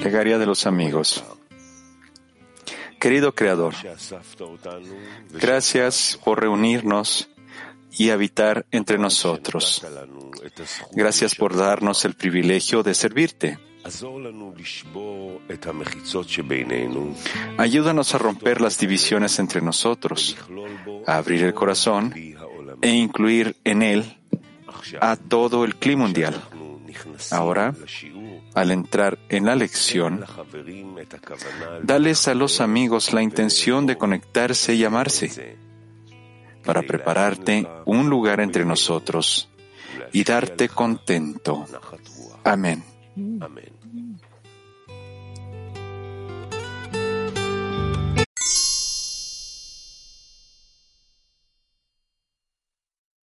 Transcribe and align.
Plegaria 0.00 0.38
de 0.38 0.46
los 0.46 0.66
amigos. 0.68 1.24
Querido 3.00 3.34
Creador, 3.34 3.74
gracias 5.32 6.16
por 6.24 6.40
reunirnos 6.40 7.28
y 7.90 8.10
habitar 8.10 8.66
entre 8.70 8.98
nosotros. 8.98 9.84
Gracias 10.92 11.34
por 11.34 11.56
darnos 11.56 12.04
el 12.04 12.14
privilegio 12.14 12.84
de 12.84 12.94
servirte. 12.94 13.58
Ayúdanos 17.58 18.14
a 18.14 18.18
romper 18.18 18.60
las 18.60 18.78
divisiones 18.78 19.40
entre 19.40 19.60
nosotros, 19.60 20.36
a 21.04 21.16
abrir 21.16 21.42
el 21.42 21.52
corazón 21.52 22.14
e 22.80 22.90
incluir 22.90 23.56
en 23.64 23.82
él 23.82 24.18
a 25.00 25.16
todo 25.16 25.64
el 25.64 25.74
clima 25.74 26.04
mundial. 26.04 26.40
Ahora, 27.30 27.74
al 28.54 28.70
entrar 28.70 29.18
en 29.28 29.46
la 29.46 29.56
lección, 29.56 30.24
dales 31.82 32.28
a 32.28 32.34
los 32.34 32.60
amigos 32.60 33.12
la 33.12 33.22
intención 33.22 33.86
de 33.86 33.96
conectarse 33.96 34.74
y 34.74 34.84
amarse 34.84 35.56
para 36.64 36.82
prepararte 36.82 37.68
un 37.84 38.08
lugar 38.08 38.40
entre 38.40 38.64
nosotros 38.64 39.50
y 40.12 40.24
darte 40.24 40.68
contento. 40.68 41.66
Amén. 42.44 42.84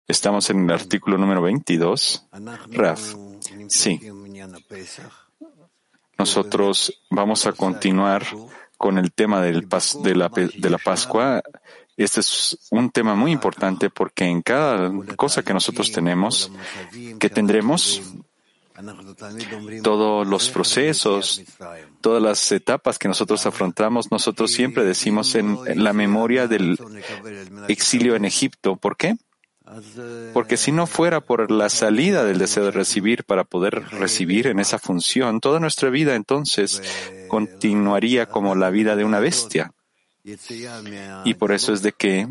Estamos 0.09 0.49
en 0.49 0.63
el 0.63 0.71
artículo 0.71 1.19
número 1.19 1.39
22. 1.43 2.27
Raf. 2.71 3.13
Sí. 3.69 3.99
Nosotros 6.17 7.01
vamos 7.09 7.45
a 7.45 7.53
continuar 7.53 8.25
con 8.77 8.97
el 8.97 9.11
tema 9.13 9.41
del 9.41 9.67
de, 10.03 10.15
la, 10.15 10.29
de 10.29 10.69
la 10.69 10.77
Pascua. 10.77 11.41
Este 11.95 12.21
es 12.21 12.57
un 12.71 12.89
tema 12.91 13.15
muy 13.15 13.31
importante 13.31 13.89
porque 13.89 14.25
en 14.25 14.41
cada 14.41 14.91
cosa 15.15 15.43
que 15.43 15.53
nosotros 15.53 15.91
tenemos, 15.91 16.51
que 17.19 17.29
tendremos, 17.29 18.01
todos 19.83 20.25
los 20.25 20.49
procesos, 20.49 21.43
todas 21.99 22.23
las 22.23 22.51
etapas 22.51 22.97
que 22.97 23.09
nosotros 23.09 23.45
afrontamos, 23.45 24.11
nosotros 24.11 24.51
siempre 24.51 24.85
decimos 24.85 25.35
en 25.35 25.83
la 25.83 25.91
memoria 25.91 26.47
del 26.47 26.77
exilio 27.67 28.15
en 28.15 28.25
Egipto. 28.25 28.77
¿Por 28.77 28.95
qué? 28.95 29.17
Porque 30.33 30.57
si 30.57 30.71
no 30.71 30.87
fuera 30.87 31.21
por 31.21 31.51
la 31.51 31.69
salida 31.69 32.23
del 32.23 32.39
deseo 32.39 32.65
de 32.65 32.71
recibir 32.71 33.23
para 33.23 33.43
poder 33.43 33.83
recibir 33.91 34.47
en 34.47 34.59
esa 34.59 34.79
función, 34.79 35.39
toda 35.39 35.59
nuestra 35.59 35.89
vida 35.89 36.15
entonces 36.15 36.81
continuaría 37.27 38.25
como 38.25 38.55
la 38.55 38.69
vida 38.69 38.95
de 38.95 39.03
una 39.03 39.19
bestia. 39.19 39.71
Y 41.23 41.33
por 41.35 41.51
eso 41.51 41.73
es 41.73 41.81
de 41.81 41.91
que 41.91 42.27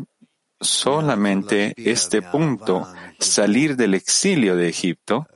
solamente 0.59 1.73
este 1.77 2.21
punto, 2.21 2.87
salir 3.19 3.75
del 3.77 3.93
exilio 3.93 4.55
de 4.55 4.69
Egipto, 4.69 5.27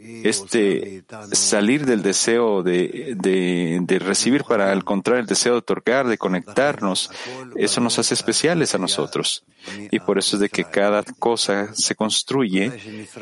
este 0.00 1.04
salir 1.32 1.86
del 1.86 2.02
deseo 2.02 2.62
de, 2.62 3.14
de, 3.16 3.98
recibir 3.98 4.44
para 4.44 4.72
encontrar 4.72 5.18
el 5.18 5.26
deseo 5.26 5.52
de 5.52 5.58
otorgar, 5.58 6.06
de 6.06 6.18
conectarnos, 6.18 7.10
eso 7.56 7.80
nos 7.80 7.98
hace 7.98 8.14
especiales 8.14 8.74
a 8.74 8.78
nosotros. 8.78 9.44
Y 9.90 10.00
por 10.00 10.18
eso 10.18 10.36
es 10.36 10.40
de 10.40 10.48
que 10.48 10.64
cada 10.64 11.02
cosa 11.02 11.74
se 11.74 11.94
construye 11.94 12.72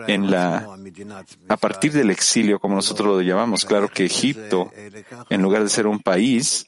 en 0.07 0.31
la, 0.31 0.69
a 1.49 1.57
partir 1.57 1.93
del 1.93 2.11
exilio, 2.11 2.59
como 2.59 2.77
nosotros 2.77 3.09
lo 3.09 3.23
llamamos. 3.23 3.65
Claro 3.65 3.89
que 3.89 4.05
Egipto, 4.05 4.71
en 5.31 5.43
lugar 5.43 5.63
de 5.63 5.69
ser 5.69 5.87
un 5.87 6.01
país, 6.01 6.67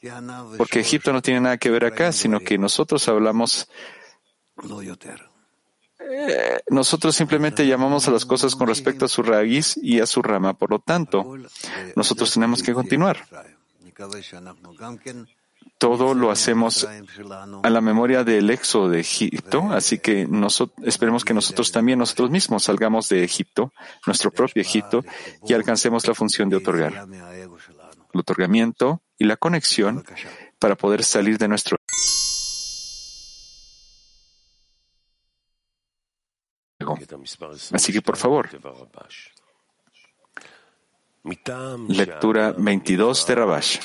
porque 0.57 0.81
Egipto 0.81 1.13
no 1.13 1.23
tiene 1.23 1.41
nada 1.41 1.59
que 1.59 1.71
ver 1.71 1.85
acá, 1.85 2.13
sino 2.13 2.41
que 2.41 2.59
nosotros 2.59 3.07
hablamos 3.09 3.69
nosotros 6.71 7.17
simplemente 7.17 7.67
llamamos 7.67 8.09
a 8.09 8.11
las 8.11 8.25
cosas 8.25 8.55
con 8.55 8.69
respecto 8.69 9.05
a 9.05 9.09
su 9.09 9.23
raíz 9.23 9.79
y 9.83 10.01
a 10.01 10.07
su 10.07 10.23
rama. 10.23 10.55
Por 10.55 10.71
lo 10.71 10.79
tanto, 10.79 11.37
nosotros 11.97 12.33
tenemos 12.33 12.63
que 12.63 12.73
continuar. 12.73 13.19
Todo 15.79 16.15
lo 16.15 16.31
hacemos 16.31 16.89
a 17.63 17.71
la 17.71 17.81
memoria 17.81 18.25
del 18.25 18.51
éxodo 18.51 18.89
de 18.89 19.01
Egipto, 19.01 19.71
así 19.71 19.99
que 19.99 20.27
esperemos 20.85 21.25
que 21.25 21.35
nosotros 21.35 21.71
también, 21.71 22.01
nosotros 22.01 22.31
mismos, 22.31 22.65
salgamos 22.65 23.09
de 23.09 23.23
Egipto, 23.23 23.73
nuestro 24.07 24.31
propio 24.31 24.61
Egipto, 24.61 25.05
y 25.47 25.55
alcancemos 25.55 26.07
la 26.07 26.15
función 26.15 26.49
de 26.49 26.57
otorgar. 26.57 27.07
El 28.13 28.21
otorgamiento 28.21 29.03
y 29.19 29.25
la 29.25 29.37
conexión 29.37 30.05
para 30.59 30.77
poder 30.77 31.05
salir 31.05 31.39
de 31.39 31.47
nuestro 31.47 31.77
Así 37.73 37.93
que, 37.93 38.03
por 38.03 38.17
favor, 38.17 38.49
lectura 41.89 42.55
22 42.57 43.27
de 43.27 43.35
Rabash. 43.35 43.79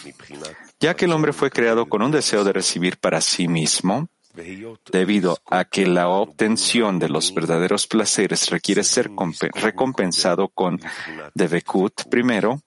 Ya 0.79 0.95
que 0.95 1.05
el 1.05 1.11
hombre 1.11 1.33
fue 1.33 1.49
creado 1.49 1.87
con 1.87 2.01
un 2.01 2.11
deseo 2.11 2.43
de 2.43 2.53
recibir 2.53 2.97
para 2.97 3.21
sí 3.21 3.47
mismo, 3.47 4.07
debido 4.91 5.37
a 5.49 5.65
que 5.65 5.85
la 5.85 6.09
obtención 6.09 6.99
de 6.99 7.09
los 7.09 7.33
verdaderos 7.33 7.87
placeres 7.87 8.49
requiere 8.49 8.83
ser 8.83 9.11
recompensado 9.53 10.47
con 10.47 10.79
Devekut 11.33 12.09
primero, 12.09 12.61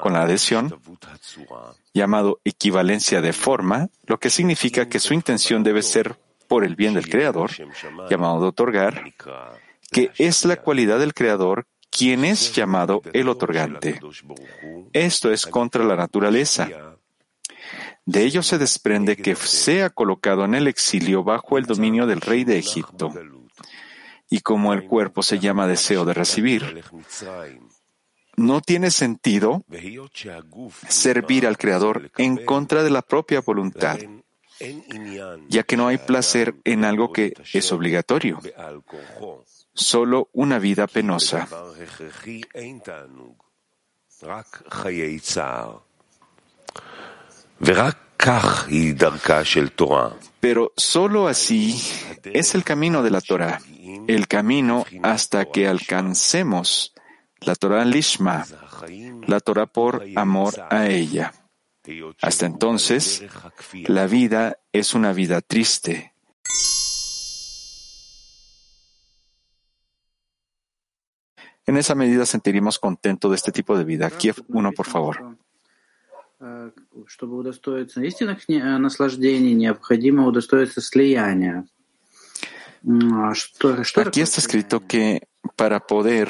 con 0.00 0.14
la 0.14 0.22
adhesión, 0.22 0.74
llamado 1.92 2.40
equivalencia 2.44 3.20
de 3.20 3.32
forma, 3.32 3.88
lo 4.06 4.18
que 4.18 4.30
significa 4.30 4.88
que 4.88 5.00
su 5.00 5.12
intención 5.12 5.62
debe 5.62 5.82
ser 5.82 6.16
por 6.48 6.64
el 6.64 6.76
bien 6.76 6.94
del 6.94 7.08
Creador, 7.08 7.50
llamado 8.08 8.40
de 8.40 8.46
otorgar, 8.48 9.04
que 9.90 10.10
es 10.18 10.44
la 10.44 10.56
cualidad 10.56 10.98
del 10.98 11.14
Creador 11.14 11.66
quien 11.90 12.24
es 12.24 12.52
llamado 12.52 13.02
el 13.12 13.28
otorgante. 13.28 14.00
Esto 14.92 15.32
es 15.32 15.46
contra 15.46 15.84
la 15.84 15.96
naturaleza. 15.96 16.68
De 18.06 18.24
ello 18.24 18.42
se 18.42 18.58
desprende 18.58 19.16
que 19.16 19.34
sea 19.34 19.90
colocado 19.90 20.44
en 20.44 20.54
el 20.54 20.68
exilio 20.68 21.24
bajo 21.24 21.58
el 21.58 21.66
dominio 21.66 22.06
del 22.06 22.20
rey 22.20 22.44
de 22.44 22.58
Egipto. 22.58 23.12
Y 24.28 24.40
como 24.40 24.72
el 24.72 24.86
cuerpo 24.86 25.22
se 25.22 25.40
llama 25.40 25.66
deseo 25.66 26.04
de 26.04 26.14
recibir, 26.14 26.84
no 28.36 28.60
tiene 28.60 28.90
sentido 28.90 29.64
servir 30.88 31.46
al 31.46 31.58
Creador 31.58 32.10
en 32.16 32.36
contra 32.44 32.84
de 32.84 32.90
la 32.90 33.02
propia 33.02 33.40
voluntad 33.40 33.98
ya 35.48 35.62
que 35.62 35.76
no 35.76 35.88
hay 35.88 35.98
placer 35.98 36.54
en 36.64 36.84
algo 36.84 37.12
que 37.12 37.32
es 37.52 37.72
obligatorio, 37.72 38.40
solo 39.74 40.28
una 40.32 40.58
vida 40.58 40.86
penosa. 40.86 41.48
Pero 50.40 50.72
solo 50.76 51.28
así 51.28 51.80
es 52.24 52.54
el 52.54 52.64
camino 52.64 53.02
de 53.02 53.10
la 53.10 53.20
Torah, 53.20 53.60
el 54.08 54.28
camino 54.28 54.84
hasta 55.02 55.46
que 55.46 55.66
alcancemos 55.66 56.94
la 57.40 57.54
Torah 57.54 57.84
Lishma, 57.84 58.46
la 59.26 59.40
Torah 59.40 59.66
por 59.66 60.04
amor 60.16 60.54
a 60.70 60.88
ella. 60.88 61.32
Hasta 62.20 62.46
entonces, 62.46 63.24
la 63.72 64.06
vida 64.06 64.58
es 64.72 64.94
una 64.94 65.12
vida 65.12 65.40
triste. 65.40 66.09
En 71.70 71.76
esa 71.76 71.94
medida 71.94 72.26
sentiremos 72.26 72.80
contento 72.80 73.30
de 73.30 73.36
este 73.36 73.52
tipo 73.52 73.78
de 73.78 73.84
vida. 73.84 74.10
Kiev, 74.10 74.42
uno, 74.48 74.72
por 74.72 74.86
favor. 74.86 75.36
Aquí 84.04 84.20
está 84.20 84.40
escrito 84.40 84.84
que 84.84 85.28
para 85.54 85.78
poder 85.78 86.28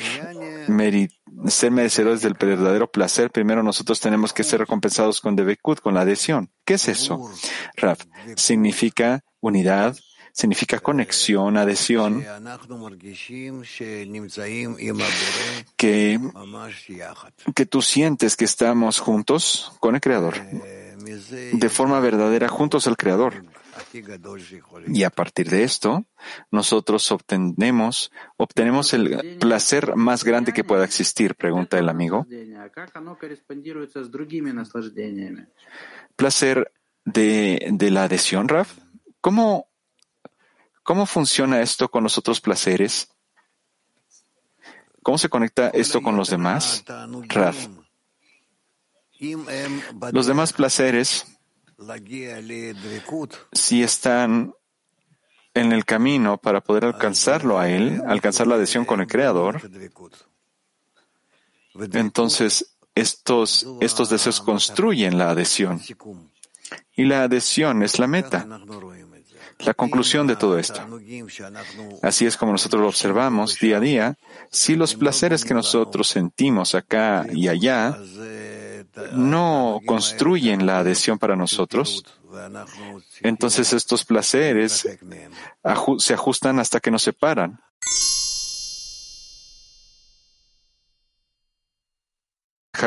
ser 1.46 1.70
merecedores 1.70 2.20
del 2.20 2.34
verdadero 2.34 2.90
placer, 2.90 3.30
primero 3.30 3.62
nosotros 3.62 3.98
tenemos 3.98 4.34
que 4.34 4.44
ser 4.44 4.60
recompensados 4.60 5.22
con 5.22 5.36
Debekut, 5.36 5.80
con 5.80 5.94
la 5.94 6.02
adhesión. 6.02 6.50
¿Qué 6.66 6.74
es 6.74 6.86
eso? 6.86 7.30
Raf, 7.78 8.04
significa 8.36 9.24
unidad, 9.40 9.96
significa 10.32 10.78
conexión, 10.78 11.56
adhesión, 11.56 12.24
que, 15.76 16.20
que 17.54 17.66
tú 17.66 17.82
sientes 17.82 18.36
que 18.36 18.44
estamos 18.44 18.98
juntos 18.98 19.72
con 19.80 19.94
el 19.94 20.00
Creador, 20.00 20.34
de 21.52 21.68
forma 21.68 22.00
verdadera 22.00 22.48
juntos 22.48 22.86
al 22.86 22.96
Creador. 22.96 23.44
Y 24.88 25.04
a 25.04 25.10
partir 25.10 25.48
de 25.48 25.62
esto, 25.62 26.04
nosotros 26.50 27.10
obtenemos, 27.12 28.10
obtenemos 28.36 28.92
el 28.92 29.38
placer 29.38 29.96
más 29.96 30.24
grande 30.24 30.52
que 30.52 30.64
pueda 30.64 30.84
existir, 30.84 31.34
pregunta 31.34 31.78
el 31.78 31.88
amigo. 31.88 32.26
Placer 36.16 36.72
de, 37.04 37.68
de 37.72 37.90
la 37.90 38.04
adhesión, 38.04 38.48
Raf. 38.48 38.78
¿Cómo, 39.20 39.69
¿Cómo 40.90 41.06
funciona 41.06 41.60
esto 41.60 41.88
con 41.88 42.02
los 42.02 42.18
otros 42.18 42.40
placeres? 42.40 43.12
¿Cómo 45.04 45.18
se 45.18 45.28
conecta 45.28 45.68
esto 45.68 46.02
con 46.02 46.16
los 46.16 46.30
demás? 46.30 46.84
Raf. 47.28 47.68
Los 50.10 50.26
demás 50.26 50.52
placeres, 50.52 51.28
si 53.52 53.84
están 53.84 54.52
en 55.54 55.70
el 55.70 55.84
camino 55.84 56.38
para 56.38 56.60
poder 56.60 56.86
alcanzarlo 56.86 57.60
a 57.60 57.68
Él, 57.68 58.02
alcanzar 58.08 58.48
la 58.48 58.56
adhesión 58.56 58.84
con 58.84 59.00
el 59.00 59.06
Creador, 59.06 59.62
entonces 61.92 62.74
estos, 62.96 63.64
estos 63.80 64.10
deseos 64.10 64.40
construyen 64.40 65.18
la 65.18 65.30
adhesión. 65.30 65.80
Y 66.96 67.04
la 67.04 67.22
adhesión 67.22 67.84
es 67.84 68.00
la 68.00 68.08
meta, 68.08 68.44
la 69.64 69.74
conclusión 69.74 70.26
de 70.26 70.36
todo 70.36 70.58
esto. 70.58 70.80
Así 72.02 72.26
es 72.26 72.36
como 72.36 72.52
nosotros 72.52 72.82
lo 72.82 72.88
observamos 72.88 73.58
día 73.58 73.76
a 73.78 73.80
día. 73.80 74.18
Si 74.50 74.76
los 74.76 74.94
placeres 74.94 75.44
que 75.44 75.54
nosotros 75.54 76.08
sentimos 76.08 76.74
acá 76.74 77.26
y 77.32 77.48
allá 77.48 77.96
no 79.12 79.80
construyen 79.86 80.66
la 80.66 80.78
adhesión 80.78 81.18
para 81.18 81.36
nosotros, 81.36 82.04
entonces 83.22 83.72
estos 83.72 84.04
placeres 84.04 84.88
se 85.98 86.14
ajustan 86.14 86.58
hasta 86.58 86.80
que 86.80 86.90
nos 86.90 87.02
separan. 87.02 87.60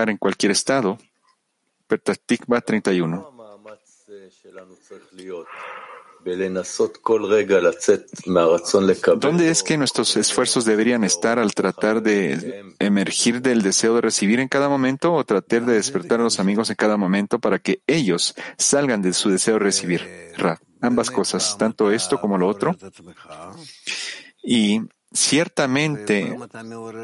en 0.02 0.18
cualquier 0.18 0.52
estado. 0.52 0.98
Pertatikva 1.88 2.62
31. 2.62 3.32
¿Dónde 9.20 9.50
es 9.50 9.64
que 9.64 9.78
nuestros 9.78 10.16
esfuerzos 10.18 10.66
deberían 10.66 11.04
estar 11.04 11.40
al 11.40 11.54
tratar 11.54 12.02
de 12.02 12.64
emergir 12.80 13.42
del 13.42 13.62
deseo 13.62 13.96
de 13.96 14.02
recibir 14.02 14.40
en 14.40 14.48
cada 14.48 14.70
momento 14.70 15.14
o 15.14 15.24
tratar 15.24 15.66
de 15.66 15.74
despertar 15.74 16.20
a 16.20 16.24
los 16.24 16.40
amigos 16.40 16.70
en 16.70 16.76
cada 16.76 16.98
momento 16.98 17.40
para 17.40 17.60
que 17.60 17.82
ellos 17.88 18.36
salgan 18.58 19.02
de 19.02 19.14
su 19.14 19.30
deseo 19.30 19.56
de 19.56 19.60
recibir? 19.60 20.02
ambas 20.84 21.10
cosas, 21.10 21.58
tanto 21.58 21.92
esto 21.92 22.20
como 22.20 22.38
lo 22.38 22.48
otro. 22.48 22.76
Y 24.44 24.82
ciertamente, 25.12 26.38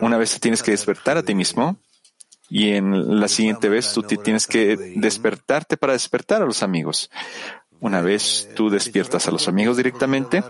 una 0.02 0.18
vez 0.18 0.34
te 0.34 0.40
tienes 0.40 0.62
que 0.62 0.72
despertar 0.72 1.18
a 1.18 1.24
ti 1.24 1.34
mismo, 1.34 1.80
y 2.50 2.72
en 2.72 3.20
la 3.20 3.28
siguiente 3.28 3.70
vez 3.70 3.94
tú 3.94 4.02
tienes 4.04 4.48
que 4.48 4.76
despertarte 4.96 5.78
para 5.78 5.94
despertar 5.94 6.42
a 6.42 6.46
los 6.46 6.64
amigos. 6.64 7.10
Una 7.82 8.02
vez 8.02 8.50
tú 8.56 8.70
despiertas 8.70 9.28
a 9.28 9.32
los 9.32 9.48
amigos 9.48 9.78
directamente 9.78 10.44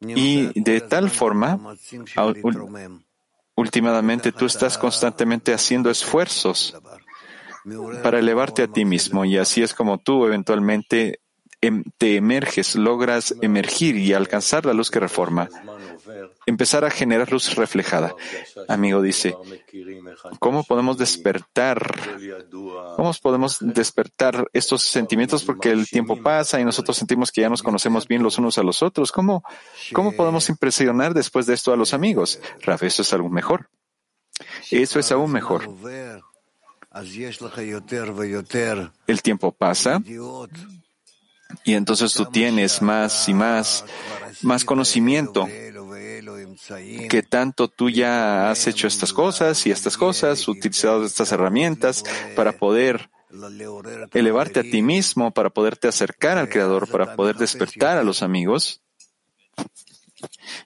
y 0.00 0.60
de 0.60 0.80
tal 0.80 1.10
forma, 1.10 1.76
últimamente 3.54 4.32
tú 4.32 4.46
estás 4.46 4.78
constantemente 4.78 5.52
haciendo 5.52 5.90
esfuerzos 5.90 6.76
para 8.02 8.18
elevarte 8.18 8.62
a 8.62 8.68
ti 8.68 8.84
mismo 8.84 9.24
y 9.24 9.38
así 9.38 9.62
es 9.62 9.74
como 9.74 9.98
tú 9.98 10.24
eventualmente 10.24 11.20
em, 11.60 11.82
te 11.98 12.16
emerges, 12.16 12.76
logras 12.76 13.34
emergir 13.40 13.96
y 13.96 14.12
alcanzar 14.12 14.66
la 14.66 14.72
luz 14.72 14.90
que 14.90 15.00
reforma 15.00 15.48
empezar 16.46 16.84
a 16.84 16.90
generar 16.90 17.30
luz 17.30 17.54
reflejada. 17.54 18.14
Amigo 18.68 19.02
dice, 19.02 19.34
¿cómo 20.38 20.64
podemos 20.64 20.98
despertar? 20.98 21.78
¿Cómo 22.96 23.12
podemos 23.22 23.58
despertar 23.60 24.48
estos 24.52 24.82
sentimientos? 24.82 25.44
Porque 25.44 25.70
el 25.70 25.88
tiempo 25.88 26.22
pasa 26.22 26.60
y 26.60 26.64
nosotros 26.64 26.96
sentimos 26.96 27.30
que 27.32 27.42
ya 27.42 27.48
nos 27.48 27.62
conocemos 27.62 28.06
bien 28.06 28.22
los 28.22 28.38
unos 28.38 28.58
a 28.58 28.62
los 28.62 28.82
otros. 28.82 29.12
¿Cómo, 29.12 29.42
cómo 29.92 30.12
podemos 30.12 30.48
impresionar 30.48 31.14
después 31.14 31.46
de 31.46 31.54
esto 31.54 31.72
a 31.72 31.76
los 31.76 31.94
amigos? 31.94 32.40
Rafa, 32.62 32.86
eso 32.86 33.02
es 33.02 33.12
algo 33.12 33.28
mejor. 33.28 33.68
Eso 34.70 34.98
es 34.98 35.12
aún 35.12 35.32
mejor. 35.32 35.68
El 39.06 39.22
tiempo 39.22 39.52
pasa 39.52 40.00
y 41.64 41.74
entonces 41.74 42.12
tú 42.12 42.26
tienes 42.26 42.82
más 42.82 43.28
y 43.28 43.34
más, 43.34 43.84
más 44.42 44.64
conocimiento 44.64 45.46
que 47.08 47.22
tanto 47.22 47.68
tú 47.68 47.90
ya 47.90 48.50
has 48.50 48.66
hecho 48.66 48.86
estas 48.86 49.12
cosas 49.12 49.66
y 49.66 49.70
estas 49.70 49.96
cosas, 49.96 50.46
utilizado 50.48 51.04
estas 51.04 51.32
herramientas 51.32 52.04
para 52.34 52.52
poder 52.52 53.10
elevarte 54.12 54.60
a 54.60 54.62
ti 54.62 54.82
mismo, 54.82 55.30
para 55.30 55.50
poderte 55.50 55.88
acercar 55.88 56.38
al 56.38 56.48
Creador, 56.48 56.88
para 56.88 57.16
poder 57.16 57.36
despertar 57.36 57.98
a 57.98 58.04
los 58.04 58.22
amigos. 58.22 58.82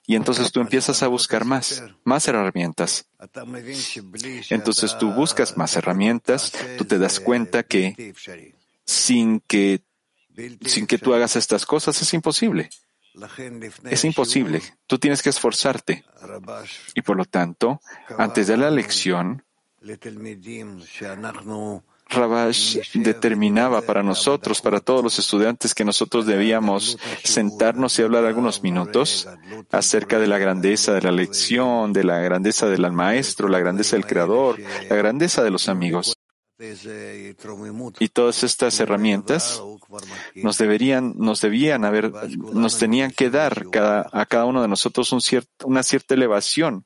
Y 0.07 0.15
entonces 0.15 0.51
tú 0.51 0.61
empiezas 0.61 1.03
a 1.03 1.07
buscar 1.07 1.45
más, 1.45 1.83
más 2.03 2.27
herramientas. 2.27 3.05
Entonces 4.49 4.97
tú 4.97 5.11
buscas 5.11 5.57
más 5.57 5.75
herramientas, 5.75 6.53
tú 6.77 6.85
te 6.85 6.97
das 6.97 7.19
cuenta 7.19 7.63
que 7.63 8.13
sin 8.85 9.41
que, 9.41 9.81
sin 10.65 10.87
que 10.87 10.97
tú 10.97 11.13
hagas 11.13 11.35
estas 11.35 11.65
cosas 11.65 12.01
es 12.01 12.13
imposible. 12.13 12.69
Es 13.89 14.05
imposible. 14.05 14.61
Tú 14.87 14.97
tienes 14.97 15.21
que 15.21 15.29
esforzarte. 15.29 16.05
Y 16.95 17.01
por 17.01 17.17
lo 17.17 17.25
tanto, 17.25 17.81
antes 18.17 18.47
de 18.47 18.57
la 18.57 18.71
lección, 18.71 19.43
Rabash 22.11 22.77
determinaba 22.93 23.81
para 23.81 24.03
nosotros, 24.03 24.61
para 24.61 24.81
todos 24.81 25.03
los 25.03 25.17
estudiantes, 25.17 25.73
que 25.73 25.85
nosotros 25.85 26.25
debíamos 26.25 26.97
sentarnos 27.23 27.97
y 27.97 28.03
hablar 28.03 28.25
algunos 28.25 28.63
minutos 28.63 29.27
acerca 29.71 30.19
de 30.19 30.27
la 30.27 30.37
grandeza 30.37 30.93
de 30.93 31.01
la 31.01 31.11
lección, 31.11 31.93
de 31.93 32.03
la 32.03 32.19
grandeza 32.19 32.67
del 32.67 32.91
maestro, 32.91 33.47
la 33.47 33.59
grandeza 33.59 33.95
del 33.95 34.05
creador, 34.05 34.59
la 34.89 34.95
grandeza 34.95 35.43
de 35.43 35.51
los 35.51 35.69
amigos. 35.69 36.15
Y 37.99 38.09
todas 38.09 38.43
estas 38.43 38.79
herramientas 38.79 39.61
nos 40.35 40.57
deberían, 40.57 41.13
nos 41.17 41.41
debían 41.41 41.85
haber, 41.85 42.11
nos 42.37 42.77
tenían 42.77 43.11
que 43.11 43.29
dar 43.29 43.65
a 44.11 44.25
cada 44.25 44.45
uno 44.45 44.61
de 44.61 44.67
nosotros 44.67 45.11
un 45.11 45.21
una 45.63 45.83
cierta 45.83 46.13
elevación 46.13 46.85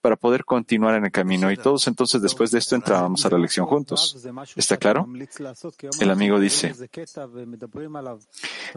para 0.00 0.16
poder 0.16 0.44
continuar 0.44 0.94
en 0.94 1.04
el 1.04 1.10
camino. 1.10 1.50
Y 1.50 1.56
todos 1.56 1.86
entonces 1.86 2.22
después 2.22 2.50
de 2.50 2.58
esto 2.58 2.74
entrábamos 2.74 3.24
a 3.24 3.30
la 3.30 3.38
lección 3.38 3.66
juntos. 3.66 4.16
¿Está 4.56 4.76
claro? 4.76 5.06
El 6.00 6.10
amigo 6.10 6.38
dice, 6.40 6.74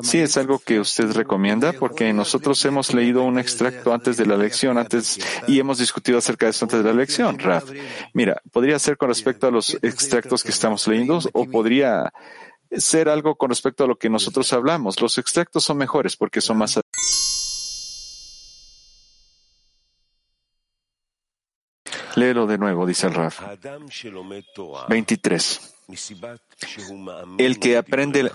sí, 0.02 0.20
es 0.20 0.38
algo 0.38 0.60
que 0.60 0.80
usted 0.80 1.12
recomienda 1.12 1.74
porque 1.74 2.12
nosotros 2.14 2.64
hemos 2.66 2.94
leído 2.94 3.24
un 3.24 3.40
extracto 3.40 3.94
antes 3.94 4.18
de 4.18 4.26
la 4.26 4.38
lección 4.38 4.78
antes 4.78 5.20
y 5.48 5.60
hemos 5.60 5.80
discutido 5.80 6.18
acerca 6.18 6.46
de 6.46 6.52
esto 6.52 6.66
antes 6.66 6.84
de 6.84 6.90
la 6.90 6.96
lección, 6.96 7.40
Raf. 7.40 7.70
Mira, 8.14 8.42
podría 8.52 8.78
ser 8.80 8.98
con 8.98 9.10
respecto 9.10 9.48
a 9.48 9.52
los 9.52 9.74
extractos 9.82 10.44
que 10.44 10.52
estamos 10.52 10.88
leyendo 10.88 11.20
o 11.34 11.46
podría 11.46 12.12
ser 12.72 13.10
algo 13.10 13.36
con 13.36 13.50
respecto 13.50 13.84
a 13.84 13.88
lo 13.88 13.98
que 13.98 14.10
nosotros 14.10 14.52
hablamos. 14.54 15.02
Los 15.02 15.18
extractos 15.18 15.64
son 15.64 15.78
mejores 15.78 16.16
porque 16.16 16.42
son 16.42 16.58
más 16.58 16.80
Léelo 22.16 22.48
de 22.48 22.58
nuevo, 22.58 22.86
dice 22.86 23.08
el 23.08 23.14
Raf. 23.14 23.42
23. 24.90 25.74
El 27.38 27.60
que 27.60 27.78
aprende 27.78 28.32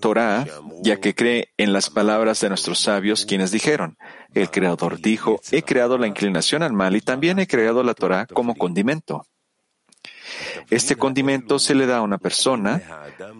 Torah, 0.00 0.46
ya 0.82 0.96
que 0.98 1.14
cree 1.14 1.52
en 1.56 1.72
las 1.72 1.88
palabras 1.90 2.40
de 2.40 2.48
nuestros 2.48 2.80
sabios, 2.80 3.26
quienes 3.26 3.52
dijeron, 3.52 3.96
el 4.34 4.50
Creador 4.50 5.00
dijo, 5.00 5.40
he 5.52 5.62
creado 5.62 5.98
la 5.98 6.06
inclinación 6.06 6.62
al 6.62 6.72
mal 6.72 6.96
y 6.96 7.00
también 7.00 7.38
he 7.38 7.46
creado 7.46 7.82
la 7.82 7.94
Torah 7.94 8.26
como 8.26 8.56
condimento. 8.56 9.24
Este 10.70 10.96
condimento 10.96 11.58
se 11.58 11.74
le 11.74 11.86
da 11.86 11.98
a 11.98 12.02
una 12.02 12.18
persona 12.18 12.82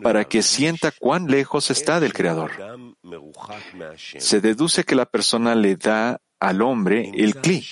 para 0.02 0.25
que 0.25 0.42
sienta 0.42 0.92
cuán 0.92 1.26
lejos 1.26 1.70
está 1.70 2.00
del 2.00 2.12
Creador. 2.12 2.52
Se 4.18 4.40
deduce 4.40 4.84
que 4.84 4.94
la 4.94 5.06
persona 5.06 5.54
le 5.54 5.76
da 5.76 6.20
al 6.40 6.62
hombre 6.62 7.12
el 7.14 7.37
cli, 7.37 7.66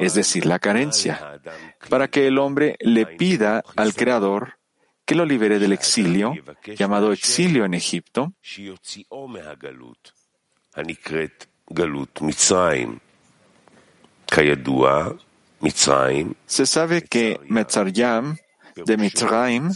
es 0.00 0.14
decir, 0.14 0.44
la 0.44 0.58
carencia, 0.58 1.40
para 1.88 2.08
que 2.08 2.26
el 2.26 2.38
hombre 2.38 2.76
le 2.80 3.06
pida 3.06 3.62
al 3.76 3.94
Creador 3.94 4.58
que 5.04 5.14
lo 5.14 5.24
libere 5.24 5.58
del 5.58 5.72
exilio, 5.72 6.34
llamado 6.76 7.12
exilio 7.12 7.64
en 7.64 7.72
Egipto, 7.74 8.34
se 16.46 16.66
sabe 16.66 17.02
que 17.02 17.40
Metzaryam 17.48 18.36
de 18.84 18.96
Mitzrayim, 18.96 19.70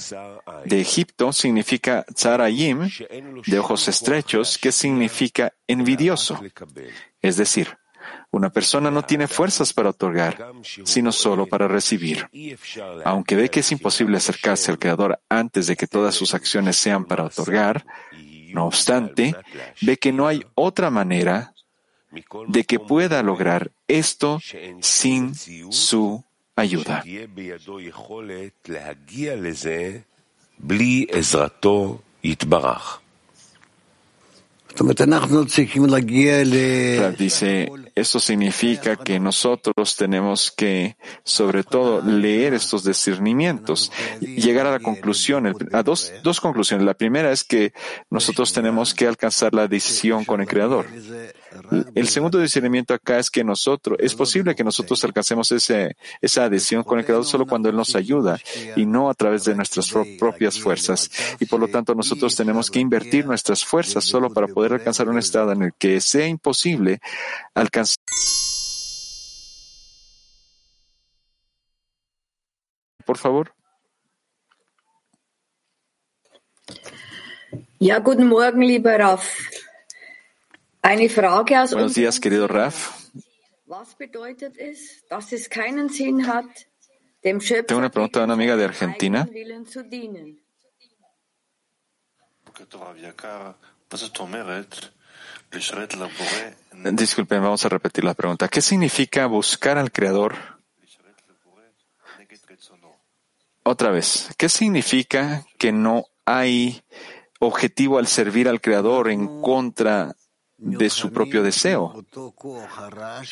de 0.64 0.80
Egipto, 0.80 1.32
significa 1.32 2.04
Tzarayim, 2.14 2.88
de 3.46 3.58
ojos 3.58 3.88
estrechos, 3.88 4.58
que 4.58 4.72
significa 4.72 5.52
envidioso. 5.66 6.40
Es 7.20 7.36
decir, 7.36 7.76
una 8.32 8.50
persona 8.50 8.90
no 8.90 9.02
tiene 9.02 9.28
fuerzas 9.28 9.72
para 9.72 9.90
otorgar, 9.90 10.52
sino 10.84 11.12
solo 11.12 11.46
para 11.46 11.68
recibir. 11.68 12.28
Aunque 13.04 13.36
ve 13.36 13.50
que 13.50 13.60
es 13.60 13.70
imposible 13.72 14.16
acercarse 14.16 14.70
al 14.70 14.78
Creador 14.78 15.20
antes 15.28 15.66
de 15.66 15.76
que 15.76 15.86
todas 15.86 16.14
sus 16.14 16.34
acciones 16.34 16.76
sean 16.76 17.04
para 17.04 17.24
otorgar, 17.24 17.84
no 18.52 18.66
obstante, 18.66 19.36
ve 19.82 19.98
que 19.98 20.12
no 20.12 20.26
hay 20.26 20.44
otra 20.54 20.90
manera 20.90 21.52
de 22.48 22.64
que 22.64 22.78
pueda 22.78 23.22
lograr 23.22 23.70
esto 23.86 24.40
sin 24.80 25.34
su 25.34 26.24
ayuda. 26.56 27.04
Dice, 37.18 37.70
esto 37.94 38.18
significa 38.18 38.96
que 38.96 39.20
nosotros 39.20 39.96
tenemos 39.96 40.50
que, 40.50 40.96
sobre 41.24 41.62
todo, 41.62 42.00
leer 42.02 42.54
estos 42.54 42.84
discernimientos, 42.84 43.92
llegar 44.20 44.66
a 44.66 44.72
la 44.72 44.80
conclusión, 44.80 45.54
a 45.72 45.82
dos, 45.82 46.12
dos 46.22 46.40
conclusiones. 46.40 46.86
La 46.86 46.94
primera 46.94 47.32
es 47.32 47.44
que 47.44 47.72
nosotros 48.10 48.52
tenemos 48.52 48.94
que 48.94 49.06
alcanzar 49.06 49.54
la 49.54 49.68
decisión 49.68 50.24
con 50.24 50.40
el 50.40 50.46
Creador. 50.46 50.86
El 51.94 52.08
segundo 52.08 52.38
discernimiento 52.38 52.94
acá 52.94 53.18
es 53.18 53.30
que 53.30 53.44
nosotros, 53.44 53.98
es 54.00 54.14
posible 54.14 54.54
que 54.54 54.64
nosotros 54.64 55.02
alcancemos 55.04 55.50
ese, 55.52 55.96
esa 56.20 56.44
adhesión 56.44 56.82
con 56.82 56.98
el 56.98 57.04
Creador 57.04 57.24
solo 57.24 57.46
cuando 57.46 57.68
Él 57.68 57.76
nos 57.76 57.94
ayuda 57.94 58.38
y 58.76 58.86
no 58.86 59.10
a 59.10 59.14
través 59.14 59.44
de 59.44 59.54
nuestras 59.54 59.92
propias 60.18 60.58
fuerzas. 60.58 61.10
Y 61.40 61.46
por 61.46 61.60
lo 61.60 61.68
tanto 61.68 61.94
nosotros 61.94 62.34
tenemos 62.34 62.70
que 62.70 62.80
invertir 62.80 63.26
nuestras 63.26 63.64
fuerzas 63.64 64.04
solo 64.04 64.30
para 64.30 64.48
poder 64.48 64.74
alcanzar 64.74 65.08
un 65.08 65.18
estado 65.18 65.52
en 65.52 65.62
el 65.62 65.72
que 65.78 66.00
sea 66.00 66.26
imposible 66.26 67.00
alcanzar 67.54 67.98
por 73.04 73.18
favor. 73.18 73.52
Ja, 77.80 77.98
guten 77.98 78.26
Morgen, 78.28 78.60
lieber 78.60 79.00
Raf. 79.00 79.24
Buenos 80.82 81.94
días, 81.94 82.18
querido 82.18 82.48
Raf. 82.48 82.90
Tengo 87.22 87.78
una 87.78 87.90
pregunta 87.90 88.18
de 88.18 88.24
una 88.24 88.34
amiga 88.34 88.56
de 88.56 88.64
Argentina. 88.64 89.28
Disculpen, 96.92 97.42
vamos 97.42 97.64
a 97.64 97.68
repetir 97.68 98.02
la 98.02 98.14
pregunta. 98.14 98.48
¿Qué 98.48 98.60
significa 98.60 99.26
buscar 99.26 99.78
al 99.78 99.92
Creador? 99.92 100.34
Otra 103.62 103.90
vez, 103.92 104.30
¿qué 104.36 104.48
significa 104.48 105.46
que 105.58 105.70
no 105.70 106.06
hay 106.24 106.82
objetivo 107.38 107.98
al 107.98 108.08
servir 108.08 108.48
al 108.48 108.60
Creador 108.60 109.10
en 109.10 109.40
contra 109.40 110.16
de 110.62 110.90
su 110.90 111.12
propio 111.12 111.42
deseo. 111.42 112.04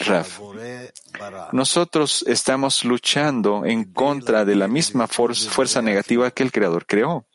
Raf, 0.01 0.41
nosotros 1.53 2.25
estamos 2.27 2.85
luchando 2.85 3.65
en 3.65 3.85
contra 3.93 4.45
de 4.45 4.57
la 4.57 4.67
misma 4.67 5.07
fuerza 5.07 5.81
negativa 5.81 6.31
que 6.33 6.43
el 6.43 6.51
Creador 6.51 6.87
creó, 6.87 7.27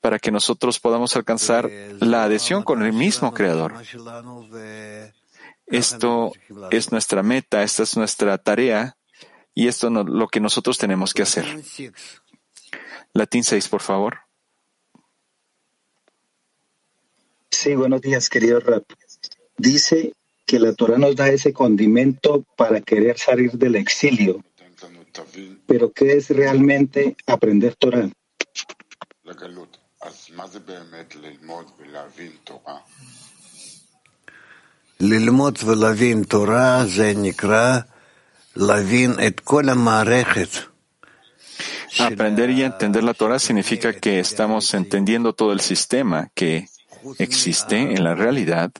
para 0.00 0.18
que 0.18 0.30
nosotros 0.30 0.80
podamos 0.80 1.14
alcanzar 1.16 1.70
la 2.00 2.24
adhesión 2.24 2.62
con 2.62 2.82
el 2.82 2.92
mismo 2.94 3.32
Creador. 3.32 3.74
Esto 5.66 6.32
es 6.70 6.90
nuestra 6.90 7.22
meta, 7.22 7.62
esta 7.62 7.82
es 7.82 7.96
nuestra 7.96 8.38
tarea 8.38 8.96
y 9.54 9.68
esto 9.68 9.88
es 9.88 9.92
lo 9.92 10.28
que 10.28 10.40
nosotros 10.40 10.78
tenemos 10.78 11.12
que 11.12 11.22
hacer. 11.22 11.62
Latín 13.12 13.44
6, 13.44 13.68
por 13.68 13.82
favor. 13.82 14.20
Sí, 17.50 17.74
buenos 17.74 18.00
días, 18.00 18.30
querido 18.30 18.60
Rap 18.60 18.84
dice 19.60 20.14
que 20.46 20.58
la 20.58 20.72
Torah 20.72 20.98
nos 20.98 21.14
da 21.14 21.28
ese 21.28 21.52
condimento 21.52 22.44
para 22.56 22.80
querer 22.80 23.18
salir 23.18 23.52
del 23.52 23.76
exilio. 23.76 24.42
Pero 25.66 25.92
¿qué 25.92 26.16
es 26.16 26.30
realmente 26.30 27.16
aprender 27.26 27.76
Torah? 27.76 28.10
Aprender 41.98 42.50
y 42.50 42.62
entender 42.62 43.04
la 43.04 43.14
Torah 43.14 43.38
significa 43.38 43.92
que 43.92 44.20
estamos 44.20 44.74
entendiendo 44.74 45.32
todo 45.32 45.52
el 45.52 45.60
sistema 45.60 46.30
que 46.34 46.66
existe 47.18 47.76
en 47.76 48.04
la 48.04 48.14
realidad 48.14 48.72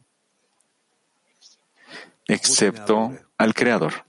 excepto 2.35 3.13
al 3.37 3.55
Creador. 3.55 4.05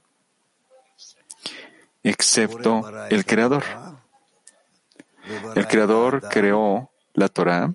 Excepto 2.04 2.84
el 3.10 3.26
Creador. 3.26 3.64
El 5.56 5.68
Creador 5.68 6.22
creó 6.30 6.92
la 7.14 7.28
Torah. 7.28 7.74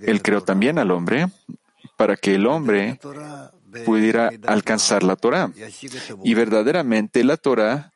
Él 0.00 0.22
creó 0.22 0.42
también 0.42 0.78
al 0.78 0.90
hombre 0.90 1.28
para 1.96 2.16
que 2.16 2.34
el 2.34 2.46
hombre 2.46 2.98
pudiera 3.84 4.30
alcanzar 4.46 5.02
la 5.02 5.16
Torah. 5.16 5.50
Y 6.22 6.34
verdaderamente 6.34 7.24
la 7.24 7.36
Torah 7.36 7.93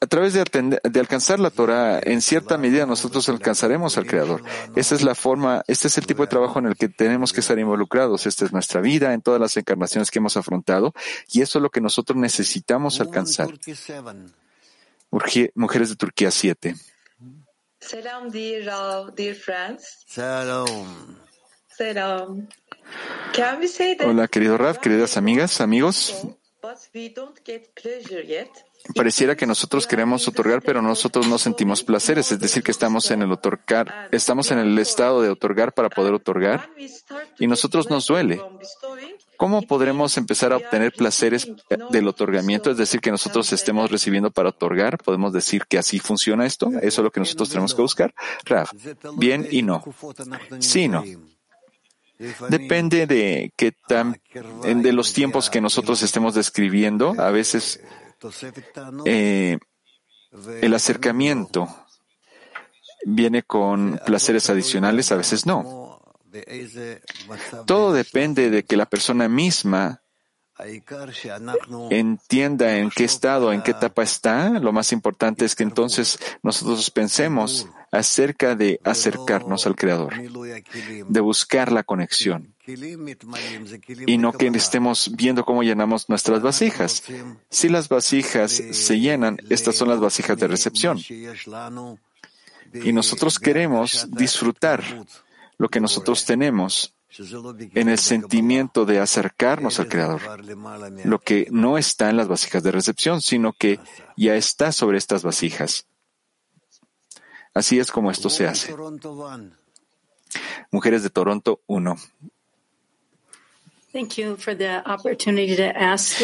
a 0.00 0.06
través 0.06 0.32
de, 0.32 1.00
alcanzar 1.00 1.38
la 1.38 1.50
Torah, 1.50 2.00
en 2.02 2.22
cierta 2.22 2.56
medida 2.56 2.86
nosotros 2.86 3.28
alcanzaremos 3.28 3.98
al 3.98 4.06
Creador. 4.06 4.42
Esta 4.74 4.94
es 4.94 5.02
la 5.02 5.14
forma, 5.14 5.62
este 5.66 5.88
es 5.88 5.98
el 5.98 6.06
tipo 6.06 6.22
de 6.22 6.28
trabajo 6.28 6.58
en 6.58 6.66
el 6.66 6.76
que 6.76 6.88
tenemos 6.88 7.32
que 7.32 7.40
estar 7.40 7.58
involucrados. 7.58 8.26
Esta 8.26 8.46
es 8.46 8.52
nuestra 8.52 8.80
vida 8.80 9.12
en 9.12 9.20
todas 9.20 9.40
las 9.40 9.56
encarnaciones 9.56 10.10
que 10.10 10.18
hemos 10.18 10.36
afrontado 10.36 10.94
y 11.30 11.42
eso 11.42 11.58
es 11.58 11.62
lo 11.62 11.70
que 11.70 11.82
nosotros 11.82 12.18
necesitamos 12.18 13.00
alcanzar. 13.00 13.48
Mujeres 15.54 15.90
de 15.90 15.96
Turquía 15.96 16.30
7. 16.30 16.74
Hola, 24.04 24.28
querido 24.28 24.56
Raf, 24.56 24.78
queridas 24.78 25.16
amigas, 25.16 25.60
amigos. 25.60 26.26
Pareciera 28.94 29.36
que 29.36 29.46
nosotros 29.46 29.86
queremos 29.86 30.26
otorgar, 30.26 30.62
pero 30.62 30.80
nosotros 30.80 31.28
no 31.28 31.38
sentimos 31.38 31.82
placeres, 31.82 32.32
es 32.32 32.40
decir, 32.40 32.62
que 32.62 32.70
estamos 32.70 33.10
en 33.10 33.22
el 33.22 33.30
otorgar, 33.30 34.08
estamos 34.10 34.50
en 34.50 34.58
el 34.58 34.78
estado 34.78 35.20
de 35.22 35.28
otorgar 35.28 35.72
para 35.72 35.90
poder 35.90 36.14
otorgar 36.14 36.70
y 37.38 37.46
nosotros 37.46 37.90
nos 37.90 38.06
duele. 38.06 38.40
¿Cómo 39.36 39.62
podremos 39.62 40.18
empezar 40.18 40.52
a 40.52 40.56
obtener 40.56 40.92
placeres 40.92 41.50
del 41.90 42.08
otorgamiento? 42.08 42.70
Es 42.70 42.76
decir, 42.76 43.00
que 43.00 43.10
nosotros 43.10 43.50
estemos 43.52 43.90
recibiendo 43.90 44.30
para 44.30 44.50
otorgar. 44.50 44.98
¿Podemos 44.98 45.32
decir 45.32 45.64
que 45.66 45.78
así 45.78 45.98
funciona 45.98 46.44
esto? 46.44 46.68
¿Eso 46.82 47.00
es 47.00 47.04
lo 47.04 47.10
que 47.10 47.20
nosotros 47.20 47.48
tenemos 47.48 47.74
que 47.74 47.80
buscar? 47.80 48.14
Raf, 48.44 48.72
bien 49.16 49.48
y 49.50 49.62
no. 49.62 49.82
Sí, 50.58 50.88
no. 50.88 51.02
Depende 52.50 53.06
de 53.06 53.52
qué 53.56 53.72
tan, 53.72 54.20
de 54.62 54.92
los 54.92 55.14
tiempos 55.14 55.48
que 55.48 55.62
nosotros 55.62 56.02
estemos 56.02 56.34
describiendo. 56.34 57.14
A 57.18 57.30
veces 57.30 57.80
eh, 59.06 59.58
el 60.60 60.74
acercamiento 60.74 61.74
viene 63.06 63.42
con 63.42 63.98
placeres 64.04 64.50
adicionales, 64.50 65.10
a 65.12 65.16
veces 65.16 65.46
no. 65.46 66.02
Todo 67.66 67.92
depende 67.94 68.50
de 68.50 68.64
que 68.64 68.76
la 68.76 68.86
persona 68.86 69.26
misma 69.28 69.99
entienda 71.90 72.76
en 72.76 72.90
qué 72.90 73.04
estado, 73.04 73.52
en 73.52 73.62
qué 73.62 73.72
etapa 73.72 74.02
está. 74.02 74.50
Lo 74.50 74.72
más 74.72 74.92
importante 74.92 75.44
es 75.44 75.54
que 75.54 75.62
entonces 75.62 76.18
nosotros 76.42 76.90
pensemos 76.90 77.68
acerca 77.92 78.54
de 78.54 78.80
acercarnos 78.84 79.66
al 79.66 79.76
Creador, 79.76 80.14
de 81.08 81.20
buscar 81.20 81.72
la 81.72 81.82
conexión 81.82 82.54
y 84.06 84.18
no 84.18 84.32
que 84.32 84.46
estemos 84.48 85.10
viendo 85.16 85.44
cómo 85.44 85.62
llenamos 85.62 86.08
nuestras 86.08 86.40
vasijas. 86.40 87.02
Si 87.48 87.68
las 87.68 87.88
vasijas 87.88 88.52
se 88.52 89.00
llenan, 89.00 89.38
estas 89.48 89.76
son 89.76 89.88
las 89.88 90.00
vasijas 90.00 90.38
de 90.38 90.46
recepción. 90.46 90.98
Y 92.72 92.92
nosotros 92.92 93.38
queremos 93.38 94.08
disfrutar 94.10 94.84
lo 95.58 95.68
que 95.68 95.80
nosotros 95.80 96.24
tenemos 96.24 96.94
en 97.18 97.88
el 97.88 97.98
sentimiento 97.98 98.84
de 98.84 99.00
acercarnos 99.00 99.80
al 99.80 99.88
Creador, 99.88 100.20
lo 101.04 101.18
que 101.18 101.48
no 101.50 101.76
está 101.76 102.08
en 102.08 102.16
las 102.16 102.28
vasijas 102.28 102.62
de 102.62 102.70
recepción, 102.70 103.20
sino 103.20 103.52
que 103.52 103.80
ya 104.16 104.36
está 104.36 104.70
sobre 104.72 104.98
estas 104.98 105.22
vasijas. 105.22 105.86
Así 107.52 107.78
es 107.80 107.90
como 107.90 108.10
esto 108.10 108.30
se 108.30 108.46
hace. 108.46 108.74
Mujeres 110.70 111.02
de 111.02 111.10
Toronto 111.10 111.62
1. 111.66 111.96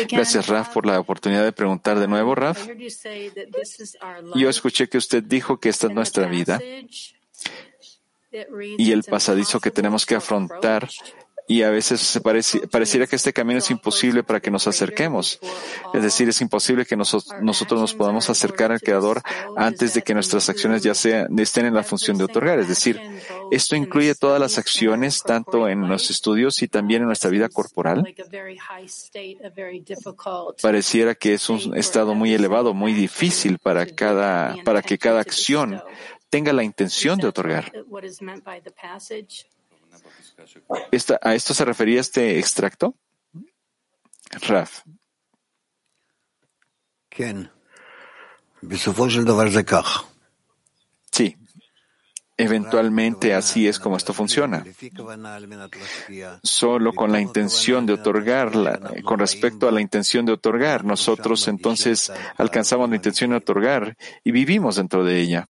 Gracias, 0.09 0.47
Raf, 0.47 0.69
por 0.69 0.87
la 0.87 1.01
oportunidad 1.01 1.43
de 1.43 1.51
preguntar 1.51 1.99
de 1.99 2.07
nuevo, 2.07 2.37
Raf. 2.37 2.69
Yo 4.37 4.49
escuché 4.49 4.89
que 4.89 4.99
usted 4.99 5.25
dijo 5.25 5.59
que 5.59 5.69
esta 5.69 5.89
es 5.89 5.93
nuestra 5.93 6.29
vida 6.29 6.61
y 8.79 8.93
el 8.93 9.05
pasadizo 9.05 9.61
que 9.61 9.71
tenemos 9.71 10.05
que 10.05 10.15
afrontar 10.15 10.89
y 11.49 11.63
a 11.63 11.71
veces 11.71 12.21
pareciera 12.71 13.07
que 13.07 13.17
este 13.17 13.33
camino 13.33 13.59
es 13.59 13.71
imposible 13.71 14.25
para 14.25 14.41
que 14.41 14.51
nos 14.51 14.67
acerquemos. 14.67 15.39
Es 15.95 16.03
decir, 16.03 16.29
es 16.29 16.41
imposible 16.41 16.85
que 16.85 16.97
nosotros 16.97 17.81
nos 17.81 17.95
podamos 17.95 18.29
acercar 18.29 18.73
al 18.73 18.81
Creador 18.81 19.23
antes 19.57 19.95
de 19.95 20.03
que 20.03 20.13
nuestras 20.13 20.49
acciones 20.49 20.83
ya 20.83 20.95
sean, 20.95 21.39
estén 21.39 21.67
en 21.67 21.75
la 21.75 21.85
función 21.85 22.19
de 22.19 22.25
otorgar. 22.25 22.59
Es 22.59 22.69
decir, 22.69 23.01
esto 23.53 23.77
incluye 23.77 24.15
todas 24.17 24.41
las 24.41 24.59
acciones, 24.59 25.23
tanto 25.23 25.69
en 25.69 25.89
los 25.89 26.11
estudios 26.11 26.63
y 26.63 26.69
también 26.69 27.03
en 27.03 27.07
nuestra 27.07 27.31
vida 27.31 27.49
corporal. 27.49 28.13
Pareciera 30.61 31.15
que 31.15 31.35
es 31.35 31.49
un 31.49 31.77
estado 31.77 32.15
muy 32.15 32.35
elevado, 32.35 32.75
muy 32.75 32.93
difícil 32.93 33.59
para 33.59 33.87
cada, 33.87 34.57
para 34.65 34.83
que 34.83 34.99
cada 34.99 35.21
acción 35.21 35.81
tenga 36.31 36.53
la 36.53 36.65
intención 36.65 37.19
de 37.19 37.29
otorgar. 37.29 37.73
¿A 41.23 41.35
esto 41.35 41.55
se 41.55 41.65
refería 41.65 42.01
este 42.01 42.39
extracto? 42.39 42.95
Raf. 44.43 44.83
Sí. 51.11 51.37
Eventualmente 52.39 53.33
así 53.33 53.67
es 53.67 53.79
como 53.79 53.97
esto 53.97 54.13
funciona. 54.13 54.63
Solo 56.43 56.93
con 56.93 57.11
la 57.11 57.21
intención 57.21 57.87
de 57.87 57.95
otorgar, 57.95 58.53
con 59.05 59.19
respecto 59.19 59.67
a 59.67 59.73
la 59.73 59.81
intención 59.81 60.27
de 60.27 60.33
otorgar, 60.33 60.85
nosotros 60.85 61.49
entonces 61.49 62.13
alcanzamos 62.37 62.91
la 62.91 62.97
intención 62.97 63.31
de 63.31 63.37
otorgar 63.37 63.97
y 64.23 64.33
vivimos 64.33 64.77
dentro 64.77 65.03
de 65.03 65.19
ella. 65.19 65.49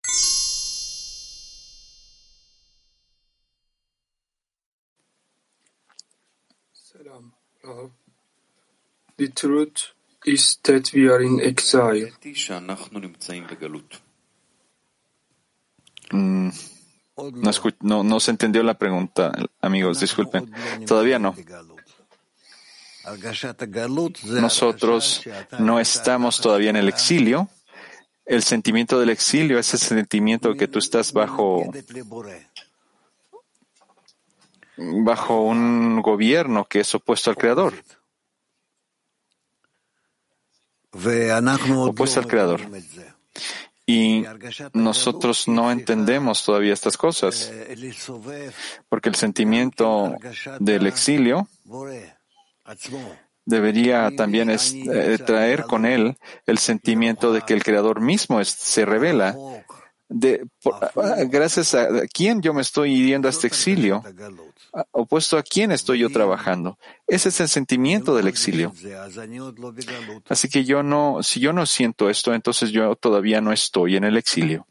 The 9.17 9.29
truth 9.29 9.93
is 10.25 10.59
that 10.63 10.91
we 10.93 11.09
are 11.09 11.23
in 11.23 11.39
exile. 11.41 12.11
Mm, 16.11 16.49
no, 17.81 18.03
no, 18.03 18.19
se 18.19 18.31
entendió 18.31 18.63
la 18.63 18.73
pregunta, 18.73 19.31
amigos, 19.61 19.99
disculpen. 19.99 20.51
Todavía 20.85 21.19
no. 21.19 21.35
Nosotros 24.25 25.23
no 25.59 25.79
estamos 25.79 26.41
todavía 26.41 26.69
en 26.69 26.75
el 26.75 26.89
exilio. 26.89 27.49
El 28.25 28.43
sentimiento 28.43 28.99
del 28.99 29.09
exilio 29.09 29.59
es 29.59 29.73
el 29.73 29.79
sentimiento 29.79 30.53
que 30.53 30.67
tú 30.67 30.79
estás 30.79 31.11
bajo 31.11 31.71
bajo 34.77 35.41
un 35.41 36.01
gobierno 36.01 36.65
que 36.65 36.81
es 36.81 36.95
opuesto 36.95 37.29
al 37.29 37.37
Creador. 37.37 37.73
Opuesto 41.89 42.19
al 42.19 42.27
Creador. 42.27 42.61
Y 43.85 44.23
nosotros 44.73 45.47
no 45.47 45.71
entendemos 45.71 46.43
todavía 46.45 46.73
estas 46.73 46.97
cosas, 46.97 47.51
porque 48.87 49.09
el 49.09 49.15
sentimiento 49.15 50.15
del 50.59 50.87
exilio 50.87 51.47
debería 53.45 54.11
también 54.15 54.49
eh, 54.49 55.17
traer 55.25 55.63
con 55.63 55.85
él 55.85 56.15
el 56.45 56.57
sentimiento 56.57 57.33
de 57.33 57.41
que 57.41 57.53
el 57.53 57.63
Creador 57.63 58.01
mismo 58.01 58.43
se 58.45 58.85
revela. 58.85 59.35
De, 60.13 60.45
gracias 61.29 61.73
a 61.73 61.87
quién 62.13 62.41
yo 62.41 62.53
me 62.53 62.61
estoy 62.61 63.07
yendo 63.07 63.29
a 63.29 63.31
este 63.31 63.47
exilio, 63.47 64.03
opuesto 64.91 65.37
a 65.37 65.43
quién 65.43 65.71
estoy 65.71 65.99
yo 65.99 66.09
trabajando. 66.09 66.77
Ese 67.07 67.29
es 67.29 67.39
el 67.39 67.47
sentimiento 67.47 68.13
del 68.13 68.27
exilio. 68.27 68.73
Así 70.27 70.49
que 70.49 70.65
yo 70.65 70.83
no, 70.83 71.23
si 71.23 71.39
yo 71.39 71.53
no 71.53 71.65
siento 71.65 72.09
esto, 72.09 72.33
entonces 72.33 72.71
yo 72.71 72.93
todavía 72.97 73.39
no 73.39 73.53
estoy 73.53 73.95
en 73.95 74.03
el 74.03 74.17
exilio. 74.17 74.67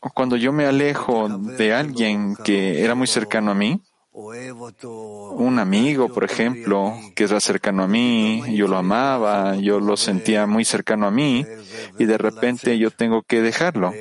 Cuando 0.14 0.36
yo 0.36 0.52
me 0.52 0.66
alejo 0.66 1.28
de 1.28 1.72
alguien 1.72 2.34
que 2.36 2.82
era 2.82 2.96
muy 2.96 3.06
cercano 3.06 3.52
a 3.52 3.54
mí, 3.54 3.80
un 4.14 5.58
amigo, 5.58 6.08
por 6.08 6.22
ejemplo, 6.22 6.94
que 7.16 7.24
era 7.24 7.40
cercano 7.40 7.82
a 7.82 7.88
mí, 7.88 8.44
yo 8.54 8.68
lo 8.68 8.76
amaba, 8.76 9.56
yo 9.56 9.80
lo 9.80 9.96
sentía 9.96 10.46
muy 10.46 10.64
cercano 10.64 11.08
a 11.08 11.10
mí, 11.10 11.44
y 11.98 12.04
de 12.04 12.16
repente 12.16 12.78
yo 12.78 12.92
tengo 12.92 13.22
que 13.22 13.42
dejarlo. 13.42 13.92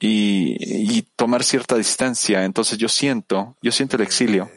Y, 0.00 1.02
tomar 1.16 1.42
cierta 1.42 1.76
distancia, 1.76 2.44
entonces 2.44 2.78
yo 2.78 2.88
siento, 2.88 3.56
yo 3.60 3.72
siento 3.72 3.96
el 3.96 4.02
exilio. 4.02 4.48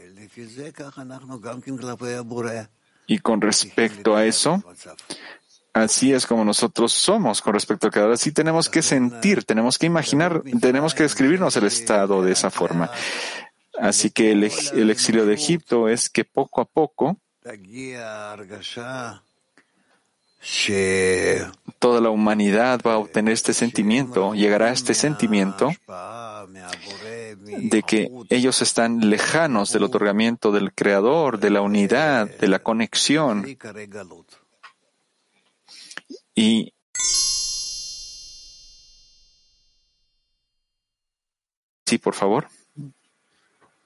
Y 3.07 3.19
con 3.19 3.41
respecto 3.41 4.15
a 4.15 4.25
eso, 4.25 4.63
Así 5.77 6.11
es 6.11 6.25
como 6.25 6.43
nosotros 6.43 6.91
somos 6.91 7.39
con 7.39 7.53
respecto 7.53 7.85
al 7.85 7.93
Creador. 7.93 8.13
Así 8.13 8.31
tenemos 8.31 8.67
que 8.67 8.81
sentir, 8.81 9.43
tenemos 9.43 9.77
que 9.77 9.85
imaginar, 9.85 10.41
tenemos 10.59 10.95
que 10.95 11.03
describirnos 11.03 11.55
el 11.55 11.65
estado 11.65 12.23
de 12.23 12.31
esa 12.31 12.49
forma. 12.49 12.89
Así 13.79 14.09
que 14.09 14.31
el, 14.31 14.51
el 14.73 14.89
exilio 14.89 15.27
de 15.27 15.35
Egipto 15.35 15.87
es 15.87 16.09
que 16.09 16.25
poco 16.25 16.61
a 16.61 16.65
poco 16.65 17.17
toda 21.77 22.01
la 22.01 22.09
humanidad 22.09 22.81
va 22.85 22.93
a 22.93 22.97
obtener 22.97 23.33
este 23.33 23.53
sentimiento, 23.53 24.33
llegará 24.33 24.67
a 24.67 24.71
este 24.71 24.95
sentimiento 24.95 25.71
de 27.45 27.83
que 27.83 28.09
ellos 28.29 28.63
están 28.63 29.09
lejanos 29.11 29.71
del 29.73 29.83
otorgamiento 29.83 30.51
del 30.51 30.73
Creador, 30.73 31.39
de 31.39 31.51
la 31.51 31.61
unidad, 31.61 32.29
de 32.29 32.47
la 32.47 32.59
conexión. 32.59 33.45
Y 36.37 36.71
sí, 41.87 41.97
por 41.97 42.13
favor. 42.13 42.47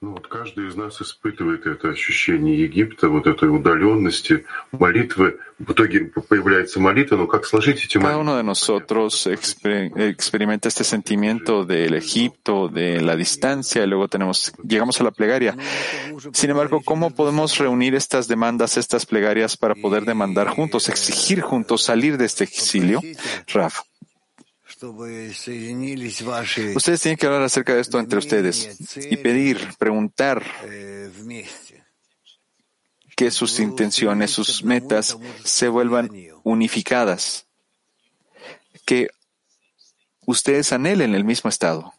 Ну, 0.01 0.11
вот 0.11 0.27
каждый 0.27 0.67
из 0.67 0.75
нас 0.75 1.01
испытывает 1.01 1.65
это 1.65 1.89
ощущение 1.89 2.55
Египта, 2.61 3.09
вот 3.09 3.25
этой 3.25 3.49
удаленности, 3.49 4.45
молитвы. 4.71 5.39
В 5.57 5.71
итоге 5.71 6.11
появляется 6.29 6.79
молитва, 6.79 7.15
но 7.15 7.25
как 7.25 7.47
сложить 7.47 7.83
эти 7.83 7.97
молитвы? 7.97 8.11
Cada 8.11 8.19
uno 8.19 8.37
de 8.37 8.43
nosotros 8.43 9.25
exper 9.25 9.91
experimenta 9.97 10.67
este 10.67 10.83
sentimiento 10.83 11.65
del 11.65 11.95
Egipto, 11.95 12.67
de 12.67 13.01
la 13.01 13.15
distancia, 13.15 13.83
y 13.83 13.87
luego 13.87 14.07
tenemos, 14.07 14.53
llegamos 14.63 15.01
a 15.01 15.03
la 15.03 15.09
plegaria. 15.09 15.57
Sin 16.31 16.51
embargo, 16.51 16.81
¿cómo 16.85 17.09
podemos 17.09 17.57
reunir 17.57 17.95
estas 17.95 18.27
demandas, 18.27 18.77
estas 18.77 19.07
plegarias 19.07 19.57
para 19.57 19.73
poder 19.73 20.03
demandar 20.05 20.47
juntos, 20.49 20.89
exigir 20.89 21.41
juntos 21.41 21.81
salir 21.81 22.19
de 22.19 22.25
este 22.25 22.43
exilio? 22.43 23.01
Raf. 23.47 23.81
Ustedes 26.74 27.00
tienen 27.00 27.16
que 27.16 27.26
hablar 27.26 27.42
acerca 27.42 27.74
de 27.74 27.80
esto 27.80 27.98
entre 27.98 28.18
ustedes 28.18 28.96
y 29.10 29.16
pedir, 29.16 29.58
preguntar 29.78 30.42
que 33.16 33.30
sus 33.30 33.60
intenciones, 33.60 34.30
sus 34.30 34.64
metas 34.64 35.16
se 35.44 35.68
vuelvan 35.68 36.10
unificadas, 36.42 37.46
que 38.84 39.08
ustedes 40.26 40.72
anhelen 40.72 41.14
el 41.14 41.24
mismo 41.24 41.48
estado. 41.48 41.92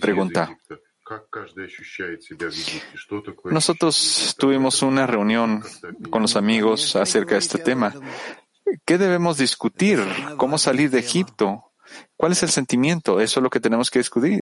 Pregunta. 0.00 0.58
Nosotros 3.44 4.36
tuvimos 4.38 4.82
una 4.82 5.06
reunión 5.06 5.62
con 6.10 6.22
los 6.22 6.36
amigos 6.36 6.96
acerca 6.96 7.34
de 7.34 7.40
este 7.40 7.58
tema. 7.58 7.94
¿Qué 8.86 8.96
debemos 8.98 9.38
discutir? 9.38 10.00
¿Cómo 10.36 10.58
salir 10.58 10.90
de 10.90 11.00
Egipto? 11.00 11.72
¿Cuál 12.16 12.32
es 12.32 12.42
el 12.42 12.48
sentimiento? 12.48 13.20
Eso 13.20 13.40
es 13.40 13.44
lo 13.44 13.50
que 13.50 13.60
tenemos 13.60 13.90
que 13.90 13.98
discutir. 13.98 14.40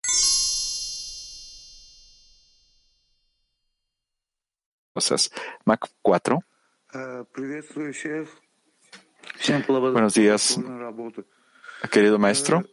Cosas. 4.94 5.30
Mac 5.66 5.90
4. 6.02 6.40
Buenos 9.92 10.14
días, 10.14 10.58
querido 11.92 12.18
maestro. 12.18 12.64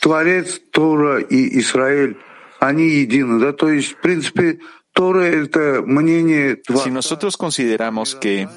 Творец 0.00 0.60
Тора 0.72 1.20
и 1.20 1.58
Израиль, 1.58 2.16
они 2.58 2.88
едины, 2.88 3.38
да, 3.38 3.52
то 3.52 3.70
есть, 3.70 3.92
в 3.92 4.00
принципе, 4.00 4.60
Тора — 4.92 5.24
это 5.24 5.82
мнение 5.82 6.60
Si 6.84 6.90
nosotros 6.90 7.36
consideramos 7.36 8.14
que, 8.14 8.48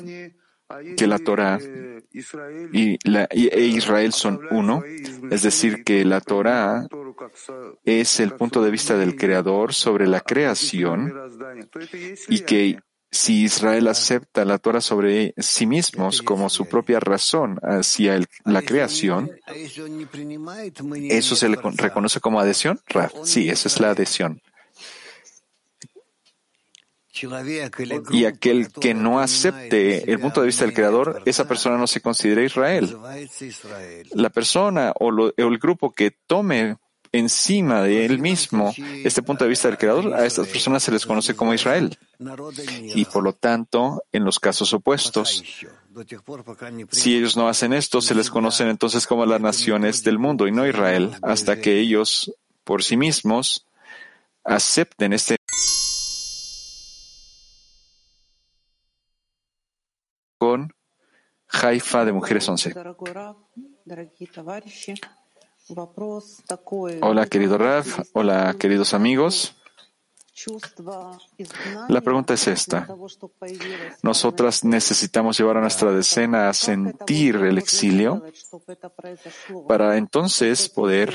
que 0.97 1.07
la 1.07 1.19
Torah 1.19 1.59
y, 2.73 2.97
la, 3.09 3.27
e 3.31 3.65
Israel 3.65 4.13
son 4.13 4.39
uno, 4.51 4.83
es 5.31 5.41
decir, 5.41 5.83
que 5.83 6.05
la 6.05 6.21
Torah 6.21 6.87
es 7.83 8.19
el 8.19 8.33
punto 8.33 8.63
de 8.63 8.71
vista 8.71 8.97
del 8.97 9.15
Creador 9.15 9.73
sobre 9.73 10.07
la 10.07 10.21
creación 10.21 11.13
y 12.29 12.39
que 12.41 12.79
si 13.10 13.44
Israel 13.44 13.88
acepta 13.88 14.44
la 14.44 14.58
Torah 14.58 14.80
sobre 14.80 15.34
sí 15.38 15.66
mismos 15.66 16.22
como 16.22 16.50
su 16.50 16.66
propia 16.66 17.00
razón 17.00 17.58
hacia 17.62 18.20
la 18.44 18.62
creación, 18.62 19.30
¿eso 21.08 21.36
se 21.36 21.48
le 21.48 21.58
reconoce 21.76 22.20
como 22.20 22.40
adhesión? 22.40 22.80
Sí, 23.24 23.48
esa 23.48 23.68
es 23.68 23.80
la 23.80 23.90
adhesión. 23.90 24.42
Y 28.10 28.24
aquel 28.24 28.68
que 28.70 28.94
no 28.94 29.20
acepte 29.20 30.10
el 30.10 30.20
punto 30.20 30.40
de 30.40 30.46
vista 30.46 30.64
del 30.64 30.74
Creador, 30.74 31.22
esa 31.24 31.48
persona 31.48 31.76
no 31.76 31.86
se 31.86 32.00
considera 32.00 32.42
Israel. 32.42 32.96
La 34.12 34.30
persona 34.30 34.92
o, 34.98 35.32
el 35.36 35.58
grupo 35.58 35.92
que 35.92 36.12
tome 36.26 36.76
encima 37.12 37.82
de 37.82 38.04
él 38.04 38.18
mismo 38.18 38.74
este 39.04 39.22
punto 39.22 39.44
de 39.44 39.50
vista 39.50 39.68
del 39.68 39.78
Creador, 39.78 40.14
a 40.14 40.26
estas 40.26 40.48
personas 40.48 40.82
se 40.82 40.92
les 40.92 41.06
conoce 41.06 41.34
como 41.34 41.54
Israel. 41.54 41.98
Y 42.94 43.04
por 43.06 43.22
lo 43.22 43.32
tanto, 43.32 44.02
en 44.12 44.24
los 44.24 44.38
casos 44.38 44.72
opuestos, 44.72 45.44
si 46.90 47.16
ellos 47.16 47.36
no 47.36 47.48
hacen 47.48 47.72
esto, 47.72 48.00
se 48.00 48.14
les 48.14 48.30
conocen 48.30 48.68
entonces 48.68 49.06
como 49.06 49.26
las 49.26 49.40
naciones 49.40 50.04
del 50.04 50.18
mundo 50.18 50.46
y 50.46 50.52
no 50.52 50.66
Israel, 50.66 51.12
hasta 51.22 51.60
que 51.60 51.78
ellos 51.78 52.32
por 52.64 52.82
sí 52.82 52.96
mismos 52.96 53.66
acepten 54.44 55.12
este 55.12 55.36
con 60.38 60.72
Haifa 61.48 62.04
de 62.04 62.12
Mujeres 62.12 62.48
11. 62.48 62.74
Hola, 67.02 67.26
querido 67.26 67.58
Raf. 67.58 68.00
Hola, 68.12 68.54
queridos 68.58 68.94
amigos. 68.94 69.54
La 71.88 72.00
pregunta 72.00 72.34
es 72.34 72.46
esta. 72.46 72.88
Nosotras 74.02 74.64
necesitamos 74.64 75.36
llevar 75.38 75.56
a 75.56 75.60
nuestra 75.60 75.92
decena 75.92 76.48
a 76.48 76.54
sentir 76.54 77.36
el 77.36 77.58
exilio 77.58 78.22
para 79.66 79.96
entonces 79.96 80.68
poder 80.68 81.12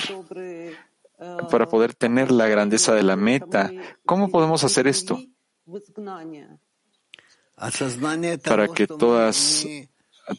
para 1.50 1.68
poder 1.68 1.94
tener 1.94 2.32
la 2.32 2.48
grandeza 2.48 2.94
de 2.94 3.04
la 3.04 3.16
meta. 3.16 3.72
¿Cómo 4.06 4.30
podemos 4.30 4.63
hacer 4.63 4.88
esto? 4.88 5.20
Para 8.44 8.68
que 8.68 8.88
todas 8.88 9.66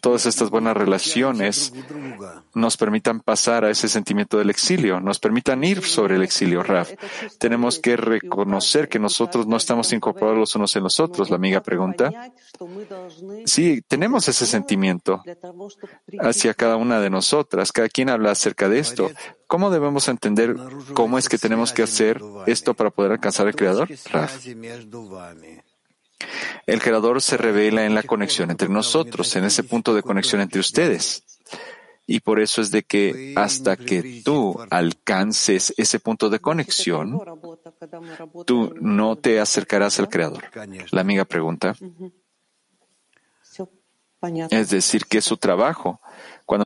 todas 0.01 0.27
estas 0.27 0.51
buenas 0.51 0.77
relaciones 0.77 1.73
nos 2.55 2.77
permitan 2.77 3.20
pasar 3.20 3.64
a 3.64 3.70
ese 3.70 3.88
sentimiento 3.88 4.38
del 4.38 4.51
exilio, 4.51 5.01
nos 5.01 5.18
permitan 5.18 5.62
ir 5.64 5.83
sobre 5.83 6.16
el 6.16 6.23
exilio, 6.23 6.62
Raf. 6.62 6.92
Tenemos 7.38 7.79
que 7.79 7.97
reconocer 7.97 8.88
que 8.88 8.99
nosotros 8.99 9.47
no 9.47 9.57
estamos 9.57 9.92
incorporados 9.92 10.38
los 10.38 10.57
unos 10.57 10.75
en 10.77 10.85
los 10.85 11.01
otros. 11.01 11.31
La 11.31 11.37
amiga 11.37 11.61
pregunta. 11.61 12.11
Sí, 13.44 13.83
tenemos 13.87 14.29
ese 14.29 14.47
sentimiento 14.47 15.23
hacia 16.20 16.55
cada 16.55 16.77
una 16.77 17.01
de 17.01 17.11
nosotras. 17.11 17.73
Cada 17.73 17.88
quien 17.88 18.09
habla 18.09 18.31
acerca 18.31 18.68
de 18.68 18.79
esto. 18.79 19.11
¿Cómo 19.47 19.70
debemos 19.70 20.09
entender 20.09 20.57
cómo 20.94 21.18
es 21.18 21.29
que 21.29 21.38
tenemos 21.38 21.73
que 21.73 21.83
hacer 21.83 22.20
esto 22.47 22.75
para 22.75 22.90
poder 22.90 23.12
alcanzar 23.12 23.47
al 23.47 23.55
Creador? 23.55 23.88
Raf. 24.11 24.44
El 26.66 26.81
Creador 26.81 27.20
se 27.20 27.37
revela 27.37 27.85
en 27.85 27.94
la 27.94 28.03
conexión 28.03 28.50
entre 28.50 28.68
nosotros, 28.68 29.35
en 29.37 29.44
ese 29.44 29.62
punto 29.62 29.94
de 29.94 30.03
conexión 30.03 30.40
entre 30.40 30.61
ustedes. 30.61 31.24
Y 32.07 32.20
por 32.20 32.40
eso 32.40 32.61
es 32.61 32.70
de 32.70 32.83
que 32.83 33.33
hasta 33.37 33.77
que 33.77 34.22
tú 34.24 34.59
alcances 34.70 35.72
ese 35.77 36.00
punto 36.00 36.29
de 36.29 36.38
conexión, 36.38 37.20
tú 38.46 38.74
no 38.81 39.16
te 39.16 39.40
acercarás 39.40 39.98
al 39.98 40.09
Creador. 40.09 40.44
La 40.90 41.00
amiga 41.00 41.24
pregunta. 41.24 41.74
Es 44.50 44.70
decir, 44.70 45.07
que 45.07 45.18
es 45.18 45.24
su 45.24 45.37
trabajo. 45.37 46.00
Cuando 46.44 46.64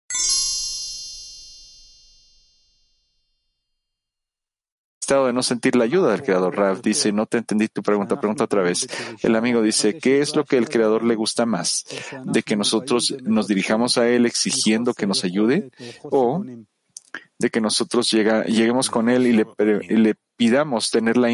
de 5.17 5.33
no 5.33 5.43
sentir 5.43 5.75
la 5.77 5.85
ayuda 5.85 6.13
del 6.13 6.23
Creador. 6.23 6.57
Rav 6.57 6.83
dice, 6.83 7.13
no 7.13 7.27
te 7.27 7.39
entendí 7.39 7.69
tu 7.69 7.83
pregunta, 7.83 8.21
pregunta 8.21 8.45
otra 8.45 8.63
vez. 8.63 8.87
El 9.23 9.37
amigo 9.37 9.63
dice, 9.63 9.99
¿qué 9.99 10.21
es 10.21 10.37
lo 10.37 10.45
que 10.45 10.59
el 10.59 10.69
Creador 10.69 11.05
le 11.05 11.15
gusta 11.15 11.47
más? 11.47 11.85
¿De 12.25 12.43
que 12.43 12.57
nosotros 12.57 13.15
nos 13.23 13.49
dirijamos 13.49 13.99
a 13.99 14.09
Él 14.09 14.27
exigiendo 14.27 14.95
que 14.95 15.07
nos 15.07 15.25
ayude? 15.25 15.71
¿O 16.03 16.45
de 17.39 17.51
que 17.51 17.61
nosotros 17.61 18.11
lleguemos 18.11 18.91
con 18.91 19.09
Él 19.09 19.27
y 19.27 19.33
le, 19.33 20.15
pidamos 20.37 20.91
tener 20.91 21.17
la, 21.17 21.29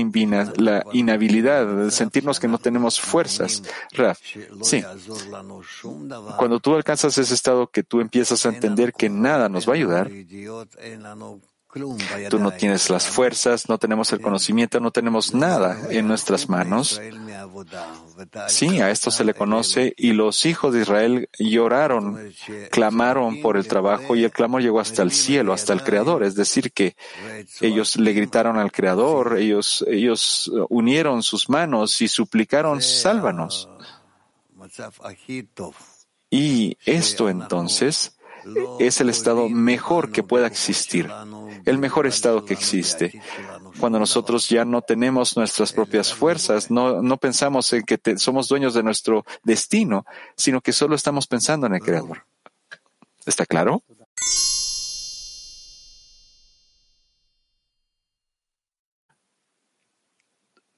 la 0.56 0.84
inhabilidad, 0.92 1.66
de 1.66 1.90
sentirnos 1.90 2.40
que 2.40 2.48
no 2.48 2.58
tenemos 2.58 3.00
fuerzas. 3.00 3.62
Raf, 3.92 4.18
sí. 4.62 4.82
Cuando 6.36 6.60
tú 6.60 6.74
alcanzas 6.74 7.16
ese 7.18 7.34
estado 7.34 7.68
que 7.68 7.82
tú 7.82 8.00
empiezas 8.00 8.44
a 8.44 8.50
entender 8.50 8.92
que 8.92 9.08
nada 9.08 9.48
nos 9.48 9.68
va 9.68 9.72
a 9.72 9.76
ayudar, 9.76 10.10
Tú 12.30 12.38
no 12.38 12.52
tienes 12.52 12.88
las 12.88 13.06
fuerzas, 13.06 13.68
no 13.68 13.78
tenemos 13.78 14.12
el 14.12 14.20
conocimiento, 14.20 14.78
no 14.78 14.92
tenemos 14.92 15.34
nada 15.34 15.78
en 15.90 16.06
nuestras 16.06 16.48
manos. 16.48 17.00
Sí, 18.48 18.80
a 18.80 18.90
esto 18.90 19.10
se 19.10 19.24
le 19.24 19.34
conoce 19.34 19.92
y 19.96 20.12
los 20.12 20.46
hijos 20.46 20.72
de 20.72 20.82
Israel 20.82 21.28
lloraron, 21.38 22.32
clamaron 22.70 23.40
por 23.42 23.56
el 23.56 23.66
trabajo 23.66 24.14
y 24.14 24.24
el 24.24 24.30
clamor 24.30 24.62
llegó 24.62 24.78
hasta 24.78 25.02
el 25.02 25.10
cielo, 25.10 25.52
hasta 25.52 25.72
el 25.72 25.82
Creador. 25.82 26.22
Es 26.22 26.36
decir, 26.36 26.72
que 26.72 26.96
ellos 27.60 27.96
le 27.96 28.12
gritaron 28.12 28.56
al 28.56 28.70
Creador, 28.70 29.38
ellos, 29.38 29.84
ellos 29.88 30.52
unieron 30.68 31.22
sus 31.22 31.48
manos 31.48 32.00
y 32.00 32.08
suplicaron, 32.08 32.80
sálvanos. 32.82 33.68
Y 36.30 36.76
esto 36.84 37.28
entonces 37.28 38.13
es 38.79 39.01
el 39.01 39.09
estado 39.09 39.49
mejor 39.49 40.11
que 40.11 40.23
pueda 40.23 40.47
existir, 40.47 41.09
el 41.65 41.77
mejor 41.77 42.07
estado 42.07 42.45
que 42.45 42.53
existe. 42.53 43.21
Cuando 43.79 43.99
nosotros 43.99 44.47
ya 44.49 44.65
no 44.65 44.81
tenemos 44.81 45.35
nuestras 45.37 45.73
propias 45.73 46.13
fuerzas, 46.13 46.71
no, 46.71 47.01
no 47.01 47.17
pensamos 47.17 47.71
en 47.73 47.83
que 47.83 47.99
somos 48.17 48.47
dueños 48.47 48.73
de 48.73 48.83
nuestro 48.83 49.25
destino, 49.43 50.05
sino 50.35 50.61
que 50.61 50.73
solo 50.73 50.95
estamos 50.95 51.27
pensando 51.27 51.67
en 51.67 51.75
el 51.75 51.81
Creador. 51.81 52.25
¿Está 53.25 53.45
claro? 53.45 53.83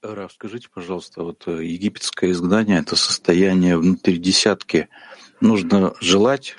Раф, 0.04 0.34
скажите, 0.34 0.68
пожалуйста, 0.74 1.22
вот 1.22 1.46
египетское 1.48 2.32
изгнание — 2.32 2.80
это 2.80 2.96
состояние 2.96 3.78
внутри 3.78 4.18
десятки. 4.18 4.90
Нужно 5.40 5.94
желать 6.02 6.56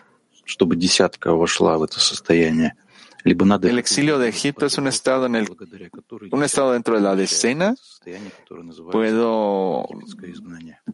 El 3.70 3.80
exilio 3.80 4.20
de 4.20 4.30
Egipto 4.30 4.66
es 4.66 4.78
un 4.78 4.88
estado 4.88 5.26
en 5.26 5.36
el 5.36 5.50
un 6.32 6.44
estado 6.44 6.72
dentro 6.72 6.96
de 6.96 7.02
la 7.02 7.16
decena. 7.16 7.76
Puedo 8.92 9.86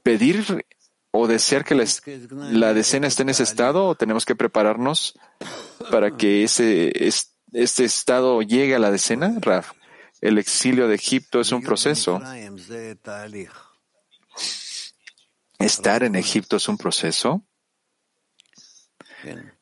pedir 0.02 0.66
o 1.12 1.28
desear 1.28 1.64
que 1.64 1.76
la, 1.76 2.74
decena 2.74 3.08
esté 3.08 3.22
en 3.22 3.30
ese 3.30 3.44
estado 3.44 3.86
o 3.86 3.96
tenemos 3.96 4.26
que 4.26 4.36
prepararnos 4.36 5.14
para 5.92 6.18
que 6.18 6.44
ese 6.44 6.92
este 7.52 7.84
estado 7.86 8.42
llegue 8.42 8.74
a 8.76 8.80
la 8.80 8.90
decena, 8.90 9.36
Raf. 9.40 9.74
El 10.22 10.40
exilio 10.40 10.88
de 10.88 10.96
Egipto 10.96 11.40
es 11.40 11.52
un 11.52 11.62
proceso. 11.62 12.20
Estar 15.60 16.04
en 16.04 16.16
Egipto 16.16 16.56
es 16.56 16.68
un 16.68 16.78
proceso 16.78 17.44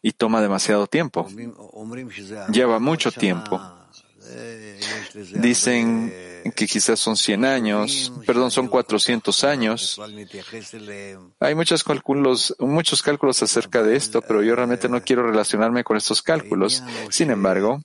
y 0.02 0.12
toma 0.14 0.42
demasiado 0.42 0.88
tiempo. 0.88 1.28
Lleva 2.52 2.80
mucho 2.80 3.12
tiempo. 3.12 3.60
Dicen 5.34 6.14
que 6.56 6.68
quizás 6.68 7.00
son 7.00 7.18
100 7.18 7.46
años, 7.46 8.14
perdón, 8.26 8.52
son 8.52 8.68
400 8.68 9.44
años. 9.44 10.00
Hay 11.40 11.56
muchos 11.56 11.84
cálculos, 11.84 12.56
muchos 12.60 13.02
cálculos 13.02 13.42
acerca 13.44 13.84
de 13.84 13.96
esto, 13.96 14.22
pero 14.22 14.42
yo 14.42 14.56
realmente 14.56 14.88
no 14.90 15.02
quiero 15.02 15.24
relacionarme 15.24 15.84
con 15.84 15.98
estos 15.98 16.22
cálculos. 16.22 16.84
Sin 17.10 17.32
embargo, 17.32 17.82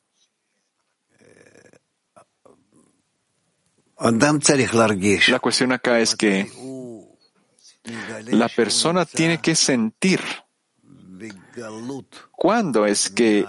La 3.98 5.38
cuestión 5.40 5.72
acá 5.72 6.00
es 6.00 6.14
que 6.14 6.50
la 8.26 8.48
persona 8.48 9.06
tiene 9.06 9.40
que 9.40 9.54
sentir 9.54 10.20
cuándo 12.33 12.87
es 12.87 13.11
que 13.11 13.47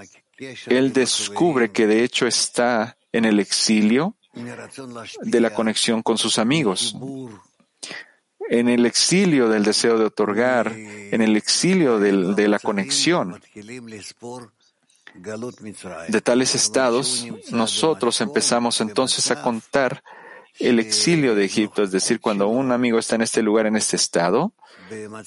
él 0.67 0.93
descubre 0.93 1.72
que 1.72 1.88
de 1.88 2.04
hecho 2.04 2.28
está 2.28 2.98
en 3.12 3.26
el 3.26 3.39
exilio 3.39 4.15
de 5.22 5.41
la 5.41 5.54
conexión 5.54 6.04
con 6.04 6.17
sus 6.17 6.38
amigos, 6.38 6.96
en 8.50 8.70
el 8.70 8.86
exilio 8.86 9.50
del 9.50 9.63
deseo 9.63 9.98
de 9.98 10.06
otorgar, 10.06 10.72
en 10.74 11.22
el 11.22 11.36
exilio 11.36 12.00
de 12.00 12.48
la 12.48 12.60
conexión. 12.60 13.41
De 16.10 16.22
tales 16.22 16.54
estados, 16.54 17.28
nosotros 17.50 18.22
empezamos 18.22 18.82
entonces 18.82 19.32
a 19.32 19.41
contar 19.41 20.04
el 20.60 20.80
exilio 20.80 21.36
de 21.36 21.46
Egipto, 21.46 21.84
es 21.84 21.91
decir, 21.91 22.20
cuando 22.20 22.48
un 22.48 22.72
amigo 22.72 23.00
está 23.00 23.15
en 23.15 23.22
este 23.22 23.41
lugar, 23.41 23.65
en 23.65 23.76
este 23.76 23.96
estado, 23.96 24.54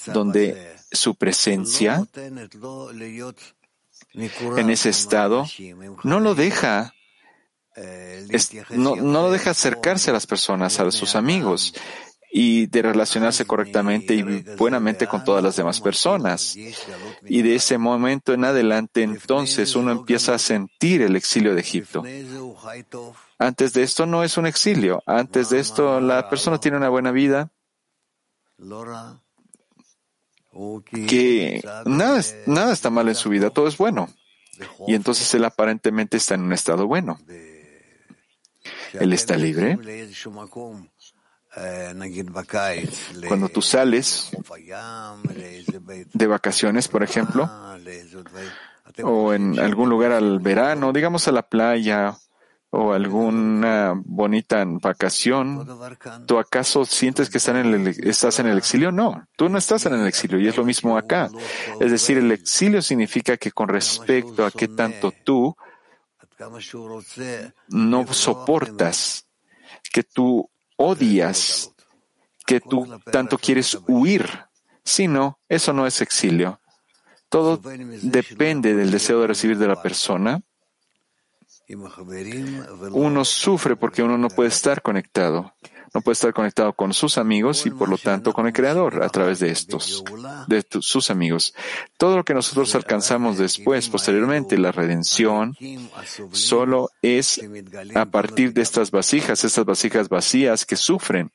donde 0.07 0.75
su 0.91 1.15
presencia 1.15 2.05
en 4.13 4.69
ese 4.69 4.89
estado 4.89 5.45
no 6.03 6.19
lo 6.19 6.35
deja 6.35 6.93
no, 8.71 8.95
no 8.95 9.21
lo 9.23 9.31
deja 9.31 9.51
acercarse 9.51 10.09
a 10.09 10.13
las 10.13 10.27
personas, 10.27 10.79
a 10.79 10.91
sus 10.91 11.15
amigos 11.15 11.73
y 12.33 12.67
de 12.67 12.81
relacionarse 12.81 13.45
correctamente 13.45 14.15
y 14.15 14.23
buenamente 14.57 15.05
con 15.07 15.23
todas 15.23 15.43
las 15.43 15.57
demás 15.57 15.81
personas. 15.81 16.55
Y 17.25 17.41
de 17.41 17.55
ese 17.55 17.77
momento 17.77 18.33
en 18.33 18.45
adelante, 18.45 19.03
entonces 19.03 19.75
uno 19.75 19.91
empieza 19.91 20.35
a 20.35 20.39
sentir 20.39 21.01
el 21.01 21.17
exilio 21.17 21.53
de 21.53 21.61
Egipto. 21.61 22.03
Antes 23.37 23.73
de 23.73 23.83
esto 23.83 24.05
no 24.05 24.23
es 24.23 24.37
un 24.37 24.45
exilio. 24.45 25.03
Antes 25.05 25.49
de 25.49 25.59
esto 25.59 25.99
la 25.99 26.29
persona 26.29 26.57
tiene 26.57 26.77
una 26.77 26.89
buena 26.89 27.11
vida, 27.11 27.51
que 30.83 31.63
nada, 31.85 32.21
nada 32.45 32.73
está 32.73 32.89
mal 32.89 33.07
en 33.07 33.15
su 33.15 33.29
vida, 33.29 33.49
todo 33.49 33.67
es 33.67 33.77
bueno. 33.77 34.09
Y 34.87 34.95
entonces 34.95 35.33
él 35.33 35.45
aparentemente 35.45 36.17
está 36.17 36.35
en 36.35 36.41
un 36.41 36.53
estado 36.53 36.87
bueno. 36.87 37.19
Él 38.93 39.13
está 39.13 39.37
libre. 39.37 39.77
Cuando 43.27 43.49
tú 43.49 43.61
sales 43.61 44.31
de 46.13 46.27
vacaciones, 46.27 46.87
por 46.87 47.03
ejemplo, 47.03 47.49
o 49.03 49.33
en 49.33 49.59
algún 49.59 49.89
lugar 49.89 50.11
al 50.11 50.39
verano, 50.39 50.93
digamos 50.93 51.27
a 51.27 51.31
la 51.31 51.43
playa 51.43 52.17
o 52.73 52.93
alguna 52.93 53.93
bonita 54.05 54.63
vacación, 54.65 55.67
¿tú 56.25 56.39
acaso 56.39 56.85
sientes 56.85 57.29
que 57.29 57.37
estás 57.37 57.55
en, 57.55 58.47
el, 58.47 58.57
exilio? 58.57 58.93
No, 58.93 59.27
tú 59.35 59.49
no 59.49 59.57
estás 59.57 59.85
en 59.85 59.93
el 59.93 60.07
exilio 60.07 60.39
y 60.39 60.47
es 60.47 60.55
lo 60.55 60.63
mismo 60.63 60.97
acá. 60.97 61.29
Es 61.81 61.91
decir, 61.91 62.17
el 62.17 62.31
exilio 62.31 62.81
significa 62.81 63.35
que 63.35 63.51
con 63.51 63.67
respecto 63.67 64.45
a 64.45 64.51
qué 64.51 64.69
tanto 64.69 65.11
tú 65.25 65.53
no 67.67 68.13
soportas, 68.13 69.27
que 69.91 70.03
tú 70.03 70.49
odias, 70.77 71.73
que 72.45 72.61
tú 72.61 72.87
tanto 73.11 73.37
quieres 73.37 73.77
huir, 73.85 74.25
sino 74.85 75.39
eso 75.49 75.73
no 75.73 75.85
es 75.85 75.99
exilio. 75.99 76.61
Todo 77.27 77.57
depende 78.01 78.75
del 78.75 78.91
deseo 78.91 79.19
de 79.21 79.27
recibir 79.27 79.57
de 79.57 79.67
la 79.67 79.81
persona 79.81 80.41
uno 82.92 83.24
sufre 83.24 83.76
porque 83.76 84.02
uno 84.02 84.16
no 84.18 84.28
puede 84.28 84.48
estar 84.48 84.82
conectado. 84.82 85.52
No 85.94 86.02
puede 86.02 86.12
estar 86.12 86.34
conectado 86.34 86.74
con 86.74 86.92
sus 86.92 87.16
amigos 87.16 87.64
y 87.64 87.70
por 87.70 87.88
lo 87.88 87.96
tanto 87.96 88.32
con 88.32 88.46
el 88.46 88.52
Creador 88.52 89.02
a 89.02 89.08
través 89.08 89.38
de 89.38 89.50
estos, 89.50 90.04
de 90.46 90.64
sus 90.80 91.10
amigos. 91.10 91.54
Todo 91.96 92.16
lo 92.16 92.24
que 92.24 92.34
nosotros 92.34 92.74
alcanzamos 92.74 93.38
después, 93.38 93.88
posteriormente, 93.88 94.58
la 94.58 94.72
redención, 94.72 95.56
solo 96.32 96.90
es 97.00 97.40
a 97.94 98.04
partir 98.04 98.52
de 98.52 98.62
estas 98.62 98.90
vasijas, 98.90 99.42
estas 99.44 99.64
vasijas 99.64 100.08
vacías 100.08 100.66
que 100.66 100.76
sufren. 100.76 101.30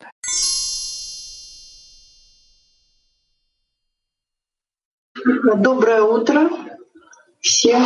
Доброе 5.57 6.01
утро 6.03 6.49
всем. 7.41 7.81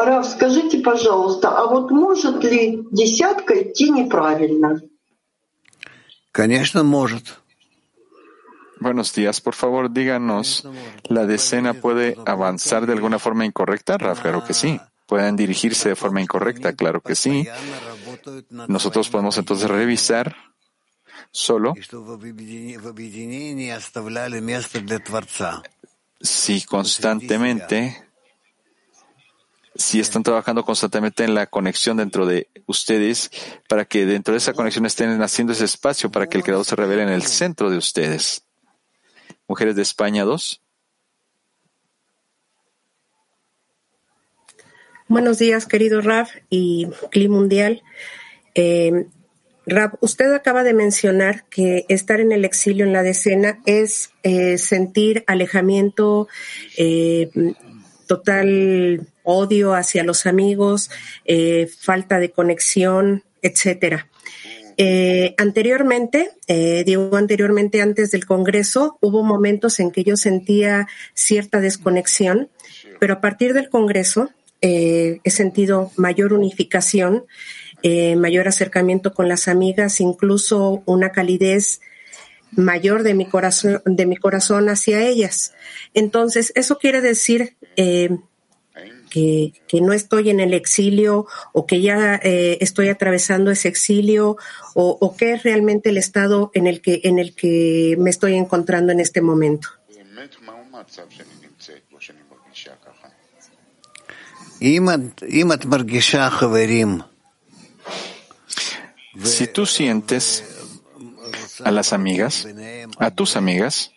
Раф, 0.00 0.26
скажите, 0.26 0.78
пожалуйста, 0.78 1.48
а 1.50 1.66
вот 1.66 1.90
может 1.90 2.44
ли 2.44 2.86
десятка 2.90 3.62
идти 3.62 3.90
неправильно? 3.90 4.80
Конечно, 6.32 6.82
может. 6.82 7.38
Buenos 8.78 9.14
días, 9.14 9.40
por 9.40 9.54
favor, 9.54 9.90
díganos, 9.90 10.68
¿la 11.08 11.24
decena 11.24 11.72
puede 11.72 12.14
avanzar 12.26 12.84
de 12.84 12.92
alguna 12.92 13.18
forma 13.18 13.46
incorrecta? 13.46 13.96
Raf, 13.96 14.20
claro 14.20 14.44
que 14.44 14.52
sí. 14.52 14.78
¿Pueden 15.06 15.36
dirigirse 15.36 15.88
de 15.90 15.96
forma 15.96 16.20
incorrecta? 16.20 16.74
Claro 16.74 17.00
que 17.00 17.14
sí. 17.14 17.48
Nosotros 18.50 19.08
podemos 19.08 19.38
entonces 19.38 19.70
revisar 19.70 20.36
solo 21.30 21.74
si 26.20 26.62
constantemente 26.64 28.06
si 29.75 29.99
están 29.99 30.23
trabajando 30.23 30.63
constantemente 30.63 31.23
en 31.23 31.33
la 31.33 31.47
conexión 31.47 31.97
dentro 31.97 32.25
de 32.25 32.49
ustedes, 32.67 33.31
para 33.69 33.85
que 33.85 34.05
dentro 34.05 34.33
de 34.33 34.39
esa 34.39 34.53
conexión 34.53 34.85
estén 34.85 35.21
haciendo 35.21 35.53
ese 35.53 35.65
espacio 35.65 36.11
para 36.11 36.27
que 36.27 36.37
el 36.37 36.43
Creador 36.43 36.65
se 36.65 36.75
revele 36.75 37.03
en 37.03 37.09
el 37.09 37.23
centro 37.23 37.69
de 37.69 37.77
ustedes. 37.77 38.45
Mujeres 39.47 39.75
de 39.75 39.81
España 39.81 40.23
2. 40.23 40.61
Buenos 45.07 45.39
días, 45.39 45.65
querido 45.65 45.99
Raf 45.99 46.31
y 46.49 46.87
CLI 47.11 47.27
Mundial. 47.27 47.83
Eh, 48.55 49.07
Raf, 49.65 49.95
usted 49.99 50.33
acaba 50.33 50.63
de 50.63 50.73
mencionar 50.73 51.45
que 51.49 51.85
estar 51.89 52.19
en 52.21 52.31
el 52.31 52.45
exilio 52.45 52.85
en 52.85 52.93
la 52.93 53.03
decena 53.03 53.59
es 53.65 54.11
eh, 54.23 54.57
sentir 54.57 55.23
alejamiento, 55.27 56.29
eh, 56.77 57.29
total 58.11 59.07
odio 59.23 59.73
hacia 59.73 60.03
los 60.03 60.25
amigos, 60.25 60.91
eh, 61.23 61.69
falta 61.79 62.19
de 62.19 62.29
conexión, 62.29 63.23
etcétera. 63.41 64.09
Eh, 64.75 65.33
anteriormente, 65.37 66.31
eh, 66.47 66.83
digo 66.85 67.15
anteriormente 67.15 67.81
antes 67.81 68.11
del 68.11 68.25
Congreso, 68.25 68.97
hubo 68.99 69.23
momentos 69.23 69.79
en 69.79 69.91
que 69.91 70.03
yo 70.03 70.17
sentía 70.17 70.89
cierta 71.13 71.61
desconexión, 71.61 72.49
pero 72.99 73.13
a 73.13 73.21
partir 73.21 73.53
del 73.53 73.69
Congreso 73.69 74.29
he 74.59 75.29
sentido 75.29 75.91
mayor 75.95 76.33
unificación, 76.33 77.25
mayor 78.17 78.47
acercamiento 78.47 79.11
con 79.13 79.27
las 79.27 79.47
amigas, 79.47 80.01
incluso 80.01 80.83
una 80.85 81.11
calidez 81.11 81.79
mayor 82.51 83.01
de 83.01 83.13
mi 83.13 83.25
corazón, 83.25 83.81
de 83.85 84.05
mi 84.05 84.17
corazón 84.17 84.69
hacia 84.69 85.01
ellas. 85.01 85.53
Entonces, 85.95 86.51
eso 86.55 86.77
quiere 86.77 87.01
decir 87.01 87.55
que, 89.11 89.53
no 89.81 89.93
estoy 89.93 90.29
en 90.29 90.39
el 90.39 90.53
exilio 90.53 91.27
o 91.53 91.65
que 91.65 91.81
ya 91.81 92.15
eh, 92.15 92.57
estoy 92.61 92.89
atravesando 92.89 93.51
ese 93.51 93.67
exilio 93.67 94.37
o, 94.73 94.97
o, 94.99 95.15
qué 95.15 95.33
es 95.33 95.43
realmente 95.43 95.89
el 95.89 95.97
estado 95.97 96.51
en 96.53 96.67
el 96.67 96.81
que 96.81 97.01
en 97.03 97.19
el 97.19 97.35
que 97.35 97.95
me 97.99 98.09
estoy 98.09 98.35
encontrando 98.35 98.91
en 98.91 98.99
este 98.99 99.21
momento. 99.21 99.67
Si 109.23 109.47
tú 109.47 109.65
sientes 109.65 110.43
a 111.63 111.71
las 111.71 111.93
amigas, 111.93 112.47
a 112.97 113.11
tus 113.11 113.35
amigas, 113.35 113.91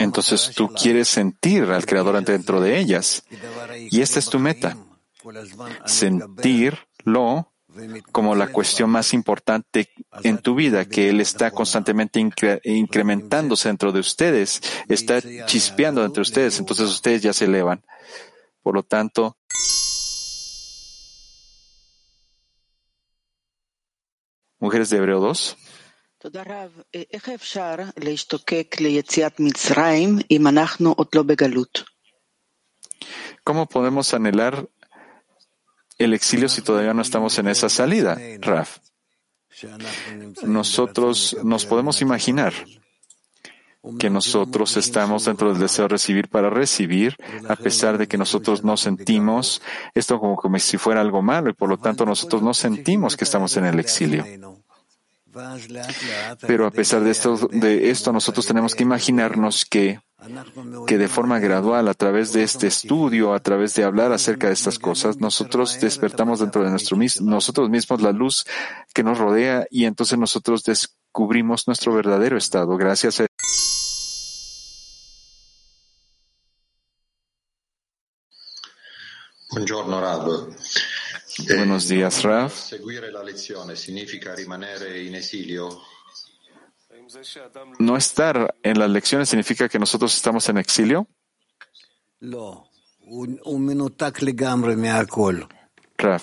entonces 0.00 0.52
tú 0.54 0.68
quieres 0.68 1.08
sentir 1.08 1.64
al 1.64 1.86
Creador 1.86 2.22
dentro 2.24 2.60
de 2.60 2.78
ellas. 2.78 3.24
Y 3.90 4.00
esta 4.00 4.18
es 4.18 4.28
tu 4.28 4.38
meta. 4.38 4.76
Sentirlo 5.86 7.52
como 8.12 8.34
la 8.34 8.52
cuestión 8.52 8.90
más 8.90 9.14
importante 9.14 9.90
en 10.22 10.38
tu 10.38 10.54
vida, 10.54 10.84
que 10.84 11.08
Él 11.08 11.20
está 11.20 11.50
constantemente 11.50 12.20
incrementándose 12.64 13.68
dentro 13.68 13.90
de 13.90 14.00
ustedes, 14.00 14.62
está 14.88 15.20
chispeando 15.46 16.04
entre 16.04 16.22
ustedes, 16.22 16.58
entonces 16.58 16.88
ustedes 16.88 17.22
ya 17.22 17.32
se 17.32 17.46
elevan. 17.46 17.82
Por 18.62 18.74
lo 18.74 18.82
tanto, 18.82 19.36
mujeres 24.58 24.90
de 24.90 24.98
Hebreo 24.98 25.20
2. 25.20 25.56
¿Cómo 33.42 33.66
podemos 33.66 34.14
anhelar 34.14 34.68
el 35.98 36.14
exilio 36.14 36.48
si 36.48 36.62
todavía 36.62 36.94
no 36.94 37.02
estamos 37.02 37.38
en 37.38 37.48
esa 37.48 37.68
salida, 37.68 38.18
Raf? 38.40 38.78
nosotros 40.42 41.36
nos 41.44 41.64
podemos 41.64 42.02
imaginar 42.02 42.52
que 43.98 44.08
nosotros 44.08 44.76
estamos 44.78 45.26
dentro 45.26 45.50
del 45.50 45.60
deseo 45.60 45.84
de 45.84 45.90
recibir 45.90 46.28
para 46.28 46.48
recibir, 46.48 47.16
a 47.48 47.54
pesar 47.54 47.98
de 47.98 48.08
que 48.08 48.16
nosotros 48.16 48.64
no 48.64 48.76
sentimos 48.76 49.60
esto 49.94 50.18
como, 50.18 50.36
como 50.36 50.58
si 50.58 50.78
fuera 50.78 51.02
algo 51.02 51.20
malo 51.20 51.50
y 51.50 51.52
por 51.52 51.68
lo 51.68 51.76
tanto 51.76 52.06
nosotros 52.06 52.42
no 52.42 52.54
sentimos 52.54 53.16
que 53.16 53.24
estamos 53.24 53.56
en 53.58 53.66
el 53.66 53.78
exilio. 53.78 54.24
Pero 56.46 56.66
a 56.66 56.70
pesar 56.70 57.02
de 57.02 57.10
esto, 57.90 58.12
nosotros 58.12 58.46
tenemos 58.46 58.74
que 58.74 58.82
imaginarnos 58.82 59.64
que, 59.64 60.00
que 60.86 60.98
de 60.98 61.08
forma 61.08 61.38
gradual, 61.38 61.88
a 61.88 61.94
través 61.94 62.32
de 62.32 62.42
este 62.42 62.66
estudio, 62.66 63.34
a 63.34 63.40
través 63.40 63.74
de 63.74 63.84
hablar 63.84 64.12
acerca 64.12 64.48
de 64.48 64.54
estas 64.54 64.78
cosas, 64.78 65.18
nosotros 65.18 65.80
despertamos 65.80 66.40
dentro 66.40 66.62
de 66.62 66.70
nuestro, 66.70 66.96
nosotros 67.20 67.68
mismos 67.70 68.00
la 68.00 68.12
luz 68.12 68.44
que 68.94 69.02
nos 69.02 69.18
rodea 69.18 69.66
y 69.70 69.84
entonces 69.84 70.18
nosotros 70.18 70.62
descubrimos 70.62 71.66
nuestro 71.66 71.94
verdadero 71.94 72.36
estado. 72.36 72.76
Gracias 72.76 73.20
a 73.20 73.26
Buongiorno 79.54 80.00
Rab. 80.00 80.48
Buenos 81.38 81.88
días, 81.88 82.22
esilio? 85.16 85.82
¿No 87.78 87.96
estar 87.96 88.54
en 88.62 88.78
las 88.78 88.90
lecciones 88.90 89.28
significa 89.28 89.68
que 89.68 89.78
nosotros 89.78 90.14
estamos 90.14 90.48
en 90.48 90.58
exilio? 90.58 91.08
Rav. 95.98 96.22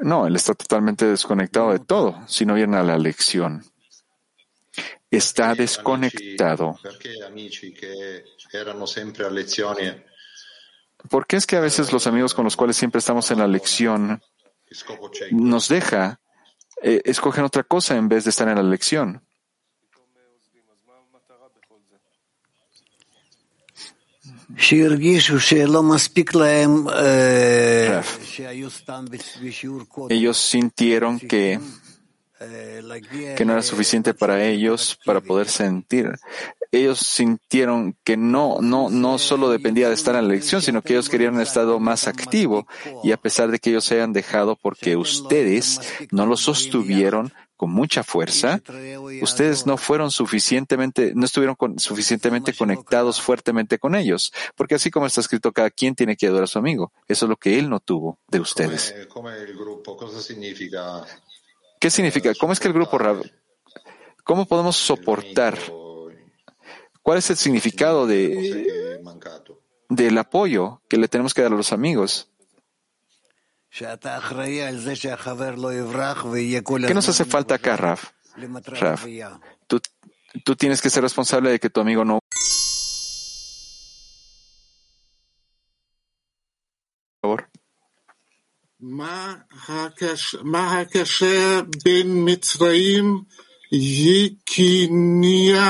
No, 0.00 0.26
él 0.26 0.36
está 0.36 0.54
totalmente 0.54 1.06
desconectado 1.06 1.72
de 1.72 1.78
todo 1.78 2.20
si 2.26 2.44
no 2.46 2.54
viene 2.54 2.76
a 2.76 2.82
la 2.82 2.98
lección. 2.98 3.64
Está 5.10 5.54
desconectado. 5.54 6.78
Perché 6.82 7.24
amici 7.24 7.72
che 7.72 8.24
erano 8.52 8.86
sempre 8.86 9.24
a 9.24 9.30
¿Por 11.10 11.26
qué 11.26 11.36
es 11.36 11.46
que 11.46 11.56
a 11.56 11.60
veces 11.60 11.92
los 11.92 12.06
amigos 12.06 12.34
con 12.34 12.44
los 12.44 12.56
cuales 12.56 12.76
siempre 12.76 12.98
estamos 12.98 13.30
en 13.30 13.38
la 13.38 13.46
lección 13.46 14.22
nos 15.30 15.68
deja, 15.68 16.20
eh, 16.82 17.00
escogen 17.04 17.44
otra 17.44 17.62
cosa 17.62 17.96
en 17.96 18.08
vez 18.08 18.24
de 18.24 18.30
estar 18.30 18.48
en 18.48 18.56
la 18.56 18.62
lección? 18.62 19.22
Ellos 30.10 30.36
sintieron 30.36 31.20
que, 31.20 31.60
que 33.36 33.44
no 33.44 33.52
era 33.52 33.62
suficiente 33.62 34.14
para 34.14 34.44
ellos 34.44 34.98
para 35.04 35.20
poder 35.20 35.48
sentir 35.48 36.12
ellos 36.72 36.98
sintieron 36.98 37.96
que 38.04 38.16
no, 38.16 38.58
no, 38.60 38.90
no 38.90 39.18
solo 39.18 39.50
dependía 39.50 39.88
de 39.88 39.94
estar 39.94 40.14
en 40.14 40.28
la 40.28 40.34
elección, 40.34 40.60
sino 40.60 40.82
que 40.82 40.94
ellos 40.94 41.08
querían 41.08 41.34
un 41.34 41.40
estado 41.40 41.80
más 41.80 42.06
activo. 42.06 42.66
Y 43.02 43.12
a 43.12 43.16
pesar 43.16 43.50
de 43.50 43.58
que 43.58 43.70
ellos 43.70 43.84
se 43.84 43.94
hayan 43.94 44.12
dejado 44.12 44.56
porque 44.56 44.96
ustedes 44.96 45.80
no 46.10 46.26
lo 46.26 46.36
sostuvieron 46.36 47.32
con 47.56 47.70
mucha 47.72 48.04
fuerza, 48.04 48.62
ustedes 49.20 49.66
no 49.66 49.76
fueron 49.76 50.12
suficientemente, 50.12 51.12
no 51.16 51.24
estuvieron 51.24 51.56
suficientemente 51.78 52.52
conectados 52.52 53.20
fuertemente 53.20 53.80
con 53.80 53.96
ellos. 53.96 54.32
Porque 54.54 54.76
así 54.76 54.90
como 54.90 55.06
está 55.06 55.20
escrito, 55.20 55.52
cada 55.52 55.70
quien 55.70 55.96
tiene 55.96 56.16
que 56.16 56.26
adorar 56.26 56.44
a 56.44 56.48
su 56.48 56.58
amigo. 56.58 56.92
Eso 57.08 57.24
es 57.24 57.28
lo 57.30 57.36
que 57.36 57.58
él 57.58 57.68
no 57.68 57.80
tuvo 57.80 58.18
de 58.28 58.40
ustedes. 58.40 58.94
¿Qué 61.78 61.90
significa? 61.90 62.32
¿Cómo 62.34 62.52
es 62.52 62.60
que 62.60 62.68
el 62.68 62.74
grupo 62.74 62.98
¿Cómo 64.24 64.46
podemos 64.46 64.76
soportar 64.76 65.58
¿Cuál 67.08 67.16
es 67.16 67.30
el 67.30 67.38
significado 67.38 68.06
de, 68.06 69.00
del 69.88 70.18
apoyo 70.18 70.82
que 70.90 70.98
le 70.98 71.08
tenemos 71.08 71.32
que 71.32 71.40
dar 71.40 71.50
a 71.50 71.56
los 71.56 71.72
amigos? 71.72 72.28
¿Qué 76.86 76.92
nos 76.92 77.08
hace 77.08 77.24
falta 77.24 77.54
acá, 77.54 77.78
Raf? 77.78 78.10
Raf, 78.66 79.06
tú, 79.66 79.80
tú 80.44 80.54
tienes 80.54 80.82
que 80.82 80.90
ser 80.90 81.02
responsable 81.02 81.50
de 81.50 81.58
que 81.58 81.70
tu 81.70 81.80
amigo 81.80 82.04
no. 82.04 82.18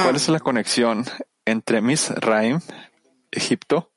¿Cuál 0.03 0.17
es 0.17 0.29
la 0.29 0.41
conexión 0.41 1.05
entre 1.45 1.81
Misraim, 1.81 2.61
Egipto, 3.31 3.93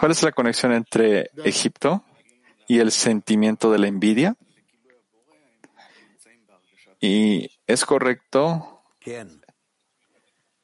¿Cuál 0.00 0.12
es 0.12 0.22
la 0.22 0.32
conexión 0.32 0.72
entre 0.72 1.30
Egipto 1.44 2.04
y 2.66 2.78
el 2.78 2.90
sentimiento 2.90 3.70
de 3.70 3.78
la 3.78 3.88
envidia? 3.88 4.36
Y 7.00 7.50
es 7.66 7.84
correcto 7.84 8.82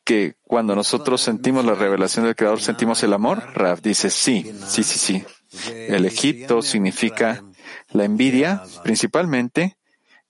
que 0.05 0.37
cuando 0.43 0.75
nosotros 0.75 1.21
sentimos 1.21 1.65
la 1.65 1.75
revelación 1.75 2.27
del 2.27 2.37
Creador 2.37 2.61
sentimos 2.61 3.03
el 3.03 3.13
amor. 3.13 3.43
Rav 3.55 3.81
dice 3.81 4.11
sí, 4.11 4.55
sí, 4.67 4.83
sí, 4.83 4.99
sí. 4.99 5.25
El 5.73 6.05
Egipto 6.05 6.63
significa 6.63 7.43
la 7.91 8.05
envidia 8.05 8.63
principalmente 8.83 9.79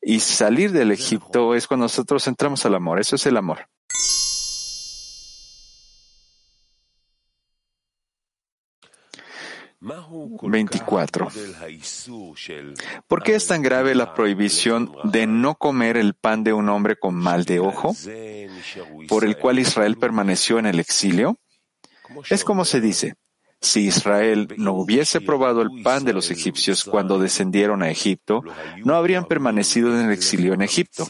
y 0.00 0.20
salir 0.20 0.72
del 0.72 0.92
Egipto 0.92 1.54
es 1.54 1.66
cuando 1.66 1.84
nosotros 1.84 2.26
entramos 2.26 2.64
al 2.66 2.74
amor. 2.74 3.00
Eso 3.00 3.16
es 3.16 3.26
el 3.26 3.36
amor. 3.36 3.68
Veinticuatro. 10.42 11.28
¿Por 13.06 13.22
qué 13.22 13.34
es 13.34 13.46
tan 13.46 13.62
grave 13.62 13.94
la 13.94 14.14
prohibición 14.14 14.90
de 15.04 15.26
no 15.26 15.56
comer 15.56 15.96
el 15.96 16.14
pan 16.14 16.42
de 16.42 16.52
un 16.52 16.68
hombre 16.68 16.96
con 16.96 17.14
mal 17.14 17.44
de 17.44 17.60
ojo, 17.60 17.94
por 19.08 19.24
el 19.24 19.36
cual 19.36 19.58
Israel 19.58 19.96
permaneció 19.96 20.58
en 20.58 20.66
el 20.66 20.80
exilio? 20.80 21.38
Es 22.30 22.44
como 22.44 22.64
se 22.64 22.80
dice, 22.80 23.14
si 23.60 23.86
Israel 23.86 24.54
no 24.56 24.72
hubiese 24.72 25.20
probado 25.20 25.62
el 25.62 25.82
pan 25.82 26.04
de 26.04 26.12
los 26.12 26.30
egipcios 26.30 26.84
cuando 26.84 27.18
descendieron 27.18 27.82
a 27.82 27.90
Egipto, 27.90 28.42
no 28.84 28.94
habrían 28.94 29.26
permanecido 29.26 29.98
en 29.98 30.06
el 30.06 30.12
exilio 30.12 30.54
en 30.54 30.62
Egipto. 30.62 31.06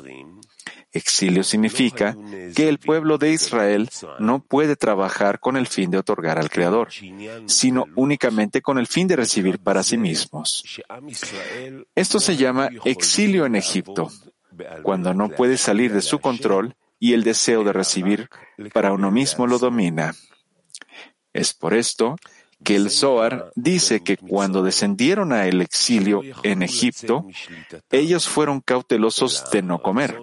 Exilio 0.95 1.43
significa 1.43 2.17
que 2.55 2.69
el 2.69 2.79
pueblo 2.79 3.19
de 3.19 3.33
Israel 3.33 3.91
no 4.21 4.39
puede 4.39 4.77
trabajar 4.77 5.41
con 5.41 5.57
el 5.57 5.67
fin 5.67 5.91
de 5.91 5.99
otorgar 5.99 6.39
al 6.39 6.51
Creador, 6.51 6.89
sino 7.47 7.87
únicamente 7.97 8.63
con 8.63 8.79
el 8.79 8.87
fin 8.87 9.09
de 9.09 9.17
recibir 9.17 9.59
para 9.59 9.83
sí 9.83 9.99
mismos. 9.99 10.65
Esto 11.97 12.21
se 12.21 12.37
llama 12.37 12.71
exilio 12.85 13.45
en 13.45 13.57
Egipto, 13.57 14.09
cuando 14.85 15.13
no 15.15 15.31
puede 15.31 15.57
salir 15.57 15.93
de 15.93 16.01
su 16.01 16.21
control 16.21 16.77
y 17.01 17.13
el 17.13 17.25
deseo 17.25 17.65
de 17.65 17.73
recibir 17.73 18.29
para 18.73 18.93
uno 18.93 19.11
mismo 19.11 19.49
lo 19.49 19.59
domina. 19.59 20.15
Es 21.33 21.53
por 21.55 21.75
esto 21.75 22.17
que 22.63 22.77
el 22.77 22.91
Zohar 22.91 23.53
dice 23.55 24.03
que 24.03 24.17
cuando 24.17 24.63
descendieron 24.63 25.33
a 25.33 25.47
el 25.47 25.61
exilio 25.61 26.23
en 26.43 26.63
Egipto, 26.63 27.27
ellos 27.91 28.27
fueron 28.27 28.61
cautelosos 28.61 29.45
de 29.53 29.63
no 29.63 29.83
comer. 29.83 30.19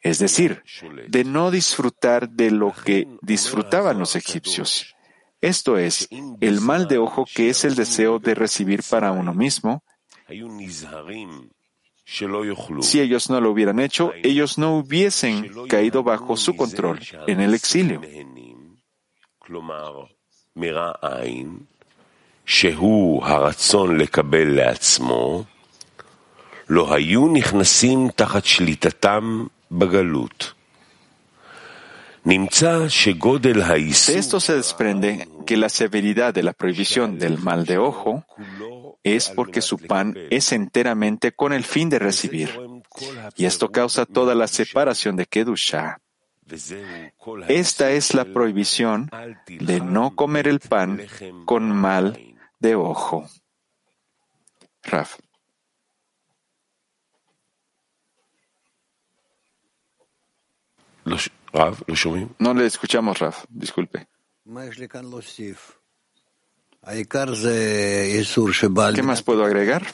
Es 0.00 0.18
decir, 0.18 0.62
de 1.08 1.24
no 1.24 1.50
disfrutar 1.50 2.28
de 2.30 2.50
lo 2.50 2.72
que 2.72 3.08
disfrutaban 3.22 3.98
los 3.98 4.16
egipcios. 4.16 4.94
Esto 5.40 5.76
es, 5.76 6.08
el 6.40 6.60
mal 6.60 6.88
de 6.88 6.98
ojo 6.98 7.26
que 7.32 7.50
es 7.50 7.64
el 7.64 7.74
deseo 7.74 8.18
de 8.18 8.34
recibir 8.34 8.82
para 8.88 9.12
uno 9.12 9.34
mismo. 9.34 9.84
Si 12.82 13.00
ellos 13.00 13.30
no 13.30 13.40
lo 13.40 13.50
hubieran 13.50 13.80
hecho, 13.80 14.12
ellos 14.22 14.58
no 14.58 14.76
hubiesen 14.76 15.50
caído 15.68 16.02
bajo 16.02 16.36
su 16.36 16.56
control 16.56 17.00
en 17.26 17.40
el 17.40 17.54
exilio. 17.54 18.00
לא 26.69 26.93
היו 26.93 27.33
נכנסים 27.33 28.09
תחת 28.15 28.45
שליטתם 28.45 29.45
בגלות. 29.71 30.53
De 32.25 34.17
esto 34.19 34.39
se 34.39 34.53
desprende 34.53 35.27
que 35.47 35.57
la 35.57 35.69
severidad 35.69 36.33
de 36.33 36.43
la 36.43 36.53
prohibición 36.53 37.17
del 37.17 37.39
mal 37.39 37.65
de 37.65 37.77
ojo 37.77 38.25
es 39.03 39.29
porque 39.29 39.61
su 39.61 39.77
pan 39.79 40.15
es 40.29 40.51
enteramente 40.51 41.31
con 41.31 41.53
el 41.53 41.63
fin 41.63 41.89
de 41.89 41.97
recibir, 41.97 42.59
y 43.35 43.45
esto 43.45 43.71
causa 43.71 44.05
toda 44.05 44.35
la 44.35 44.47
separación 44.47 45.15
de 45.15 45.25
Kedusha. 45.25 46.01
Esta 47.47 47.91
es 47.91 48.13
la 48.13 48.25
prohibición 48.25 49.09
de 49.47 49.79
no 49.79 50.15
comer 50.15 50.47
el 50.47 50.59
pan 50.59 51.01
con 51.45 51.71
mal 51.71 52.19
de 52.59 52.75
ojo. 52.75 53.27
Raf. 54.83 55.17
No 62.38 62.54
le 62.54 62.66
escuchamos, 62.66 63.18
Raf. 63.18 63.44
Disculpe. 63.48 64.08
¿Qué 68.94 69.02
más 69.02 69.22
puedo 69.22 69.44
agregar? 69.44 69.86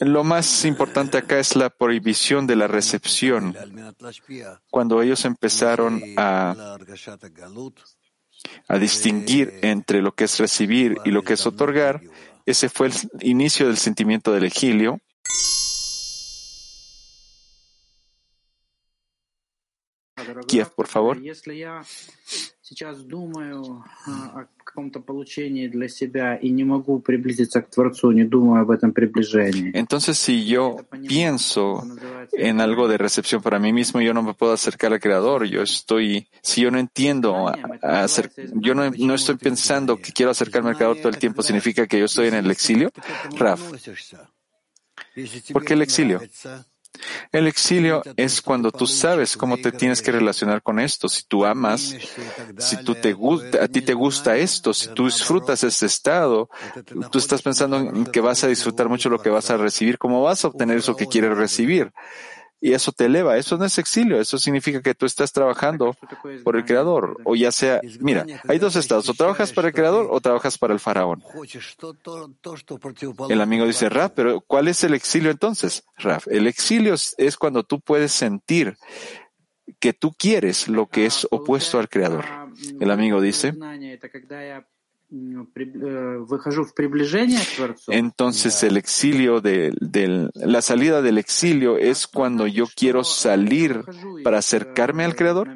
Lo 0.00 0.24
más 0.24 0.64
importante 0.64 1.18
acá 1.18 1.38
es 1.38 1.56
la 1.56 1.70
prohibición 1.70 2.46
de 2.46 2.56
la 2.56 2.66
recepción. 2.66 3.56
Cuando 4.70 5.02
ellos 5.02 5.24
empezaron 5.24 6.02
a, 6.16 6.76
a 8.68 8.78
distinguir 8.78 9.58
entre 9.62 10.02
lo 10.02 10.12
que 10.14 10.24
es 10.24 10.38
recibir 10.38 10.96
y 11.04 11.10
lo 11.10 11.22
que 11.22 11.34
es 11.34 11.46
otorgar, 11.46 12.00
ese 12.46 12.68
fue 12.68 12.88
el 12.88 12.94
inicio 13.20 13.66
del 13.66 13.76
sentimiento 13.76 14.32
del 14.32 14.44
exilio. 14.44 15.00
Kiev, 20.50 20.70
por 20.74 20.88
favor. 20.88 21.20
Entonces, 29.74 30.18
si 30.18 30.46
yo 30.46 30.76
pienso 31.08 31.84
en 32.32 32.60
algo 32.60 32.88
de 32.88 32.98
recepción 32.98 33.42
para 33.42 33.58
mí 33.58 33.72
mismo, 33.72 34.00
yo 34.00 34.14
no 34.14 34.22
me 34.22 34.34
puedo 34.34 34.52
acercar 34.52 34.92
al 34.92 35.00
Creador. 35.00 35.46
Yo 35.46 35.62
estoy, 35.62 36.28
si 36.42 36.62
yo 36.62 36.70
no 36.70 36.78
entiendo, 36.78 37.52
acer, 37.82 38.30
yo 38.54 38.74
no, 38.74 38.90
no, 38.90 39.14
estoy 39.14 39.36
pensando 39.36 39.96
que 39.96 40.12
quiero 40.12 40.30
acercarme 40.30 40.70
al 40.70 40.76
Creador 40.76 40.98
todo 40.98 41.08
el 41.08 41.18
tiempo, 41.18 41.42
¿significa 41.42 41.86
que 41.86 41.98
yo 41.98 42.04
estoy 42.06 42.28
en 42.28 42.34
el 42.34 42.50
exilio? 42.50 42.90
Raf, 43.36 43.60
¿por 45.52 45.64
qué 45.64 45.74
el 45.74 45.82
exilio? 45.82 46.20
El 47.32 47.46
exilio 47.46 48.02
es 48.16 48.42
cuando 48.42 48.70
tú 48.70 48.86
sabes 48.86 49.36
cómo 49.36 49.56
te 49.56 49.72
tienes 49.72 50.02
que 50.02 50.12
relacionar 50.12 50.62
con 50.62 50.80
esto. 50.80 51.08
Si 51.08 51.22
tú 51.24 51.44
amas, 51.44 51.96
si 52.58 52.76
tú 52.84 52.94
te 52.94 53.16
a 53.60 53.68
ti 53.68 53.82
te 53.82 53.94
gusta 53.94 54.36
esto, 54.36 54.74
si 54.74 54.88
tú 54.88 55.06
disfrutas 55.06 55.62
este 55.64 55.86
estado, 55.86 56.50
tú 57.10 57.18
estás 57.18 57.42
pensando 57.42 58.04
que 58.10 58.20
vas 58.20 58.42
a 58.44 58.48
disfrutar 58.48 58.88
mucho 58.88 59.08
lo 59.08 59.20
que 59.20 59.30
vas 59.30 59.50
a 59.50 59.56
recibir, 59.56 59.98
cómo 59.98 60.22
vas 60.22 60.44
a 60.44 60.48
obtener 60.48 60.78
eso 60.78 60.96
que 60.96 61.06
quieres 61.06 61.36
recibir. 61.36 61.92
Y 62.60 62.72
eso 62.74 62.92
te 62.92 63.06
eleva. 63.06 63.36
Eso 63.38 63.56
no 63.56 63.64
es 63.64 63.78
exilio. 63.78 64.20
Eso 64.20 64.38
significa 64.38 64.82
que 64.82 64.94
tú 64.94 65.06
estás 65.06 65.32
trabajando 65.32 65.96
por 66.44 66.56
el 66.56 66.64
Creador. 66.64 67.16
O 67.24 67.34
ya 67.34 67.50
sea, 67.52 67.80
mira, 68.00 68.26
hay 68.48 68.58
dos 68.58 68.76
estados. 68.76 69.08
O 69.08 69.14
trabajas 69.14 69.52
para 69.52 69.68
el 69.68 69.74
Creador 69.74 70.08
o 70.10 70.20
trabajas 70.20 70.58
para 70.58 70.74
el 70.74 70.80
faraón. 70.80 71.22
El 73.28 73.40
amigo 73.40 73.66
dice, 73.66 73.88
Raf, 73.88 74.12
pero 74.14 74.40
¿cuál 74.42 74.68
es 74.68 74.84
el 74.84 74.94
exilio 74.94 75.30
entonces? 75.30 75.84
Raf, 75.96 76.26
el 76.28 76.46
exilio 76.46 76.94
es 76.94 77.36
cuando 77.38 77.64
tú 77.64 77.80
puedes 77.80 78.12
sentir 78.12 78.76
que 79.78 79.92
tú 79.92 80.12
quieres 80.12 80.68
lo 80.68 80.88
que 80.88 81.06
es 81.06 81.26
opuesto 81.30 81.78
al 81.78 81.88
Creador. 81.88 82.24
El 82.78 82.90
amigo 82.90 83.20
dice, 83.20 83.54
entonces 87.88 88.62
el 88.62 88.76
exilio 88.76 89.40
de, 89.40 89.72
la 90.34 90.62
salida 90.62 91.02
del 91.02 91.18
exilio 91.18 91.76
es 91.76 92.06
cuando 92.06 92.46
yo 92.46 92.66
quiero 92.74 93.02
salir 93.02 93.82
para 94.22 94.38
acercarme 94.38 95.04
al 95.04 95.16
Creador. 95.16 95.48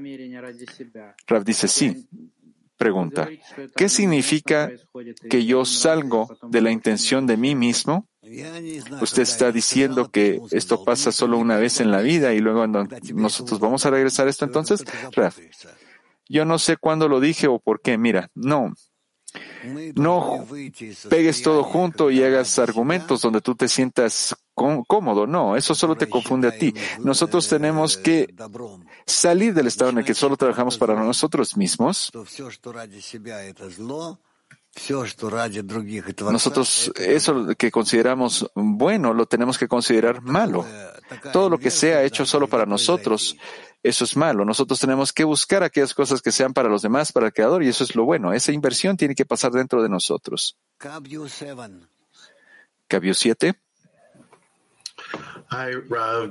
Rav 1.27 1.45
dice 1.45 1.69
sí. 1.69 2.09
Pregunta, 2.77 3.29
¿qué 3.77 3.89
significa 3.89 4.73
que 5.31 5.45
yo 5.45 5.65
salgo 5.65 6.37
de 6.43 6.61
la 6.61 6.73
intención 6.73 7.25
de 7.25 7.37
mí 7.37 7.55
mismo? 7.55 8.09
Usted 9.01 9.23
está 9.23 9.53
diciendo 9.53 10.11
que 10.11 10.41
esto 10.51 10.83
pasa 10.85 11.13
solo 11.13 11.39
una 11.39 11.57
vez 11.57 11.81
en 11.81 11.93
la 11.93 12.01
vida 12.01 12.35
y 12.35 12.41
luego 12.41 12.67
nosotros 12.67 13.61
vamos 13.61 13.87
a 13.87 13.91
regresar 13.91 14.27
a 14.27 14.31
esto 14.31 14.45
entonces. 14.45 14.85
Raf, 15.13 15.39
yo 16.29 16.45
no 16.45 16.59
sé 16.59 16.77
cuándo 16.77 17.09
lo 17.09 17.21
dije 17.21 17.47
o 17.47 17.61
por 17.61 17.81
qué. 17.81 17.97
Mira, 17.97 18.29
no, 18.35 18.75
no 19.95 20.47
pegues 21.09 21.43
todo 21.43 21.63
junto 21.65 22.11
y 22.11 22.23
hagas 22.23 22.59
argumentos 22.59 23.23
donde 23.23 23.41
tú 23.41 23.55
te 23.55 23.69
sientas 23.69 24.35
cómodo. 24.55 25.27
No, 25.27 25.57
eso 25.57 25.75
solo 25.75 25.97
te 25.97 26.09
confunde 26.09 26.49
a 26.49 26.59
ti. 26.59 26.73
Nosotros 27.01 27.49
tenemos 27.49 27.97
que 27.97 28.35
salir 29.07 29.55
del 29.55 29.67
estado 29.67 29.91
en 29.91 29.99
el 29.99 30.05
que 30.05 30.15
solo 30.15 30.37
trabajamos 30.37 30.79
para 30.79 30.95
nosotros 30.95 31.57
mismos. 31.57 32.11
Nosotros 36.33 36.93
eso 36.97 37.55
que 37.57 37.71
consideramos 37.71 38.51
bueno 38.55 39.15
lo 39.15 39.27
tenemos 39.27 39.57
que 39.57 39.69
considerar 39.69 40.23
malo. 40.23 40.67
Todo 41.33 41.51
lo 41.51 41.59
que 41.59 41.71
sea 41.71 42.03
hecho 42.03 42.25
solo 42.25 42.49
para 42.49 42.67
nosotros 42.67 43.37
eso 43.85 44.05
es 44.05 44.17
malo. 44.17 44.47
Nosotros 44.47 44.81
tenemos 44.81 45.13
que 45.13 45.25
buscar 45.25 45.63
aquellas 45.63 45.93
cosas 45.93 46.23
que 46.23 46.33
sean 46.33 46.55
para 46.55 46.71
los 46.71 46.81
demás, 46.81 47.13
para 47.13 47.27
el 47.27 47.35
Creador, 47.35 47.63
y 47.63 47.69
eso 47.69 47.85
es 47.85 47.95
lo 47.95 48.05
bueno. 48.05 48.33
Esa 48.33 48.51
inversión 48.51 48.97
tiene 48.97 49.15
que 49.15 49.27
pasar 49.27 49.53
dentro 49.53 49.83
de 49.83 49.91
nosotros. 49.91 50.57
Cabio 52.89 53.13
7. 53.15 53.55
Uh, 55.53 56.31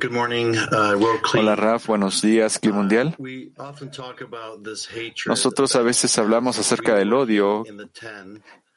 Hola 1.37 1.55
Raf, 1.55 1.85
buenos 1.85 2.21
días, 2.23 2.57
Clima 2.57 2.77
Mundial. 2.77 3.15
Nosotros 5.27 5.75
a 5.75 5.81
veces 5.83 6.17
hablamos 6.17 6.57
acerca 6.57 6.95
del 6.95 7.13
odio 7.13 7.63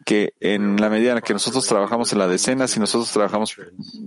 que 0.07 0.35
en 0.39 0.81
la 0.81 0.89
medida 0.89 1.15
en 1.15 1.21
que 1.21 1.33
nosotros 1.33 1.67
trabajamos 1.67 2.13
en 2.13 2.21
la 2.21 2.29
decena, 2.29 2.69
si 2.69 2.79
nosotros 2.79 3.11
trabajamos 3.11 3.57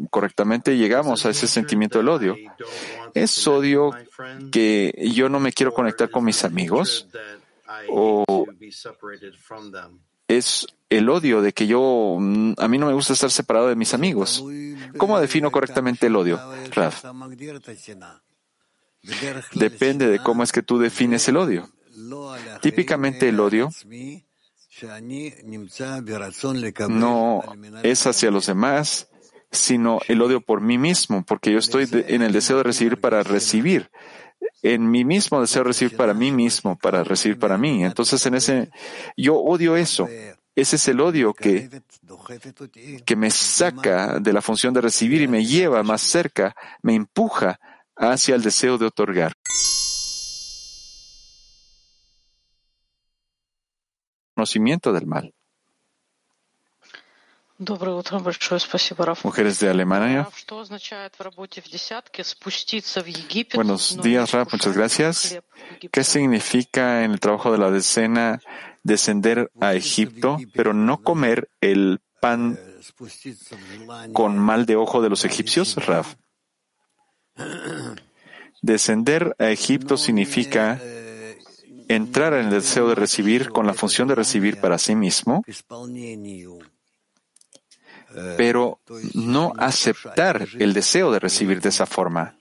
correctamente, 0.10 0.78
llegamos 0.78 1.26
a 1.26 1.30
ese 1.30 1.45
sentimiento 1.45 1.97
del 1.97 2.08
odio. 2.08 2.38
Es 3.14 3.45
odio 3.45 3.91
que 4.50 4.93
yo 5.14 5.28
no 5.28 5.41
me 5.41 5.52
quiero 5.52 5.74
conectar 5.74 6.10
con 6.10 6.24
mis 6.24 6.45
amigos 6.45 7.10
o 7.89 8.24
es 10.30 10.68
el 10.89 11.10
odio 11.10 11.41
de 11.41 11.52
que 11.52 11.68
yo, 11.68 12.16
a 12.16 12.68
mí 12.70 12.78
no 12.78 12.86
me 12.86 12.93
gusta 12.93 13.12
estar 13.12 13.30
separado 13.30 13.68
de 13.68 13.76
mis 13.76 13.93
amigos. 13.93 14.41
¿Cómo 14.97 15.20
defino 15.20 15.52
correctamente 15.52 16.08
el 16.08 16.16
odio, 16.16 16.39
Raf? 16.72 17.04
Depende 19.54 20.08
de 20.08 20.20
cómo 20.20 20.43
es 20.43 20.54
que 20.54 20.64
tú 20.64 20.80
defines 20.80 21.28
el 21.28 21.36
odio. 21.36 21.70
Típicamente 22.62 23.28
el 23.28 23.39
odio 23.41 23.70
no 26.88 27.44
es 27.84 28.06
hacia 28.08 28.32
los 28.32 28.48
demás, 28.48 29.08
sino 29.52 30.00
el 30.08 30.22
odio 30.22 30.42
por 30.42 30.62
mí 30.62 30.78
mismo, 30.78 31.24
porque 31.26 31.52
yo 31.52 31.60
estoy 31.60 31.88
en 31.92 32.22
el 32.22 32.32
deseo 32.32 32.58
de 32.58 32.64
recibir 32.64 33.00
para 33.00 33.24
recibir, 33.24 33.90
en 34.62 34.90
mi 34.90 35.06
mismo 35.06 35.42
deseo 35.42 35.64
de 35.64 35.70
recibir 35.70 35.98
para 35.98 36.14
mí 36.14 36.32
mismo, 36.32 36.78
para 36.78 37.04
recibir 37.04 37.40
para 37.40 37.58
mí. 37.58 37.84
Entonces, 37.84 38.26
en 38.26 38.36
ese, 38.36 38.70
yo 39.18 39.36
odio 39.36 39.76
eso. 39.76 40.08
Ese 40.56 40.76
es 40.76 40.88
el 40.90 41.00
odio 41.00 41.34
que, 41.34 41.70
que 43.06 43.16
me 43.16 43.32
saca 43.32 44.20
de 44.20 44.34
la 44.34 44.42
función 44.42 44.74
de 44.74 44.82
recibir 44.82 45.22
y 45.22 45.28
me 45.28 45.46
lleva 45.46 45.84
más 45.84 46.02
cerca, 46.02 46.54
me 46.82 46.96
empuja 46.96 47.60
hacia 47.96 48.36
el 48.36 48.42
deseo 48.42 48.78
de 48.78 48.86
otorgar. 48.86 49.34
Conocimiento 54.40 54.94
del 54.94 55.06
mal. 55.06 55.34
Mujeres 59.26 59.60
de 59.60 59.70
Alemania. 59.70 60.30
Buenos 63.54 64.02
días, 64.02 64.32
Raf. 64.32 64.54
Muchas 64.54 64.78
gracias. 64.78 65.40
¿Qué 65.92 66.04
significa 66.06 67.04
en 67.04 67.12
el 67.12 67.20
trabajo 67.20 67.52
de 67.52 67.58
la 67.58 67.70
decena 67.70 68.40
descender 68.84 69.52
a 69.60 69.74
Egipto, 69.74 70.38
pero 70.54 70.74
no 70.74 71.02
comer 71.02 71.50
el 71.60 72.00
pan 72.22 72.58
con 74.14 74.38
mal 74.38 74.66
de 74.66 74.78
ojo 74.78 75.02
de 75.02 75.10
los 75.10 75.26
egipcios, 75.26 75.76
Raf? 75.86 76.16
Descender 78.62 79.36
a 79.38 79.50
Egipto 79.50 79.98
significa 79.98 80.80
entrar 81.90 82.34
en 82.34 82.46
el 82.46 82.52
deseo 82.52 82.88
de 82.88 82.96
recibir 82.96 83.50
con 83.50 83.68
la 83.68 83.74
función 83.74 84.08
de 84.08 84.16
recibir 84.16 84.62
para 84.62 84.78
sí 84.78 84.96
mismo, 84.96 85.44
pero 88.38 88.80
no 89.16 89.54
aceptar 89.58 90.48
el 90.60 90.74
deseo 90.74 91.12
de 91.12 91.20
recibir 91.20 91.60
de 91.62 91.70
esa 91.70 91.86
forma. 91.86 92.38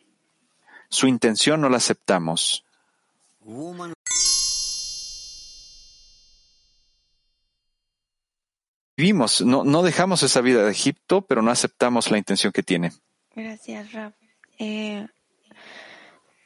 Su 0.90 1.08
intención 1.08 1.60
no 1.62 1.68
la 1.68 1.78
aceptamos. 1.78 2.64
Vivimos, 8.96 9.40
no, 9.42 9.64
no 9.64 9.82
dejamos 9.82 10.22
esa 10.22 10.40
vida 10.40 10.64
de 10.64 10.72
Egipto, 10.72 11.22
pero 11.22 11.40
no 11.40 11.50
aceptamos 11.50 12.10
la 12.10 12.18
intención 12.18 12.52
que 12.52 12.62
tiene. 12.62 12.92
Gracias, 13.34 13.92
Rab. 13.92 14.12
Eh, 14.58 15.06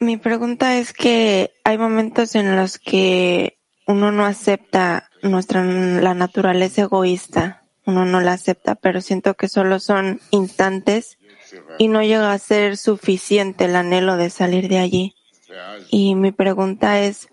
Mi 0.03 0.17
pregunta 0.17 0.77
es 0.77 0.91
que 0.91 1.53
hay 1.63 1.77
momentos 1.77 2.35
en 2.35 2.57
los 2.57 2.77
que 2.77 3.57
uno 3.87 4.11
no 4.11 4.25
acepta 4.25 5.09
nuestra 5.21 5.63
la 5.63 6.13
naturaleza 6.13 6.81
egoísta, 6.81 7.63
uno 7.85 8.03
no 8.03 8.19
la 8.19 8.33
acepta, 8.33 8.75
pero 8.75 8.99
siento 8.99 9.35
que 9.35 9.47
solo 9.47 9.79
son 9.79 10.19
instantes 10.31 11.17
y 11.77 11.87
no 11.87 12.03
llega 12.03 12.33
a 12.33 12.37
ser 12.37 12.75
suficiente 12.75 13.63
el 13.63 13.77
anhelo 13.77 14.17
de 14.17 14.29
salir 14.29 14.67
de 14.67 14.79
allí. 14.79 15.15
Y 15.89 16.15
mi 16.15 16.33
pregunta 16.33 16.99
es, 16.99 17.29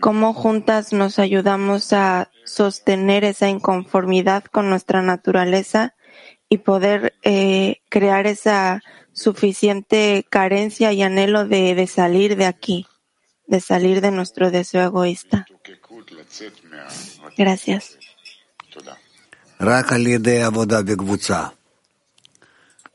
¿cómo 0.00 0.34
juntas 0.34 0.92
nos 0.92 1.18
ayudamos 1.18 1.94
a 1.94 2.30
sostener 2.44 3.24
esa 3.24 3.48
inconformidad 3.48 4.44
con 4.44 4.68
nuestra 4.68 5.00
naturaleza 5.00 5.94
y 6.50 6.58
poder 6.58 7.14
eh, 7.22 7.80
crear 7.88 8.26
esa 8.26 8.82
suficiente 9.14 10.26
carencia 10.28 10.92
y 10.92 11.02
anhelo 11.02 11.46
de, 11.46 11.74
de 11.74 11.86
salir 11.86 12.36
de 12.36 12.46
aquí, 12.46 12.86
de 13.46 13.60
salir 13.60 14.00
de 14.02 14.10
nuestro 14.10 14.50
deseo 14.50 14.82
egoísta. 14.82 15.46
Gracias. 17.38 17.98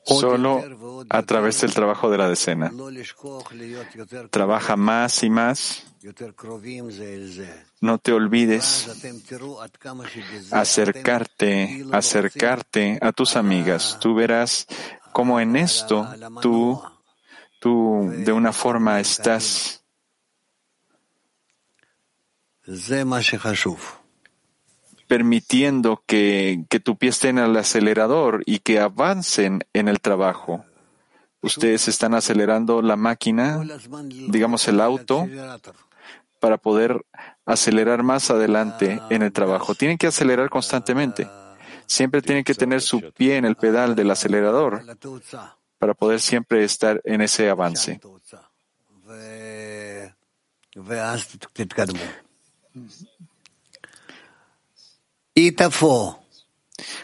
Solo 0.06 0.64
a 1.10 1.24
través 1.24 1.62
del 1.62 1.74
trabajo 1.74 2.10
de 2.10 2.18
la 2.18 2.30
decena. 2.30 2.72
Trabaja 4.32 4.76
más 4.76 5.24
y 5.24 5.30
más. 5.30 5.86
No 7.82 7.98
te 7.98 8.14
olvides 8.14 8.90
acercarte, 10.52 11.86
acercarte 11.92 13.00
a 13.02 13.12
tus 13.12 13.36
amigas. 13.36 13.98
Tú 14.00 14.16
verás 14.16 14.66
como 15.12 15.40
en 15.40 15.56
esto 15.56 16.08
tú, 16.42 16.82
tú 17.60 18.12
de 18.26 18.32
una 18.32 18.54
forma 18.54 19.00
estás 19.00 19.84
permitiendo 25.08 26.04
que, 26.06 26.66
que 26.70 26.80
tu 26.80 26.96
pie 26.96 27.10
esté 27.10 27.30
en 27.30 27.40
el 27.40 27.58
acelerador 27.58 28.44
y 28.46 28.60
que 28.60 28.80
avancen 28.80 29.64
en 29.74 29.88
el 29.88 30.00
trabajo. 30.00 30.64
Ustedes 31.42 31.88
están 31.88 32.14
acelerando 32.14 32.84
la 32.84 32.96
máquina, 32.96 33.60
digamos 34.28 34.68
el 34.68 34.80
auto, 34.80 35.28
para 36.40 36.58
poder 36.58 37.02
acelerar 37.46 38.04
más 38.04 38.30
adelante 38.30 39.02
en 39.10 39.24
el 39.24 39.32
trabajo. 39.32 39.74
Tienen 39.74 39.98
que 39.98 40.08
acelerar 40.08 40.50
constantemente. 40.50 41.28
Siempre 41.90 42.22
tienen 42.22 42.44
que 42.44 42.54
tener 42.54 42.84
su 42.84 43.02
pie 43.14 43.38
en 43.38 43.46
el 43.46 43.56
pedal 43.56 43.96
del 43.96 44.12
acelerador 44.12 44.86
para 45.80 45.96
poder 45.96 46.20
siempre 46.20 46.64
estar 46.64 47.02
en 47.04 47.22
ese 47.22 47.50
avance. 47.50 48.00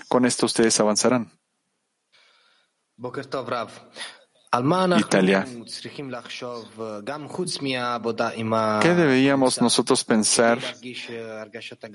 Con 0.08 0.26
esto 0.26 0.46
ustedes 0.46 0.80
avanzarán. 0.80 1.32
Italia. 5.00 5.48
¿Qué 8.82 8.94
deberíamos 8.94 9.62
nosotros 9.62 10.04
pensar 10.04 10.60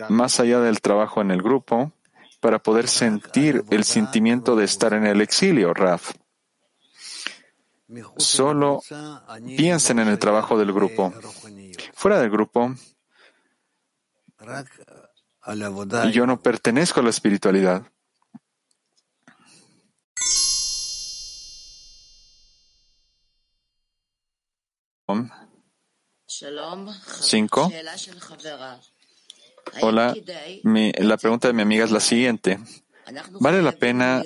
más 0.09 0.41
allá 0.41 0.59
del 0.59 0.80
trabajo 0.80 1.20
en 1.20 1.30
el 1.30 1.41
grupo? 1.41 1.93
Para 2.41 2.59
poder 2.59 2.88
sentir 2.88 3.64
el 3.70 3.84
sentimiento 3.84 4.57
de 4.57 4.64
estar 4.64 4.93
en 4.95 5.07
el 5.07 5.20
exilio, 5.20 5.74
Raf. 5.74 6.12
Solo 8.16 8.82
piensen 9.57 9.99
en 9.99 10.09
el 10.09 10.18
trabajo 10.18 10.59
del 10.59 10.72
grupo. 10.72 11.12
Fuera 11.93 12.18
del 12.20 12.30
grupo, 12.30 12.74
yo 16.12 16.26
no 16.26 16.41
pertenezco 16.41 17.01
a 17.01 17.03
la 17.03 17.11
espiritualidad. 17.11 17.84
Cinco. 27.20 27.70
Hola, 29.80 30.14
la 30.62 31.16
pregunta 31.16 31.48
de 31.48 31.54
mi 31.54 31.62
amiga 31.62 31.84
es 31.84 31.90
la 31.90 32.00
siguiente. 32.00 32.58
¿Vale 33.40 33.62
la 33.62 33.72
pena, 33.72 34.22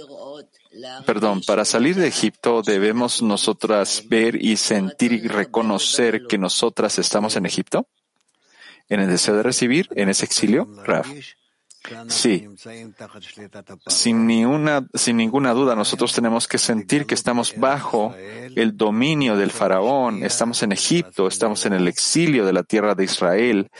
perdón, 1.06 1.42
para 1.46 1.64
salir 1.64 1.96
de 1.96 2.08
Egipto 2.08 2.62
debemos 2.62 3.22
nosotras 3.22 4.04
ver 4.08 4.42
y 4.42 4.56
sentir 4.56 5.12
y 5.12 5.28
reconocer 5.28 6.26
que 6.26 6.38
nosotras 6.38 6.98
estamos 6.98 7.36
en 7.36 7.46
Egipto? 7.46 7.86
¿En 8.88 9.00
el 9.00 9.08
deseo 9.08 9.34
de 9.36 9.42
recibir, 9.42 9.88
en 9.94 10.08
ese 10.08 10.24
exilio? 10.24 10.68
Raf. 10.84 11.08
Sí, 12.08 12.48
sin, 13.88 14.26
ninguna, 14.26 14.86
sin 14.94 15.18
ninguna 15.18 15.52
duda 15.52 15.76
nosotros 15.76 16.14
tenemos 16.14 16.48
que 16.48 16.56
sentir 16.56 17.04
que 17.04 17.14
estamos 17.14 17.54
bajo 17.58 18.14
el 18.16 18.76
dominio 18.76 19.36
del 19.36 19.50
faraón, 19.50 20.24
estamos 20.24 20.62
en 20.62 20.72
Egipto, 20.72 21.26
estamos 21.28 21.66
en 21.66 21.74
el 21.74 21.86
exilio 21.86 22.46
de 22.46 22.54
la 22.54 22.62
tierra 22.62 22.94
de 22.94 23.04
Israel, 23.04 23.70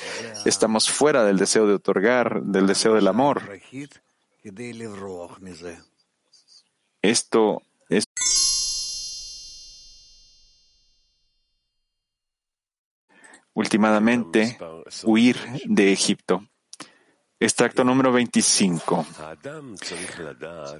estamos 0.44 0.90
fuera 0.90 1.24
del 1.24 1.38
deseo 1.38 1.66
de 1.66 1.74
otorgar, 1.74 2.42
del 2.42 2.66
deseo 2.66 2.94
del 2.94 3.08
amor. 3.08 3.42
Esto 7.00 7.62
es 7.88 8.04
últimamente 13.54 14.58
huir 15.04 15.36
de 15.64 15.92
Egipto. 15.92 16.46
Extracto 17.44 17.84
número 17.84 18.10
25. 18.10 19.06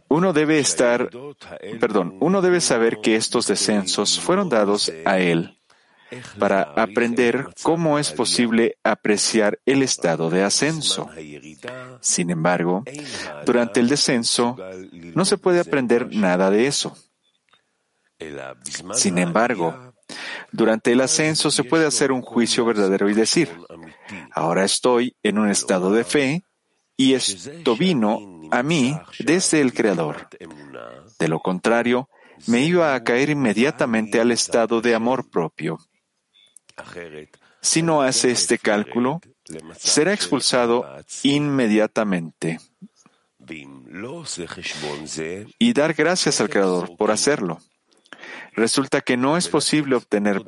Uno 0.09 0.33
debe 0.33 0.59
estar, 0.59 1.11
perdón, 1.79 2.17
uno 2.21 2.41
debe 2.41 2.63
saber 2.63 3.01
que 3.03 3.17
estos 3.17 3.47
descensos 3.47 4.19
fueron 4.19 4.49
dados 4.49 4.91
a 5.05 5.19
él 5.19 5.59
para 6.39 6.63
aprender 6.63 7.49
cómo 7.63 7.99
es 7.99 8.13
posible 8.13 8.79
apreciar 8.83 9.61
el 9.67 9.83
estado 9.83 10.31
de 10.31 10.43
ascenso. 10.43 11.11
Sin 12.01 12.31
embargo, 12.31 12.83
durante 13.45 13.81
el 13.81 13.89
descenso 13.91 14.57
no 15.15 15.27
se 15.27 15.37
puede 15.37 15.61
aprender 15.61 16.17
nada 16.17 16.51
de 16.51 16.67
eso. 16.67 16.97
Sin 18.95 19.19
embargo, 19.19 19.93
durante 20.51 20.93
el 20.93 21.03
ascenso 21.03 21.51
se 21.51 21.65
puede 21.65 21.85
hacer 21.85 22.11
un 22.11 22.23
juicio 22.23 22.65
verdadero 22.65 23.11
y 23.11 23.13
decir, 23.13 23.51
ahora 24.33 24.65
estoy 24.65 25.15
en 25.23 25.39
un 25.39 25.51
estado 25.51 25.93
de 25.93 26.05
fe 26.05 26.45
y 26.97 27.15
esto 27.15 27.77
vino 27.77 28.43
a 28.51 28.63
mí 28.63 28.97
desde 29.19 29.61
el 29.61 29.73
Creador. 29.73 30.29
De 31.19 31.29
lo 31.29 31.41
contrario, 31.41 32.09
me 32.47 32.63
iba 32.63 32.95
a 32.95 33.03
caer 33.03 33.31
inmediatamente 33.31 34.21
al 34.21 34.31
estado 34.31 34.81
de 34.81 34.95
amor 34.95 35.29
propio. 35.31 35.79
Si 37.61 37.83
no 37.83 38.03
hace 38.03 38.31
este 38.31 38.59
cálculo, 38.59 39.21
será 39.77 40.13
expulsado 40.13 40.87
inmediatamente. 41.23 42.61
Y 45.59 45.73
dar 45.73 45.95
gracias 45.95 46.41
al 46.41 46.49
Creador 46.49 46.97
por 46.97 47.11
hacerlo. 47.11 47.59
Resulta 48.53 49.01
que 49.01 49.17
no 49.17 49.37
es 49.37 49.49
posible 49.49 49.97
obtener 49.97 50.43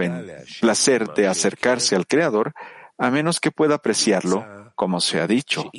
placer 0.60 1.08
de 1.08 1.26
acercarse 1.26 1.96
al 1.96 2.06
Creador 2.06 2.54
a 2.98 3.10
menos 3.10 3.40
que 3.40 3.50
pueda 3.50 3.74
apreciarlo 3.74 4.65
como 4.76 5.00
se 5.00 5.20
ha 5.20 5.26
dicho, 5.26 5.72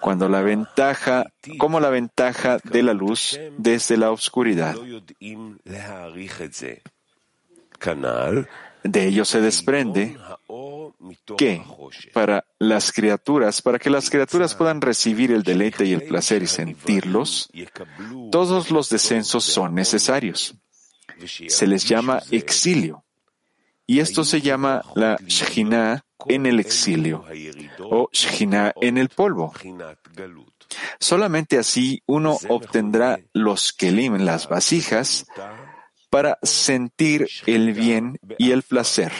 cuando 0.00 0.28
la 0.28 0.42
ventaja, 0.42 1.26
como 1.58 1.80
la 1.80 1.90
ventaja 1.90 2.58
de 2.62 2.82
la 2.84 2.94
luz 2.94 3.38
desde 3.58 3.96
la 3.96 4.12
oscuridad. 4.12 4.76
De 8.84 9.06
ello 9.06 9.24
se 9.24 9.40
desprende 9.40 10.16
que 11.36 11.62
para 12.12 12.44
las 12.58 12.92
criaturas, 12.92 13.60
para 13.60 13.78
que 13.78 13.90
las 13.90 14.08
criaturas 14.08 14.54
puedan 14.54 14.80
recibir 14.80 15.32
el 15.32 15.42
deleite 15.42 15.84
y 15.84 15.92
el 15.92 16.02
placer 16.02 16.44
y 16.44 16.46
sentirlos, 16.46 17.50
todos 18.30 18.70
los 18.70 18.88
descensos 18.88 19.44
son 19.44 19.74
necesarios. 19.74 20.54
Se 21.48 21.66
les 21.66 21.88
llama 21.88 22.22
exilio. 22.30 23.04
Y 23.92 24.00
esto 24.00 24.24
se 24.24 24.40
llama 24.40 24.82
la 24.94 25.18
Shekhinah 25.26 26.02
en 26.26 26.46
el 26.46 26.60
exilio 26.60 27.26
o 27.78 28.08
Shekhinah 28.10 28.72
en 28.80 28.96
el 28.96 29.10
polvo. 29.10 29.52
Solamente 30.98 31.58
así 31.58 32.02
uno 32.06 32.38
obtendrá 32.48 33.20
los 33.34 33.74
kelim, 33.74 34.16
las 34.24 34.48
vasijas, 34.48 35.26
para 36.08 36.38
sentir 36.42 37.28
el 37.44 37.74
bien 37.74 38.18
y 38.38 38.52
el 38.52 38.62
placer. 38.62 39.12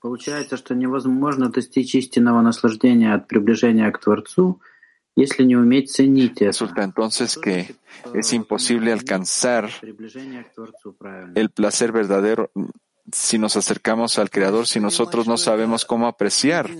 Получается, 0.00 0.56
что 0.56 0.74
невозможно 0.74 1.50
достичь 1.50 1.94
истинного 1.94 2.40
наслаждения 2.42 3.14
от 3.14 3.26
приближения 3.26 3.90
к 3.90 3.98
Творцу, 3.98 4.60
если 5.16 5.44
не 5.44 5.56
уметь 5.56 5.90
ценить 5.90 6.42
это. 6.42 6.50
Resulta 6.50 6.84
entonces 6.84 7.36
que 7.36 7.74
es 8.14 8.32
imposible 8.32 8.92
alcanzar 8.92 9.70
el 11.34 11.50
placer 11.50 11.90
verdadero 11.90 12.50
si 13.12 13.38
nos 13.38 13.56
acercamos 13.56 14.18
al 14.18 14.30
Creador, 14.30 14.66
si 14.66 14.80
nosotros 14.80 15.26
no 15.26 15.36
sabemos 15.36 15.84
cómo 15.84 16.06
apreciar. 16.06 16.70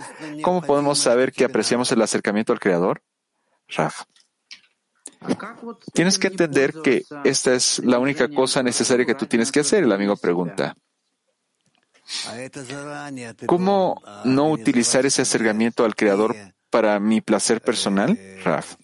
¿Cómo 0.43 0.63
podemos 0.63 0.99
saber 0.99 1.33
que 1.33 1.45
apreciamos 1.45 1.91
el 1.93 2.03
acercamiento 2.03 2.53
al 2.53 2.61
Creador? 2.61 3.03
Raf. 3.69 4.03
Tienes 5.93 6.19
que 6.19 6.29
entender 6.29 6.75
que 6.85 7.05
esta 7.25 7.55
es 7.55 7.79
la 7.81 7.99
única 7.99 8.29
cosa 8.29 8.63
necesaria 8.63 9.07
que 9.07 9.15
tú 9.15 9.27
tienes 9.27 9.51
que 9.51 9.61
hacer, 9.61 9.85
el 9.85 9.93
amigo 9.93 10.17
pregunta. 10.17 10.77
¿Cómo 13.46 14.02
no 14.26 14.52
utilizar 14.52 15.06
ese 15.06 15.22
acercamiento 15.22 15.86
al 15.86 15.96
Creador 15.96 16.36
para 16.70 17.00
mi 17.00 17.22
placer 17.22 17.62
personal, 17.62 18.18
Raf? 18.44 18.76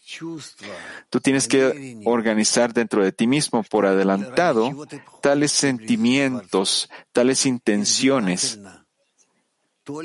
Tú 1.09 1.19
tienes 1.19 1.47
que 1.47 2.01
organizar 2.05 2.73
dentro 2.73 3.03
de 3.03 3.11
ti 3.11 3.28
mismo 3.28 3.63
por 3.63 3.86
adelantado 3.86 4.86
tales 5.21 5.51
sentimientos, 5.51 6.89
tales 7.11 7.45
intenciones. 7.45 8.59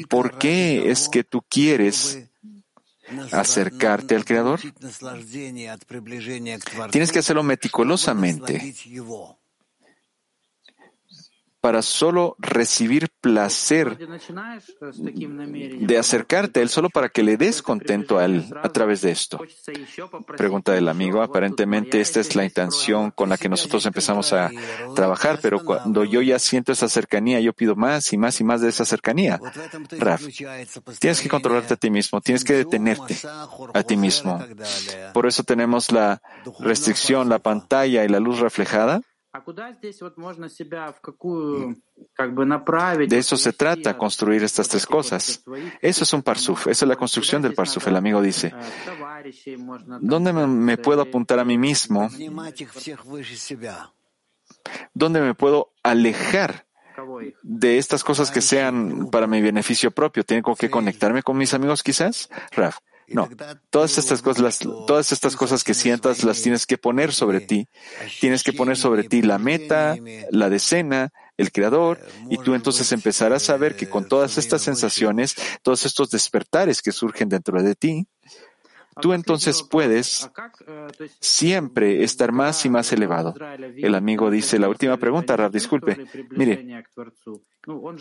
¿Por 0.09 0.39
qué 0.39 0.91
es 0.91 1.09
que 1.09 1.25
tú 1.25 1.43
quieres 1.49 2.21
acercarte 3.33 4.15
al 4.15 4.25
Creador? 4.25 4.61
Tienes 6.91 7.13
que 7.13 7.19
hacerlo 7.19 7.43
meticulosamente 7.43 8.75
para 11.63 11.81
solo 11.81 12.35
recibir 12.41 13.09
placer 13.21 13.97
de 13.97 15.97
acercarte 15.97 16.59
a 16.59 16.63
Él, 16.65 16.69
solo 16.69 16.91
para 16.91 17.09
que 17.09 17.23
le 17.23 17.37
des 17.37 17.63
contento 17.63 18.19
a 18.19 18.25
Él 18.25 18.45
a 18.61 18.69
través 18.69 19.01
de 19.03 19.13
esto. 19.13 19.39
Pregunta 20.37 20.73
del 20.73 20.89
amigo, 20.89 21.23
aparentemente 21.23 22.01
esta 22.01 22.19
es 22.19 22.35
la 22.35 22.45
intención 22.45 23.13
con 23.13 23.29
la 23.29 23.39
que 23.39 23.49
nosotros 23.49 23.87
empezamos 23.87 24.33
a 24.33 24.51
trabajar, 24.97 25.39
pero 25.41 25.65
cuando 25.65 26.05
yo 26.05 26.21
ya 26.21 26.41
siento 26.41 26.73
esa 26.73 26.89
cercanía, 26.89 27.39
yo 27.39 27.53
pido 27.53 27.77
más 27.77 28.13
y 28.13 28.19
más 28.19 28.41
y 28.41 28.45
más 28.45 28.61
de 28.61 28.69
esa 28.69 28.85
cercanía. 28.85 29.39
Raf, 30.01 30.21
tienes 30.99 31.21
que 31.21 31.29
controlarte 31.29 31.75
a 31.75 31.77
ti 31.77 31.93
mismo, 31.93 32.21
tienes 32.21 32.43
que 32.43 32.55
detenerte 32.55 33.17
a 33.73 33.85
ti 33.85 33.97
mismo. 33.97 34.45
Por 35.15 35.29
eso 35.29 35.45
tenemos 35.45 35.93
la 35.93 36.21
restricción, 36.59 37.29
la 37.29 37.39
pantalla 37.39 38.05
y 38.05 38.09
la 38.09 38.19
luz 38.19 38.41
reflejada 38.41 39.01
de 43.09 43.19
eso 43.19 43.37
se 43.39 43.53
trata, 43.55 43.97
construir 43.97 44.43
estas 44.43 44.69
tres 44.69 44.85
cosas. 44.87 45.43
Eso 45.81 46.05
es 46.05 46.13
un 46.13 46.23
parsuf, 46.23 46.67
esa 46.67 46.85
es 46.85 46.89
la 46.89 46.97
construcción 46.97 47.41
del 47.41 47.55
parsuf. 47.55 47.87
El 47.89 47.97
amigo 47.97 48.21
dice, 48.21 48.53
¿dónde 50.01 50.33
me 50.33 50.77
puedo 50.77 51.01
apuntar 51.01 51.39
a 51.39 51.45
mí 51.45 51.57
mismo? 51.57 52.11
¿Dónde 54.93 55.21
me 55.21 55.35
puedo 55.35 55.73
alejar 55.83 56.67
de 57.43 57.79
estas 57.79 58.05
cosas 58.05 58.31
que 58.31 58.43
sean 58.43 59.09
para 59.11 59.27
mi 59.27 59.41
beneficio 59.41 59.91
propio? 59.91 60.25
¿Tengo 60.25 60.55
que 60.55 60.69
conectarme 60.71 61.23
con 61.23 61.39
mis 61.39 61.55
amigos 61.55 61.83
quizás? 61.83 62.29
Raf. 62.51 62.79
No, 63.09 63.29
todas 63.71 63.99
estas 63.99 64.23
cosas, 64.23 64.59
todas 64.59 65.13
estas 65.13 65.37
cosas 65.37 65.65
que 65.65 65.75
sientas 65.75 66.25
las 66.25 66.41
tienes 66.43 66.67
que 66.67 66.79
poner 66.79 67.13
sobre 67.13 67.41
ti. 67.41 67.69
Tienes 68.21 68.43
que 68.43 68.53
poner 68.53 68.77
sobre 68.77 69.05
ti 69.05 69.23
la 69.23 69.39
meta, 69.39 69.97
la 70.31 70.49
decena, 70.49 71.11
el 71.37 71.53
creador, 71.53 72.01
y 72.31 72.39
tú 72.39 72.55
entonces 72.55 72.93
empezarás 72.93 73.51
a 73.51 73.57
ver 73.57 73.77
que 73.77 73.89
con 73.89 74.07
todas 74.09 74.39
estas 74.39 74.63
sensaciones, 74.63 75.37
todos 75.63 75.85
estos 75.85 76.11
despertares 76.11 76.83
que 76.83 76.93
surgen 76.93 77.29
dentro 77.29 77.63
de 77.63 77.75
ti, 77.75 78.07
Tú 79.01 79.13
entonces 79.13 79.63
puedes 79.63 80.31
siempre 81.21 82.05
estar 82.05 82.33
más 82.33 82.65
y 82.65 82.71
más 82.71 82.93
elevado. 82.93 83.35
El 83.77 83.95
amigo 83.95 84.31
dice, 84.31 84.59
la 84.59 84.69
última 84.69 84.97
pregunta, 84.97 85.37
Rab, 85.37 85.51
disculpe. 85.51 86.05
Mire, 86.31 86.85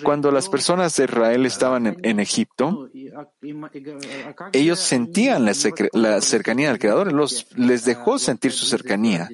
cuando 0.03 0.31
las 0.31 0.49
personas 0.49 0.95
de 0.95 1.05
Israel 1.05 1.45
estaban 1.45 1.97
en, 2.01 2.19
Egipto, 2.19 2.89
ellos 4.51 4.79
sentían 4.79 5.45
la, 5.45 6.21
cercanía 6.21 6.69
del 6.69 6.79
Creador, 6.79 7.13
les 7.55 7.85
dejó 7.85 8.19
sentir 8.19 8.51
su 8.51 8.65
cercanía. 8.65 9.29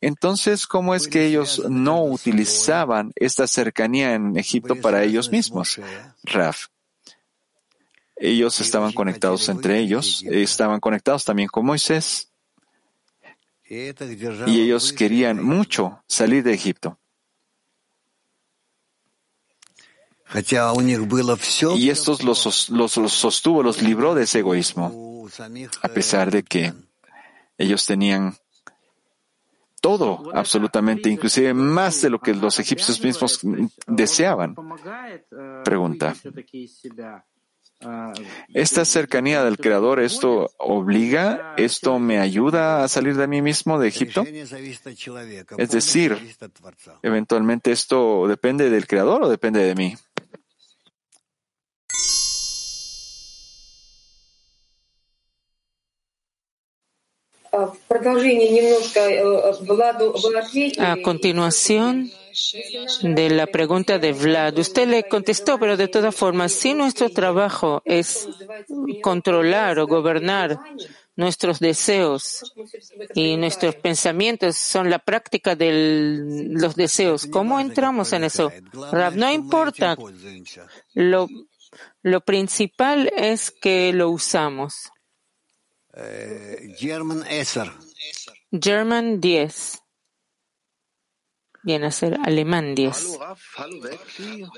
Entonces, 0.00 0.66
¿cómo 0.66 0.94
es 0.94 1.08
que 1.08 1.26
ellos 1.26 1.62
no 1.68 2.04
utilizaban 2.04 3.12
esta 3.16 3.46
cercanía 3.46 4.14
en 4.14 4.36
Egipto 4.38 4.76
para 4.76 5.02
ellos 5.02 5.30
mismos? 5.30 5.78
Raf. 6.24 6.68
Ellos 8.20 8.60
estaban 8.60 8.92
conectados 8.92 9.48
entre 9.48 9.78
ellos, 9.78 10.22
estaban 10.24 10.78
conectados 10.78 11.24
también 11.24 11.48
con 11.48 11.64
Moisés. 11.64 12.30
Y 13.68 14.60
ellos 14.60 14.92
querían 14.92 15.42
mucho 15.42 16.02
salir 16.06 16.42
de 16.42 16.52
Egipto. 16.52 16.98
Y 21.76 21.90
estos 21.90 22.22
los, 22.22 22.68
los, 22.68 22.92
sostuvo, 22.92 23.62
los 23.62 23.82
libró 23.82 24.14
de 24.14 24.24
ese 24.24 24.40
egoísmo, 24.40 25.26
a 25.82 25.88
pesar 25.88 26.30
de 26.30 26.42
que 26.42 26.72
ellos 27.58 27.84
tenían 27.86 28.36
todo, 29.80 30.30
absolutamente, 30.34 31.08
inclusive 31.08 31.54
más 31.54 32.02
de 32.02 32.10
lo 32.10 32.20
que 32.20 32.34
los 32.34 32.58
egipcios 32.60 33.02
mismos 33.02 33.40
deseaban. 33.86 34.54
Pregunta. 35.64 36.14
Esta 38.52 38.84
cercanía 38.84 39.42
del 39.42 39.56
Creador, 39.56 40.00
¿esto 40.00 40.50
obliga? 40.58 41.54
¿Esto 41.56 41.98
me 41.98 42.18
ayuda 42.18 42.84
a 42.84 42.88
salir 42.88 43.16
de 43.16 43.26
mí 43.26 43.40
mismo, 43.40 43.78
de 43.78 43.88
Egipto? 43.88 44.24
Es 45.56 45.70
decir, 45.70 46.36
eventualmente 47.02 47.72
esto 47.72 48.28
depende 48.28 48.68
del 48.68 48.86
Creador 48.86 49.22
o 49.22 49.28
depende 49.28 49.60
de 49.64 49.74
mí. 49.74 49.94
A 60.78 60.96
continuación 61.02 62.10
de 63.02 63.30
la 63.30 63.46
pregunta 63.46 63.98
de 63.98 64.12
Vlad, 64.12 64.58
usted 64.58 64.88
le 64.88 65.08
contestó, 65.08 65.58
pero 65.58 65.76
de 65.76 65.88
todas 65.88 66.14
formas, 66.14 66.52
si 66.52 66.74
nuestro 66.74 67.10
trabajo 67.10 67.82
es 67.84 68.28
controlar 69.02 69.78
o 69.78 69.86
gobernar 69.86 70.58
nuestros 71.16 71.60
deseos 71.60 72.54
y 73.14 73.36
nuestros 73.36 73.76
pensamientos 73.76 74.56
son 74.56 74.88
la 74.88 74.98
práctica 74.98 75.54
de 75.54 76.48
los 76.50 76.74
deseos, 76.76 77.26
¿cómo 77.26 77.60
entramos 77.60 78.12
en 78.12 78.24
eso? 78.24 78.50
no 79.14 79.30
importa. 79.30 79.96
Lo, 80.94 81.28
lo 82.02 82.20
principal 82.22 83.12
es 83.16 83.50
que 83.50 83.92
lo 83.92 84.10
usamos. 84.10 84.90
German 88.50 89.20
10. 89.20 89.82
German 91.64 91.64
10. 91.64 91.64
Viene 91.64 91.86
a 91.86 91.90
ser 91.90 92.18
alemán 92.24 92.74
10. 92.74 93.18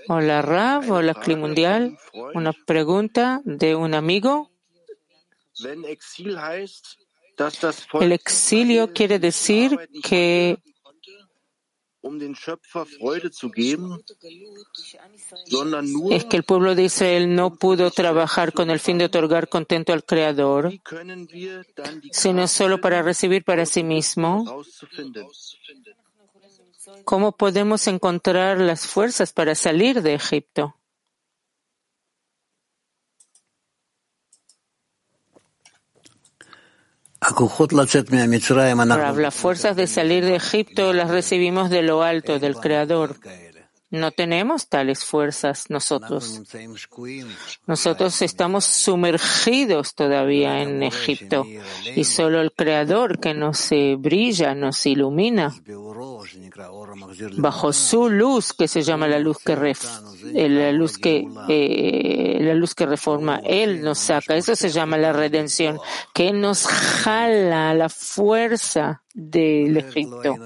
Hola 0.09 0.43
Rav, 0.43 0.91
hola 0.91 1.15
Climundial. 1.15 1.99
Una 2.35 2.53
pregunta 2.53 3.41
de 3.45 3.75
un 3.75 3.95
amigo. 3.95 4.51
El 8.01 8.13
exilio 8.13 8.93
quiere 8.93 9.19
decir 9.19 9.79
que 10.03 10.59
es 16.11 16.25
que 16.25 16.37
el 16.37 16.43
pueblo 16.43 16.75
de 16.75 16.85
Israel 16.85 17.33
no 17.33 17.55
pudo 17.55 17.91
trabajar 17.93 18.53
con 18.53 18.71
el 18.71 18.81
fin 18.81 18.99
de 18.99 19.05
otorgar 19.05 19.49
contento 19.49 19.93
al 19.93 20.05
Creador, 20.05 20.73
sino 22.11 22.49
solo 22.49 22.81
para 22.81 23.03
recibir 23.03 23.45
para 23.45 23.67
sí 23.67 23.85
mismo. 23.85 24.65
¿Cómo 27.05 27.33
podemos 27.33 27.87
encontrar 27.87 28.59
las 28.61 28.87
fuerzas 28.87 29.33
para 29.33 29.55
salir 29.55 30.03
de 30.03 30.15
Egipto? 30.15 30.77
Las 39.17 39.35
fuerzas 39.35 39.77
de 39.77 39.87
salir 39.87 40.25
de 40.25 40.35
Egipto 40.35 40.93
las 40.93 41.09
recibimos 41.09 41.71
de 41.71 41.83
lo 41.83 42.03
alto 42.03 42.41
del 42.41 42.57
Creador. 42.57 43.17
No 43.93 44.11
tenemos 44.11 44.69
tales 44.69 45.05
fuerzas 45.05 45.69
nosotros. 45.69 46.41
Nosotros 47.67 48.23
estamos 48.23 48.65
sumergidos 48.65 49.95
todavía 49.95 50.63
en 50.63 50.83
Egipto 50.83 51.47
y 51.95 52.05
solo 52.05 52.41
el 52.41 52.53
Creador 52.53 53.21
que 53.21 53.35
nos 53.35 53.69
brilla, 53.99 54.55
nos 54.55 54.87
ilumina 54.87 55.55
bajo 57.37 57.75
su 57.75 58.09
luz, 58.09 58.55
que 58.55 58.67
se 58.67 58.81
llama 58.81 59.07
la 59.09 59.19
luz 59.19 59.37
que 59.45 59.57
ref, 59.57 59.85
eh, 60.35 60.49
la 60.49 60.73
luz 60.73 60.97
que 60.97 61.29
eh, 61.51 62.39
la 62.41 62.55
luz 62.55 62.75
que 62.75 62.87
reforma, 62.87 63.43
él 63.45 63.83
nos 63.83 63.99
saca. 63.99 64.37
Eso 64.37 64.57
se 64.57 64.71
llama 64.71 64.97
la 64.97 65.13
redención, 65.13 65.79
que 66.15 66.29
él 66.29 66.41
nos 66.41 66.67
jala 66.67 67.75
la 67.75 67.91
fuerza 67.91 69.03
del 69.13 69.77
Egipto. 69.77 70.37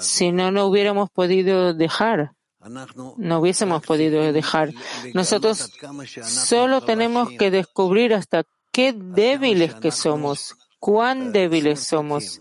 Si 0.00 0.32
no, 0.32 0.50
no 0.50 0.66
hubiéramos 0.66 1.08
podido 1.08 1.72
dejar 1.72 2.34
no 2.66 3.38
hubiésemos 3.40 3.82
podido 3.84 4.32
dejar. 4.32 4.72
Nosotros 5.14 5.70
solo 6.24 6.80
tenemos 6.80 7.30
que 7.38 7.50
descubrir 7.50 8.14
hasta 8.14 8.44
qué 8.72 8.92
débiles 8.92 9.74
que 9.74 9.90
somos, 9.90 10.56
cuán 10.78 11.32
débiles 11.32 11.80
somos, 11.80 12.40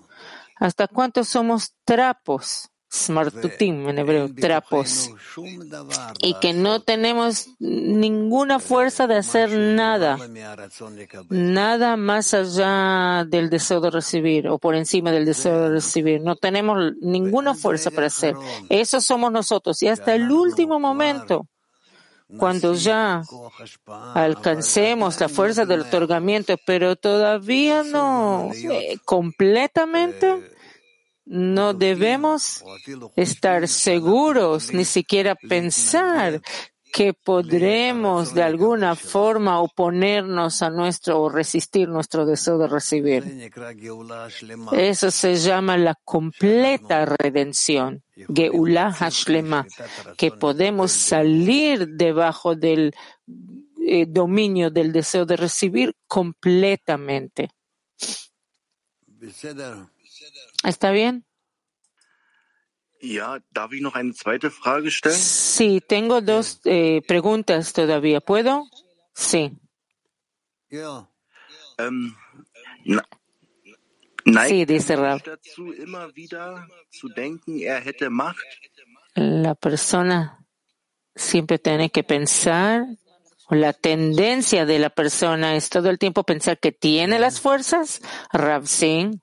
hasta 0.56 0.88
cuánto 0.88 1.24
somos 1.24 1.74
trapos 1.86 2.70
smartutim 2.92 3.90
en 3.90 4.00
hebreo, 4.00 4.30
trapos, 4.34 5.12
y 6.20 6.34
que 6.36 6.54
no 6.54 6.82
tenemos 6.82 7.50
ninguna 7.60 8.60
fuerza 8.60 9.08
de 9.08 9.18
hacer 9.18 9.52
nada, 9.52 10.18
nada 11.30 11.98
más 11.98 12.34
allá 12.34 13.26
del 13.26 13.50
deseo 13.50 13.82
de 13.82 13.92
recibir 13.92 14.48
o 14.48 14.58
por 14.58 14.76
encima 14.76 15.12
del 15.12 15.26
deseo 15.26 15.64
de 15.64 15.70
recibir. 15.70 16.22
No 16.22 16.36
tenemos 16.36 16.94
ninguna 17.02 17.54
fuerza 17.56 17.92
para 17.92 18.08
hacer. 18.08 18.36
Eso 18.70 19.02
somos 19.02 19.32
nosotros. 19.32 19.82
Y 19.84 19.90
hasta 19.90 20.16
el 20.16 20.32
último 20.32 20.80
momento, 20.80 21.48
cuando 22.38 22.74
ya 22.74 23.22
alcancemos 24.14 25.20
la 25.20 25.30
fuerza 25.30 25.66
del 25.66 25.82
otorgamiento, 25.82 26.56
pero 26.66 26.96
todavía 26.96 27.84
no 27.84 28.52
eh, 28.54 28.98
completamente, 29.06 30.57
no 31.30 31.74
debemos 31.74 32.64
estar 33.16 33.68
seguros, 33.68 34.74
ni 34.74 34.86
siquiera 34.86 35.36
pensar 35.36 36.42
que 36.92 37.14
podremos 37.14 38.34
de 38.34 38.44
alguna 38.44 38.96
forma 38.96 39.60
oponernos 39.60 40.62
a 40.62 40.70
nuestro 40.70 41.22
o 41.22 41.30
resistir 41.30 41.90
nuestro 41.90 42.26
deseo 42.26 42.58
de 42.58 42.68
recibir. 42.68 43.52
Eso 44.72 45.12
se 45.12 45.36
llama 45.36 45.78
la 45.78 45.96
completa 46.04 47.06
redención, 47.06 48.04
Geulah 48.16 48.94
Hashlema, 48.94 49.68
que 50.18 50.32
podemos 50.32 50.92
salir 50.92 51.88
debajo 51.90 52.56
del 52.56 52.96
eh, 53.86 54.06
dominio 54.08 54.72
del 54.72 54.92
deseo 54.92 55.26
de 55.26 55.38
recibir 55.38 55.94
completamente. 56.08 57.50
¿Está 60.64 60.92
bien? 60.92 61.26
Sí, 65.12 65.82
tengo 65.88 66.22
dos 66.22 66.62
eh, 66.66 67.02
preguntas 67.08 67.74
todavía. 67.74 68.22
¿Puedo? 68.22 68.64
Sí. 69.14 69.52
sí, 74.48 74.66
dice 74.66 74.96
Rab. 74.96 75.22
La 79.16 79.56
persona 79.56 80.46
siempre 81.16 81.60
tiene 81.60 81.90
que 81.90 82.04
pensar, 82.04 82.86
la 83.50 83.74
tendencia 83.74 84.66
de 84.66 84.80
la 84.80 84.90
persona 84.90 85.56
es 85.56 85.70
todo 85.70 85.90
el 85.90 85.98
tiempo 86.00 86.24
pensar 86.24 86.60
que 86.60 86.72
tiene 86.72 87.20
las 87.20 87.40
fuerzas. 87.40 88.02
Rab, 88.34 88.68
sí. 88.68 89.22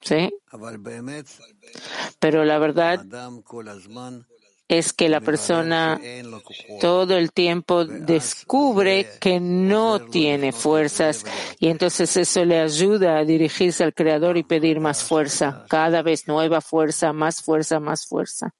¿Sí? 0.00 0.32
Pero 2.18 2.44
la 2.44 2.58
verdad 2.58 3.04
es 4.68 4.92
que 4.92 5.08
la 5.08 5.20
persona 5.20 6.00
todo 6.80 7.16
el 7.16 7.32
tiempo 7.32 7.84
descubre 7.84 9.06
que 9.20 9.38
no 9.38 10.00
tiene 10.00 10.52
fuerzas 10.52 11.24
y 11.60 11.68
entonces 11.68 12.16
eso 12.16 12.44
le 12.44 12.60
ayuda 12.60 13.18
a 13.18 13.24
dirigirse 13.24 13.84
al 13.84 13.94
Creador 13.94 14.36
y 14.36 14.42
pedir 14.42 14.80
más 14.80 15.02
fuerza, 15.02 15.64
cada 15.68 16.02
vez 16.02 16.26
nueva 16.26 16.60
fuerza, 16.60 17.12
más 17.12 17.42
fuerza, 17.42 17.78
más 17.78 18.06
fuerza. 18.06 18.54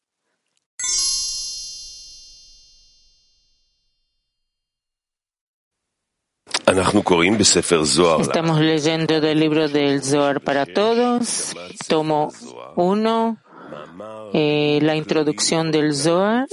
Estamos 8.21 8.61
leyendo 8.61 9.21
del 9.21 9.41
libro 9.41 9.69
del 9.69 10.03
Zohar 10.03 10.43
para 10.43 10.67
todos, 10.67 11.55
tomo 11.89 12.31
uno, 12.77 13.39
eh, 14.35 14.79
la 14.83 14.95
introducción 14.95 15.73
del 15.73 15.95
Zohar, 15.95 16.47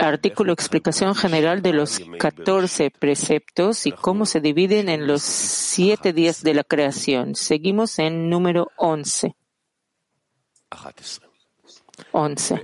artículo 0.00 0.52
explicación 0.52 1.14
general 1.14 1.62
de 1.62 1.72
los 1.72 2.00
14 2.18 2.90
preceptos 2.90 3.86
y 3.86 3.92
cómo 3.92 4.26
se 4.26 4.40
dividen 4.40 4.90
en 4.90 5.06
los 5.06 5.22
siete 5.22 6.12
días 6.12 6.42
de 6.42 6.54
la 6.54 6.64
creación. 6.64 7.34
Seguimos 7.34 7.98
en 7.98 8.28
número 8.28 8.68
11. 8.76 9.34
11. 12.12 12.62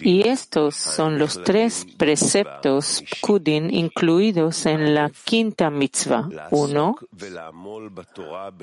Y 0.00 0.28
estos 0.28 0.76
son 0.76 1.18
los 1.18 1.42
tres 1.42 1.86
preceptos 1.96 3.04
Kudin 3.20 3.72
incluidos 3.72 4.66
en 4.66 4.94
la 4.94 5.10
quinta 5.24 5.70
mitzvah. 5.70 6.28
Uno, 6.50 6.96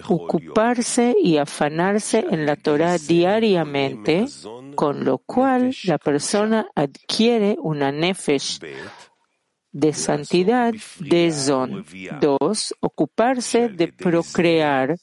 ocuparse 0.08 1.16
y 1.22 1.38
afanarse 1.38 2.26
en 2.30 2.46
la 2.46 2.56
Torah 2.56 2.98
diariamente, 2.98 4.26
con 4.76 5.04
lo 5.04 5.20
cual 5.20 5.76
la 5.84 5.98
persona 5.98 6.68
adquiere 6.76 7.58
una 7.60 7.92
nefesh 7.92 8.60
de 9.76 9.92
santidad 9.92 10.74
de 11.02 11.32
Zon. 11.34 11.86
Dos, 12.22 12.74
ocuparse 12.80 13.68
de 13.68 13.90
procrear, 13.90 14.98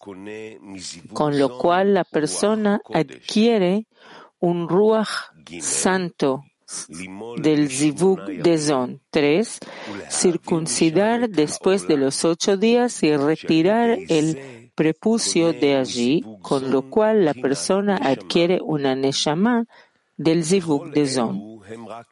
con 1.12 1.38
lo 1.38 1.58
cual 1.58 1.92
la 1.92 2.04
persona 2.04 2.80
adquiere 2.90 3.86
un 4.40 4.66
ruach 4.70 5.10
santo 5.60 6.44
del 7.36 7.68
zivug 7.68 8.24
de 8.24 8.56
Zon. 8.56 9.00
Tres, 9.10 9.58
circuncidar 10.08 11.28
después 11.28 11.86
de 11.86 11.98
los 11.98 12.24
ocho 12.24 12.56
días 12.56 13.02
y 13.02 13.14
retirar 13.14 13.98
el 14.08 14.70
prepucio 14.74 15.52
de 15.52 15.76
allí, 15.76 16.24
con 16.40 16.70
lo 16.70 16.88
cual 16.88 17.26
la 17.26 17.34
persona 17.34 17.98
adquiere 17.98 18.58
una 18.62 18.94
neshama 18.94 19.66
del 20.16 20.44
zivug 20.44 20.92
de 20.92 21.06
Zon. 21.06 21.61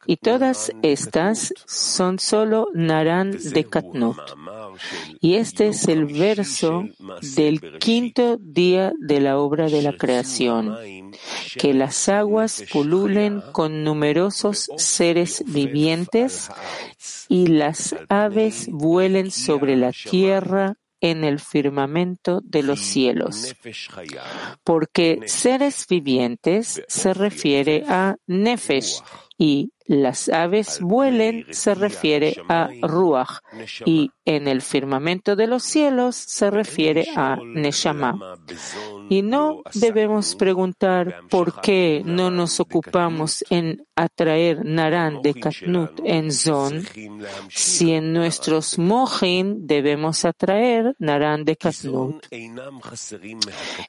Y 0.05 0.17
todas 0.17 0.71
estas 0.81 1.53
son 1.65 2.19
solo 2.19 2.67
Naran 2.73 3.31
de 3.31 3.63
Katnut. 3.65 4.17
Y 5.19 5.35
este 5.35 5.67
es 5.67 5.87
el 5.87 6.05
verso 6.05 6.85
del 7.35 7.77
quinto 7.79 8.37
día 8.37 8.93
de 8.99 9.21
la 9.21 9.37
obra 9.37 9.67
de 9.67 9.81
la 9.81 9.93
creación, 9.93 10.77
que 11.57 11.73
las 11.73 12.09
aguas 12.09 12.63
pululen 12.71 13.41
con 13.51 13.83
numerosos 13.83 14.69
seres 14.77 15.43
vivientes 15.47 16.49
y 17.27 17.47
las 17.47 17.95
aves 18.09 18.67
vuelen 18.71 19.31
sobre 19.31 19.75
la 19.75 19.91
tierra 19.91 20.75
en 21.01 21.23
el 21.23 21.39
firmamento 21.39 22.41
de 22.43 22.63
los 22.63 22.79
cielos. 22.79 23.55
Porque 24.63 25.21
seres 25.25 25.87
vivientes 25.89 26.81
se 26.87 27.13
refiere 27.13 27.83
a 27.87 28.15
Nefesh 28.27 29.01
y 29.41 29.73
las 29.87 30.29
aves 30.29 30.79
vuelen 30.81 31.47
se 31.49 31.73
refiere 31.73 32.35
a 32.47 32.69
Ruach 32.83 33.39
y 33.87 34.11
en 34.25 34.47
el 34.47 34.61
firmamento 34.61 35.35
de 35.35 35.47
los 35.47 35.63
cielos 35.63 36.15
se 36.15 36.51
refiere 36.51 37.07
a 37.15 37.37
Neshama. 37.43 38.37
Y 39.09 39.23
no 39.23 39.61
debemos 39.73 40.35
preguntar 40.35 41.23
por 41.29 41.59
qué 41.61 42.01
no 42.05 42.31
nos 42.31 42.59
ocupamos 42.59 43.43
en 43.49 43.85
atraer 43.95 44.63
Naran 44.63 45.21
de 45.21 45.33
Katnut 45.33 45.99
en 46.05 46.31
Zon, 46.31 46.85
si 47.49 47.91
en 47.91 48.13
nuestros 48.13 48.77
Mohin 48.77 49.67
debemos 49.67 50.23
atraer 50.23 50.95
Naran 50.97 51.43
de 51.43 51.57
Katnut. 51.57 52.25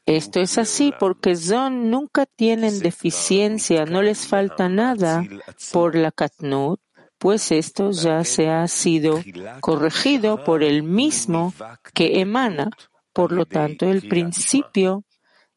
Esto 0.07 0.41
es 0.41 0.59
así 0.59 0.93
porque 0.99 1.37
Zon 1.37 1.91
nunca 1.91 2.27
tienen 2.27 2.81
deficiencia, 2.81 3.87
no 3.87 4.03
les 4.03 4.27
falta 4.27 4.69
nada 4.69 5.25
por 5.73 5.95
la 5.95 6.11
Katnut, 6.11 6.81
pues 7.23 7.53
esto 7.53 7.93
ya 7.93 8.25
se 8.25 8.51
ha 8.51 8.67
sido 8.67 9.23
corregido 9.61 10.43
por 10.43 10.65
el 10.65 10.83
mismo 10.83 11.55
que 11.95 12.21
emana. 12.21 12.69
Por 13.13 13.31
lo 13.31 13.47
tanto, 13.47 13.89
el 13.89 14.09
principio 14.09 15.05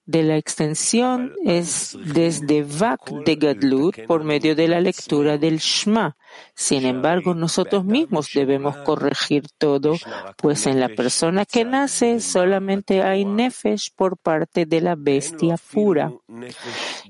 de 0.05 0.21
la 0.21 0.37
extensión 0.37 1.33
es 1.43 1.97
desde 2.05 2.61
Vak 2.61 3.09
de 3.25 3.35
Gadlut 3.35 4.05
por 4.05 4.23
medio 4.23 4.55
de 4.55 4.67
la 4.67 4.79
lectura 4.79 5.39
del 5.39 5.57
Shma 5.57 6.15
Sin 6.53 6.85
embargo, 6.85 7.33
nosotros 7.33 7.83
mismos 7.83 8.29
debemos 8.33 8.77
corregir 8.77 9.43
todo, 9.57 9.95
pues 10.37 10.67
en 10.67 10.79
la 10.79 10.89
persona 10.89 11.45
que 11.45 11.65
nace 11.65 12.21
solamente 12.21 13.03
hay 13.03 13.25
nefesh 13.25 13.91
por 13.93 14.17
parte 14.17 14.65
de 14.65 14.79
la 14.79 14.95
bestia 14.95 15.57
pura. 15.57 16.13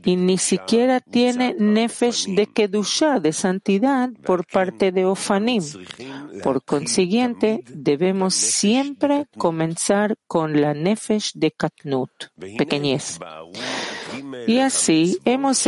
Y 0.03 0.15
ni 0.15 0.37
siquiera 0.37 0.99
tiene 0.99 1.55
nefesh 1.59 2.27
de 2.27 2.47
kedusha, 2.47 3.19
de 3.19 3.33
santidad, 3.33 4.09
por 4.25 4.47
parte 4.47 4.91
de 4.91 5.05
Ofanim. 5.05 5.63
Por 6.41 6.63
consiguiente, 6.63 7.63
debemos 7.67 8.33
siempre 8.33 9.27
comenzar 9.37 10.17
con 10.27 10.59
la 10.59 10.73
nefesh 10.73 11.33
de 11.35 11.51
katnut, 11.51 12.11
pequeñez. 12.57 13.19
Y 14.47 14.59
así 14.59 15.19
hemos 15.25 15.65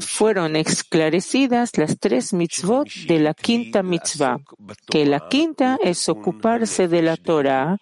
fueron 0.00 0.56
esclarecidas 0.56 1.76
las 1.76 1.98
tres 1.98 2.25
mitzvot 2.32 2.88
de 3.08 3.18
la 3.20 3.34
quinta 3.34 3.82
mitzvah, 3.82 4.38
que 4.90 5.04
la 5.06 5.28
quinta 5.28 5.78
es 5.82 6.08
ocuparse 6.08 6.88
de 6.88 7.02
la 7.02 7.16
Torah 7.16 7.76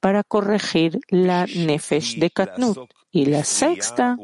para 0.00 0.22
corregir 0.22 1.00
la 1.08 1.46
nefesh 1.46 2.18
de 2.18 2.30
Katnut. 2.30 2.78
Y 3.10 3.26
la 3.26 3.42
sexta 3.42 4.16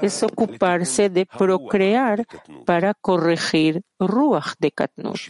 es 0.00 0.22
ocuparse 0.22 1.10
de 1.10 1.26
procrear 1.26 2.26
para 2.64 2.94
corregir 2.94 3.82
Ruach 3.98 4.54
de 4.58 4.72
Katnut. 4.72 5.20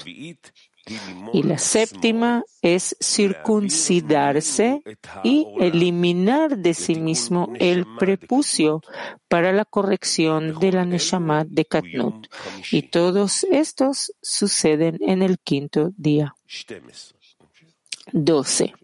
Y 1.33 1.43
la 1.43 1.59
séptima 1.59 2.45
es 2.61 2.97
circuncidarse 3.01 4.83
y 5.23 5.47
eliminar 5.59 6.59
de 6.59 6.75
sí 6.75 6.97
mismo 6.97 7.53
el 7.59 7.87
prepucio 7.99 8.83
para 9.29 9.53
la 9.53 9.65
corrección 9.65 10.59
de 10.59 10.73
la 10.73 10.85
Neshama 10.85 11.45
de 11.45 11.65
Katnut. 11.65 12.27
Y 12.71 12.83
todos 12.83 13.45
estos 13.45 14.13
suceden 14.21 14.99
en 15.01 15.23
el 15.23 15.39
quinto 15.39 15.93
día. 15.97 16.35
12. 18.13 18.75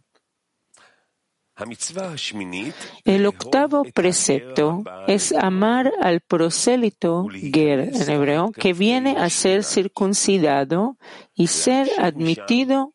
El 3.04 3.26
octavo 3.26 3.84
precepto 3.94 4.82
es 5.06 5.32
amar 5.32 5.92
al 6.00 6.20
prosélito 6.20 7.26
ger 7.30 7.90
en 7.94 8.10
hebreo 8.10 8.52
que 8.52 8.72
viene 8.72 9.16
a 9.18 9.28
ser 9.30 9.64
circuncidado 9.64 10.96
y 11.34 11.48
ser 11.48 11.88
admitido 11.98 12.92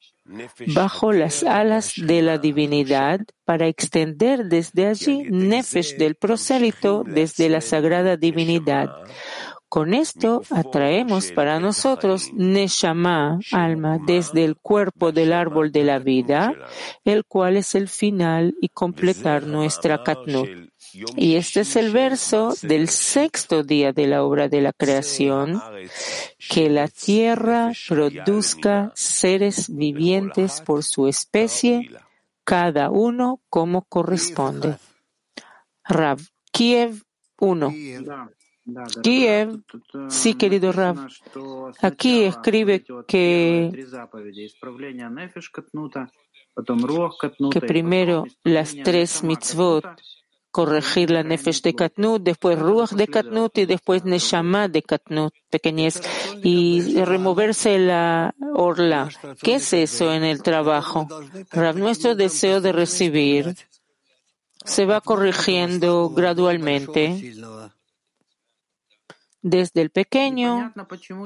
bajo 0.73 1.11
las 1.11 1.43
alas 1.43 1.93
de 1.97 2.21
la 2.23 2.39
divinidad 2.39 3.19
para 3.43 3.67
extender 3.67 4.45
desde 4.45 4.87
allí 4.87 5.23
nefesh 5.29 5.97
del 5.97 6.15
prosélito 6.15 7.03
desde 7.05 7.47
la 7.47 7.61
sagrada 7.61 8.17
divinidad 8.17 8.89
con 9.75 9.93
esto 9.93 10.41
atraemos 10.51 11.33
para 11.33 11.59
nosotros 11.59 12.31
Neshama, 12.31 13.39
alma, 13.51 13.99
desde 14.07 14.45
el 14.45 14.55
cuerpo 14.55 15.11
del 15.11 15.33
árbol 15.33 15.73
de 15.73 15.83
la 15.83 15.99
vida, 15.99 16.53
el 17.03 17.25
cual 17.25 17.57
es 17.57 17.75
el 17.75 17.89
final 17.89 18.55
y 18.61 18.69
completar 18.69 19.45
nuestra 19.45 20.01
Katnut. 20.01 20.47
Y 21.17 21.35
este 21.35 21.59
es 21.59 21.75
el 21.75 21.91
verso 21.91 22.55
del 22.61 22.87
sexto 22.87 23.63
día 23.63 23.91
de 23.91 24.07
la 24.07 24.23
obra 24.23 24.47
de 24.47 24.61
la 24.61 24.71
creación, 24.71 25.61
que 26.49 26.69
la 26.69 26.87
tierra 26.87 27.73
produzca 27.89 28.93
seres 28.95 29.67
vivientes 29.67 30.61
por 30.61 30.85
su 30.85 31.09
especie, 31.09 31.91
cada 32.45 32.91
uno 32.91 33.41
como 33.49 33.81
corresponde. 33.81 34.77
Rav 35.83 36.21
Kiev 36.53 37.03
1. 37.39 37.73
Kiev, 39.03 39.61
sí, 40.09 40.33
querido 40.33 40.71
Rav, 40.71 41.07
aquí 41.81 42.23
escribe 42.23 42.83
que, 43.07 43.71
primero 47.67 48.25
las 48.43 48.75
tres 48.83 49.23
mitzvot, 49.23 49.85
corregir 50.49 51.11
la 51.11 51.21
nefesh 51.21 51.61
de 51.61 51.75
Katnut, 51.75 52.23
después 52.23 52.57
Ruach 52.57 52.93
de 52.93 53.07
Katnut 53.07 53.55
y 53.57 53.65
después 53.65 54.03
Neshama 54.03 54.67
de 54.67 54.81
Katnut, 54.81 55.33
pequeñez, 55.49 56.01
y 56.41 57.03
removerse 57.03 57.77
la 57.77 58.33
orla. 58.55 59.09
¿Qué 59.43 59.55
es 59.55 59.73
eso 59.73 60.11
en 60.11 60.23
el 60.23 60.41
trabajo? 60.41 61.07
Rav, 61.51 61.77
nuestro 61.77 62.15
deseo 62.15 62.61
de 62.61 62.71
recibir 62.71 63.55
se 64.63 64.85
va 64.85 65.01
corrigiendo 65.01 66.09
gradualmente 66.09 67.33
desde 69.45 69.81
el 69.81 69.91
pequeño, 69.91 70.73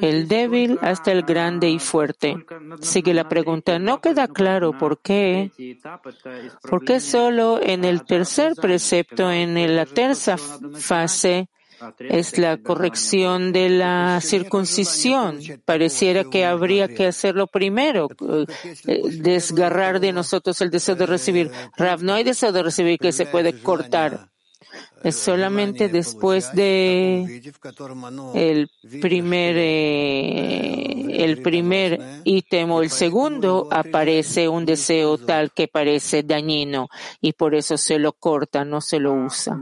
el 0.01 0.27
débil, 0.27 0.77
hasta 0.81 1.13
el 1.13 1.23
grande 1.23 1.69
y 1.69 1.79
fuerte. 1.79 2.35
Sigue 2.81 3.13
la 3.13 3.29
pregunta. 3.29 3.79
No 3.79 4.01
queda 4.01 4.27
claro 4.27 4.77
por 4.77 4.99
qué. 4.99 5.51
¿Por 6.69 6.83
qué 6.83 6.99
solo 6.99 7.61
en 7.63 7.85
el 7.85 8.03
tercer 8.03 8.55
precepto, 8.55 9.31
en 9.31 9.73
la 9.73 9.85
tercera 9.85 10.37
fase, 10.73 11.47
es 11.99 12.37
la 12.37 12.57
corrección 12.57 13.53
de 13.53 13.69
la 13.69 14.19
circuncisión. 14.21 15.39
Pareciera 15.63 16.25
que 16.25 16.43
habría 16.43 16.89
que 16.89 17.07
hacerlo 17.07 17.47
primero, 17.47 18.09
eh, 18.85 19.01
desgarrar 19.13 20.01
de 20.01 20.11
nosotros 20.11 20.59
el 20.59 20.71
deseo 20.71 20.95
de 20.95 21.05
recibir. 21.05 21.51
Rav, 21.77 22.03
no 22.03 22.15
hay 22.15 22.25
deseo 22.25 22.51
de 22.51 22.63
recibir 22.63 22.99
que 22.99 23.13
se 23.13 23.27
puede 23.27 23.61
cortar 23.61 24.29
solamente 25.11 25.89
después 25.89 26.51
de 26.53 27.41
el 28.35 28.69
primer 28.99 29.55
eh, 29.57 31.23
el 31.23 31.41
primer 31.41 32.21
ítem 32.23 32.71
o 32.71 32.81
el 32.81 32.89
segundo 32.89 33.67
aparece 33.71 34.47
un 34.47 34.65
deseo 34.65 35.17
tal 35.17 35.51
que 35.51 35.67
parece 35.67 36.23
dañino 36.23 36.89
y 37.21 37.33
por 37.33 37.55
eso 37.55 37.77
se 37.77 37.99
lo 37.99 38.13
corta, 38.13 38.63
no 38.65 38.81
se 38.81 38.99
lo 38.99 39.13
usa. 39.13 39.59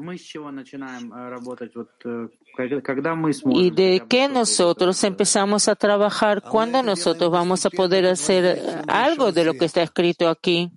¿Y 3.45 3.71
de 3.71 4.03
qué 4.09 4.27
nosotros 4.27 5.03
empezamos 5.03 5.67
a 5.67 5.75
trabajar? 5.75 6.41
¿Cuándo 6.41 6.81
nosotros 6.81 7.31
vamos 7.31 7.65
a 7.65 7.69
poder 7.69 8.07
hacer 8.07 8.83
algo 8.87 9.31
de 9.31 9.45
lo 9.45 9.53
que 9.53 9.65
está 9.65 9.83
escrito 9.83 10.27
aquí? 10.27 10.71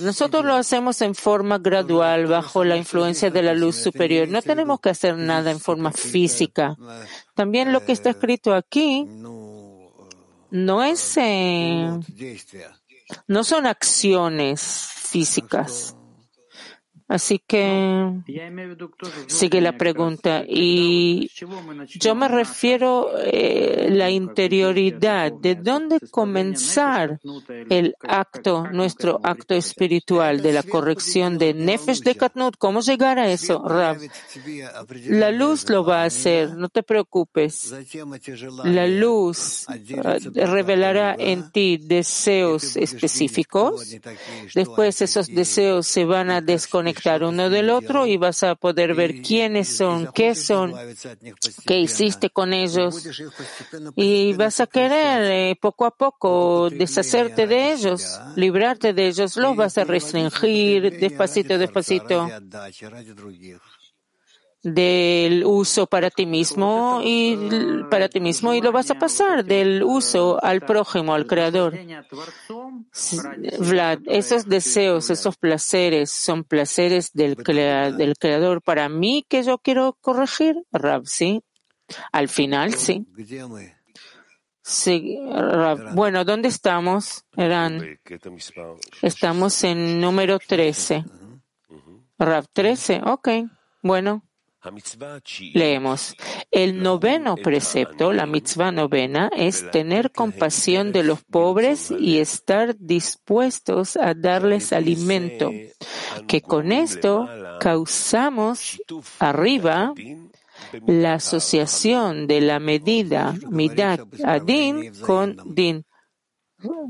Nosotros 0.00 0.44
lo 0.44 0.54
hacemos 0.54 1.02
en 1.02 1.14
forma 1.14 1.58
gradual, 1.58 2.26
bajo 2.26 2.62
la 2.62 2.76
influencia 2.76 3.30
de 3.30 3.42
la 3.42 3.54
luz 3.54 3.76
superior. 3.76 4.28
No 4.28 4.40
tenemos 4.40 4.78
que 4.80 4.90
hacer 4.90 5.16
nada 5.16 5.50
en 5.50 5.58
forma 5.58 5.90
física. 5.90 6.76
También 7.34 7.72
lo 7.72 7.84
que 7.84 7.92
está 7.92 8.10
escrito 8.10 8.54
aquí 8.54 9.04
no 10.50 10.84
es, 10.84 11.16
eh, 11.16 11.90
no 13.26 13.44
son 13.44 13.66
acciones 13.66 14.62
físicas. 14.62 15.97
Así 17.08 17.38
que 17.38 18.12
sigue 19.28 19.62
la 19.62 19.78
pregunta. 19.78 20.44
Y 20.46 21.30
yo 21.98 22.14
me 22.14 22.28
refiero 22.28 23.08
a 23.08 23.22
eh, 23.24 23.88
la 23.90 24.10
interioridad. 24.10 25.32
¿De 25.32 25.54
dónde 25.54 26.00
comenzar 26.10 27.18
el 27.70 27.94
acto, 28.02 28.66
nuestro 28.70 29.20
acto 29.22 29.54
espiritual 29.54 30.42
de 30.42 30.52
la 30.52 30.62
corrección 30.62 31.38
de 31.38 31.54
Nefesh 31.54 32.00
de 32.02 32.14
Katnut? 32.14 32.56
¿Cómo 32.58 32.80
llegar 32.82 33.18
a 33.18 33.30
eso, 33.30 33.66
Rab? 33.66 33.96
La 35.06 35.30
luz 35.30 35.66
lo 35.70 35.86
va 35.86 36.02
a 36.02 36.06
hacer, 36.06 36.56
no 36.56 36.68
te 36.68 36.82
preocupes. 36.82 37.74
La 38.64 38.86
luz 38.86 39.66
eh, 39.70 40.46
revelará 40.46 41.16
en 41.18 41.50
ti 41.52 41.78
deseos 41.78 42.76
específicos. 42.76 43.96
Después 44.54 45.00
esos 45.00 45.26
deseos 45.28 45.86
se 45.86 46.04
van 46.04 46.30
a 46.30 46.42
desconectar 46.42 46.97
uno 47.22 47.50
del 47.50 47.70
otro 47.70 48.06
y 48.06 48.16
vas 48.16 48.42
a 48.42 48.54
poder 48.54 48.94
ver 48.94 49.22
quiénes 49.22 49.76
son, 49.76 50.10
qué 50.12 50.34
son, 50.34 50.74
qué 51.66 51.78
hiciste 51.78 52.30
con 52.30 52.52
ellos. 52.52 53.06
Y 53.96 54.32
vas 54.34 54.60
a 54.60 54.66
querer 54.66 55.22
eh, 55.30 55.56
poco 55.60 55.86
a 55.86 55.90
poco 55.90 56.68
deshacerte 56.70 57.46
de 57.46 57.72
ellos, 57.72 58.20
librarte 58.36 58.92
de 58.92 59.08
ellos, 59.08 59.36
los 59.36 59.56
vas 59.56 59.78
a 59.78 59.84
restringir 59.84 60.98
despacito, 60.98 61.58
despacito 61.58 62.28
del 64.62 65.44
uso 65.44 65.86
para 65.86 66.10
ti 66.10 66.26
mismo 66.26 67.00
y 67.04 67.36
para 67.90 68.08
ti 68.08 68.20
mismo 68.20 68.54
y 68.54 68.60
lo 68.60 68.72
vas 68.72 68.90
a 68.90 68.98
pasar 68.98 69.44
del 69.44 69.82
uso 69.84 70.42
al 70.42 70.62
prójimo, 70.62 71.14
al 71.14 71.26
creador. 71.26 71.78
Vlad, 73.58 74.00
esos 74.06 74.46
deseos, 74.46 75.10
esos 75.10 75.36
placeres 75.36 76.10
son 76.10 76.44
placeres 76.44 77.12
del, 77.12 77.36
del 77.36 78.14
creador. 78.18 78.62
Para 78.62 78.88
mí 78.88 79.24
que 79.28 79.42
yo 79.42 79.58
quiero 79.58 79.96
corregir, 80.00 80.56
Rab, 80.72 81.06
sí. 81.06 81.42
Al 82.12 82.28
final, 82.28 82.74
sí. 82.74 83.06
Sí, 84.62 85.18
Bueno, 85.94 86.24
¿dónde 86.26 86.48
estamos? 86.48 87.24
Eran, 87.36 87.98
estamos 89.00 89.64
en 89.64 89.98
número 90.00 90.38
13. 90.38 91.04
Rab 92.18 92.46
13, 92.52 93.00
ok. 93.04 93.28
Bueno. 93.82 94.27
Leemos, 95.54 96.14
el 96.50 96.82
noveno 96.82 97.36
precepto, 97.36 98.12
la 98.12 98.26
mitzvah 98.26 98.72
novena, 98.72 99.30
es 99.36 99.70
tener 99.70 100.12
compasión 100.12 100.92
de 100.92 101.02
los 101.02 101.22
pobres 101.24 101.90
y 101.90 102.18
estar 102.18 102.76
dispuestos 102.78 103.96
a 103.96 104.14
darles 104.14 104.72
alimento, 104.72 105.50
que 106.26 106.42
con 106.42 106.72
esto 106.72 107.28
causamos 107.60 108.80
arriba 109.18 109.92
la 110.86 111.14
asociación 111.14 112.26
de 112.26 112.40
la 112.40 112.58
medida 112.58 113.34
midat 113.50 114.00
adin 114.24 114.92
con 115.00 115.36
din. 115.54 115.84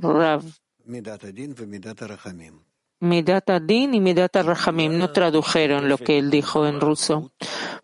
Rav. 0.01 0.43
Midat 3.01 3.51
Adin 3.51 3.95
y 3.95 4.01
Midat 4.01 4.35
Rahamim 4.35 4.99
no 4.99 5.13
tradujeron 5.13 5.89
lo 5.89 5.99
que 5.99 6.19
él 6.19 6.31
dijo 6.31 6.67
en 6.67 6.81
ruso, 6.81 7.33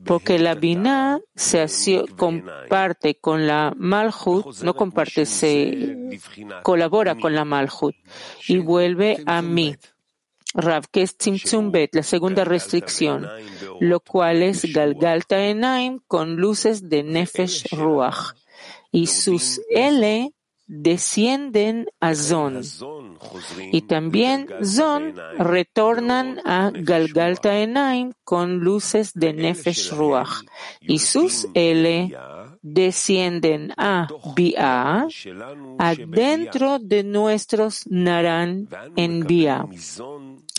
porque 0.05 0.41
la 0.41 0.55
Binah 0.57 1.21
se 1.37 2.05
comparte 2.17 3.17
con 3.21 3.47
la 3.47 3.73
Malhut, 3.77 4.63
no 4.63 4.75
comparte, 4.75 5.25
se 5.25 6.21
colabora 6.63 7.15
con 7.15 7.35
la 7.35 7.45
Malhut 7.45 7.95
y 8.49 8.59
vuelve 8.59 9.23
a 9.27 9.41
mí. 9.41 9.77
Rav, 10.57 10.89
que 10.91 11.03
es 11.03 11.17
la 11.93 12.03
segunda 12.05 12.45
restricción, 12.45 13.29
lo 13.81 14.01
cual 14.01 14.43
es 14.43 14.73
Galgalta 14.73 15.45
Enaim 15.45 16.01
con 16.07 16.37
luces 16.37 16.89
de 16.89 17.03
Nefesh 17.03 17.73
Ruach. 17.73 18.35
Y 18.93 19.09
sus 19.09 19.61
L 19.69 20.33
descienden 20.67 21.87
a 22.01 22.15
Zon. 22.15 22.63
Y 23.73 23.83
también 23.83 24.49
Zon 24.63 25.15
retornan 25.39 26.41
a 26.45 26.71
Galgalta 26.73 27.59
Enaim 27.59 28.13
con 28.25 28.59
luces 28.59 29.13
de 29.15 29.33
Nefesh 29.33 29.93
Ruach. 29.93 30.43
Y 30.81 30.99
sus 30.99 31.49
L 31.55 32.17
descienden 32.63 33.73
a 33.77 34.09
Bia, 34.35 35.07
adentro 35.79 36.79
de 36.79 37.05
nuestros 37.05 37.87
Naran 37.89 38.69
en 38.97 39.27
Bia. 39.27 39.67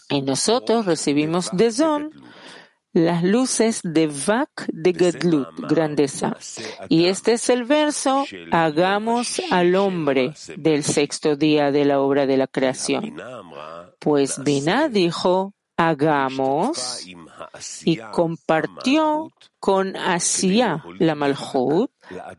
Y 0.10 0.22
nosotros 0.22 0.86
recibimos 0.86 1.50
de 1.52 1.72
Zon 1.72 2.12
las 2.96 3.24
luces 3.24 3.82
de 3.84 4.08
Vak 4.08 4.68
de 4.68 4.94
Gedlut, 4.94 5.50
grandeza. 5.70 6.38
Y 6.88 7.08
este 7.08 7.34
es 7.34 7.50
el 7.50 7.66
verso, 7.66 8.26
hagamos 8.52 9.42
al 9.52 9.76
hombre 9.76 10.34
del 10.56 10.86
sexto 10.86 11.36
día 11.36 11.72
de 11.74 11.84
la 11.84 12.00
obra 12.00 12.26
de 12.26 12.38
la 12.38 12.48
creación. 12.48 13.18
Pues 14.00 14.42
Binah 14.42 14.88
dijo, 14.88 15.54
hagamos, 15.76 17.06
y 17.84 17.98
compartió 17.98 19.34
con 19.60 19.98
Asia 19.98 20.82
la 20.98 21.16
Malhut 21.16 21.92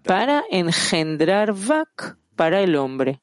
para 0.04 0.42
engendrar 0.50 1.52
Vak 1.52 2.16
para 2.34 2.62
el 2.62 2.76
hombre. 2.76 3.20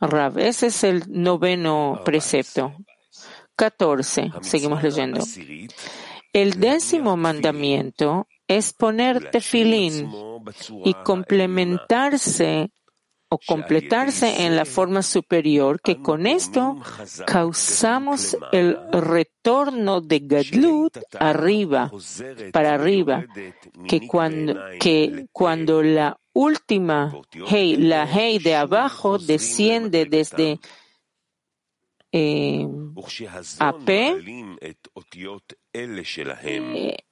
Rav, 0.00 0.38
ese 0.38 0.68
es 0.68 0.82
el 0.82 1.04
noveno 1.08 2.00
precepto. 2.06 2.72
14. 3.56 4.32
Seguimos 4.42 4.82
leyendo. 4.82 5.20
El 6.32 6.58
décimo 6.58 7.16
mandamiento 7.16 8.26
es 8.48 8.72
poner 8.72 9.30
tefilín 9.30 10.10
y 10.84 10.94
complementarse 10.94 12.70
o 13.28 13.38
completarse 13.38 14.44
en 14.44 14.54
la 14.54 14.64
forma 14.64 15.02
superior, 15.02 15.80
que 15.80 16.00
con 16.00 16.26
esto 16.26 16.76
causamos 17.26 18.36
el 18.52 18.78
retorno 18.92 20.00
de 20.00 20.20
Gadlut 20.20 20.98
arriba, 21.18 21.90
para 22.52 22.74
arriba, 22.74 23.24
que 23.88 24.06
cuando, 24.06 24.54
que 24.78 25.26
cuando 25.32 25.82
la 25.82 26.16
última 26.32 27.12
hey, 27.48 27.76
la 27.76 28.06
hey 28.06 28.38
de 28.38 28.54
abajo 28.54 29.18
desciende 29.18 30.04
desde 30.04 30.60
eh, 32.16 32.68
AP 33.58 33.90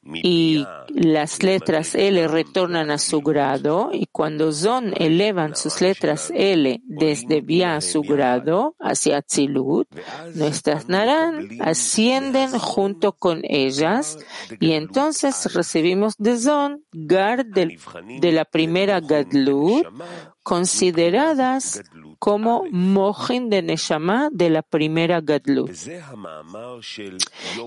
y 0.05 0.64
las 0.94 1.42
letras 1.42 1.96
L 1.96 2.28
retornan 2.28 2.92
a 2.92 2.98
su 2.98 3.20
grado 3.20 3.90
y 3.92 4.07
cuando 4.07 4.53
Zon 4.53 4.94
elevan 4.96 5.57
sus 5.57 5.80
letras 5.80 6.32
L 6.32 6.80
desde 6.84 7.40
Bia 7.40 7.74
a 7.74 7.80
su 7.80 8.03
grado 8.03 8.76
hacia 8.78 9.22
Tzilut, 9.22 9.88
nuestras 10.36 10.88
Naran 10.88 11.48
ascienden 11.61 12.53
junto 12.53 13.14
con 13.14 13.40
ellas 13.42 14.20
y 14.61 14.72
entonces 14.72 15.53
recibimos 15.53 16.14
de 16.16 16.38
Zon 16.38 16.84
Gar 16.92 17.44
de, 17.44 17.76
de 18.20 18.32
la 18.32 18.44
primera 18.44 19.00
Gadlut 19.00 19.84
consideradas 20.43 21.82
como 22.18 22.64
mojin 22.70 23.49
de 23.49 23.62
Neshama 23.62 24.28
de 24.32 24.51
la 24.51 24.62
primera 24.62 25.20
Gadlut. 25.20 25.70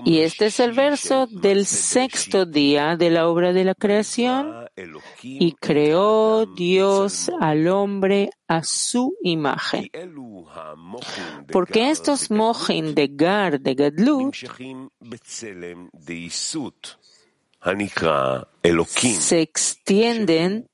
Y 0.04 0.20
este 0.20 0.46
es 0.46 0.60
el 0.60 0.72
verso 0.72 1.26
del 1.26 1.66
sexto 1.66 2.46
día 2.46 2.96
de 2.96 3.10
la 3.10 3.28
obra 3.28 3.52
de 3.52 3.64
la 3.64 3.74
creación. 3.74 4.66
Y 5.22 5.52
creó 5.52 6.46
Dios 6.46 7.30
al 7.40 7.68
hombre 7.68 8.30
a 8.48 8.62
su 8.62 9.14
imagen. 9.22 9.90
Porque 11.50 11.90
estos 11.90 12.30
mojin 12.30 12.94
de 12.94 13.08
Gar 13.08 13.60
de 13.60 13.74
Gadlut 13.74 14.34
se 19.18 19.40
extienden 19.40 20.68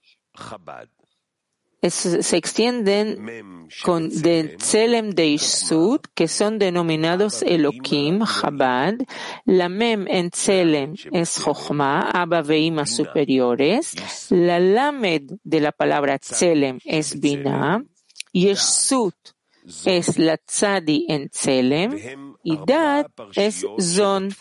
se 1.91 2.37
extienden 2.37 3.69
con 3.83 4.09
de 4.09 4.57
Tselem 4.57 5.11
de 5.11 5.27
Ishsud, 5.27 6.01
que 6.15 6.29
son 6.29 6.59
denominados 6.59 7.43
Elohim, 7.43 8.25
Chabad. 8.25 8.95
La 9.45 9.69
Mem 9.69 10.07
en 10.09 10.31
Tselem 10.31 10.95
es 11.13 11.39
Jochma, 11.39 12.11
Abba 12.11 12.43
Veima 12.43 12.87
superiores. 12.87 13.95
La 14.31 14.61
Lamed 14.61 15.33
de 15.43 15.61
la 15.61 15.73
palabra 15.73 16.19
Tselem 16.19 16.79
es 16.85 17.19
Binah. 17.19 17.83
Yeshut 18.33 19.17
es 19.85 20.19
la 20.19 20.37
Tzadi 20.37 21.07
en 21.09 21.29
Tselem. 21.31 22.37
Y 22.45 22.59
Dad 22.65 23.07
es 23.35 23.67
Zon. 23.81 24.35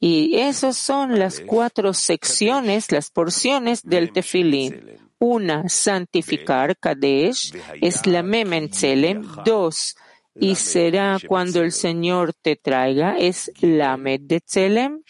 Y 0.00 0.36
esas 0.36 0.76
son 0.76 1.18
las 1.18 1.40
cuatro 1.40 1.92
secciones, 1.92 2.90
las 2.90 3.10
porciones 3.10 3.82
del 3.82 4.12
Tefilín. 4.12 5.09
Una, 5.22 5.68
santificar, 5.68 6.78
Kadesh, 6.78 7.54
es 7.80 8.06
la 8.06 8.22
Mementzelem. 8.22 9.22
Dos, 9.44 9.94
y 10.34 10.54
será 10.54 11.18
cuando 11.26 11.62
el 11.62 11.72
Señor 11.72 12.32
te 12.32 12.56
traiga, 12.56 13.18
es 13.18 13.52
la 13.60 13.98
de 13.98 14.40
Tzelem. 14.40 15.02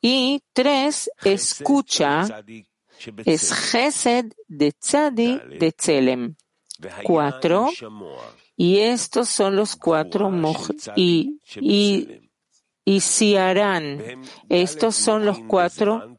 Y 0.00 0.40
tres, 0.52 1.10
escucha, 1.24 2.44
es 3.24 3.52
Gesed 3.52 4.26
de 4.46 4.72
Tzadi 4.72 5.40
de 5.58 5.72
Tzelem. 5.72 6.36
Cuatro, 7.02 7.70
y 8.56 8.78
estos 8.78 9.28
son 9.28 9.56
los 9.56 9.74
cuatro 9.74 10.30
y, 10.94 11.40
y, 11.56 12.30
y 12.84 13.00
si 13.00 13.36
harán, 13.36 14.22
estos 14.48 14.94
son 14.94 15.26
los 15.26 15.40
cuatro, 15.40 16.18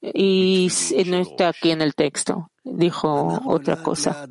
y 0.00 0.68
no 1.06 1.18
está 1.18 1.48
aquí 1.48 1.72
en 1.72 1.82
el 1.82 1.94
texto 1.94 2.50
dijo 2.72 3.40
otra 3.46 3.82
cosa. 3.82 4.26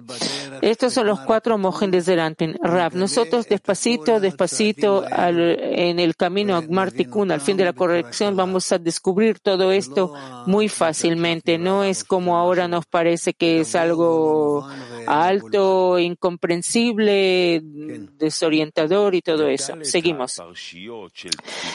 Estos 0.62 0.94
son 0.94 1.08
los 1.08 1.20
cuatro 1.22 1.58
mojen 1.58 1.92
de 1.92 2.02
Zeranpin. 2.02 2.56
Rab, 2.62 2.96
nosotros 2.96 3.48
despacito, 3.48 4.20
despacito, 4.20 5.06
en 5.08 6.00
el 6.00 6.16
camino 6.16 6.56
a 6.56 6.62
Martikun, 6.62 7.32
al 7.32 7.42
fin 7.42 7.58
de 7.58 7.66
la 7.66 7.74
corrección, 7.74 8.36
vamos 8.36 8.72
a 8.72 8.78
descubrir 8.78 9.40
todo 9.40 9.72
esto 9.72 10.14
muy 10.46 10.70
fácilmente. 10.70 11.58
No 11.58 11.84
es 11.84 12.04
como 12.04 12.38
ahora 12.38 12.68
nos 12.68 12.86
parece 12.86 13.34
que 13.34 13.62
es 13.62 13.76
algo 13.76 14.68
alto, 15.06 16.00
incomprensible, 16.00 17.62
desorientador 17.64 19.16
y 19.16 19.22
todo 19.22 19.48
eso. 19.48 19.74
Seguimos. 19.82 20.42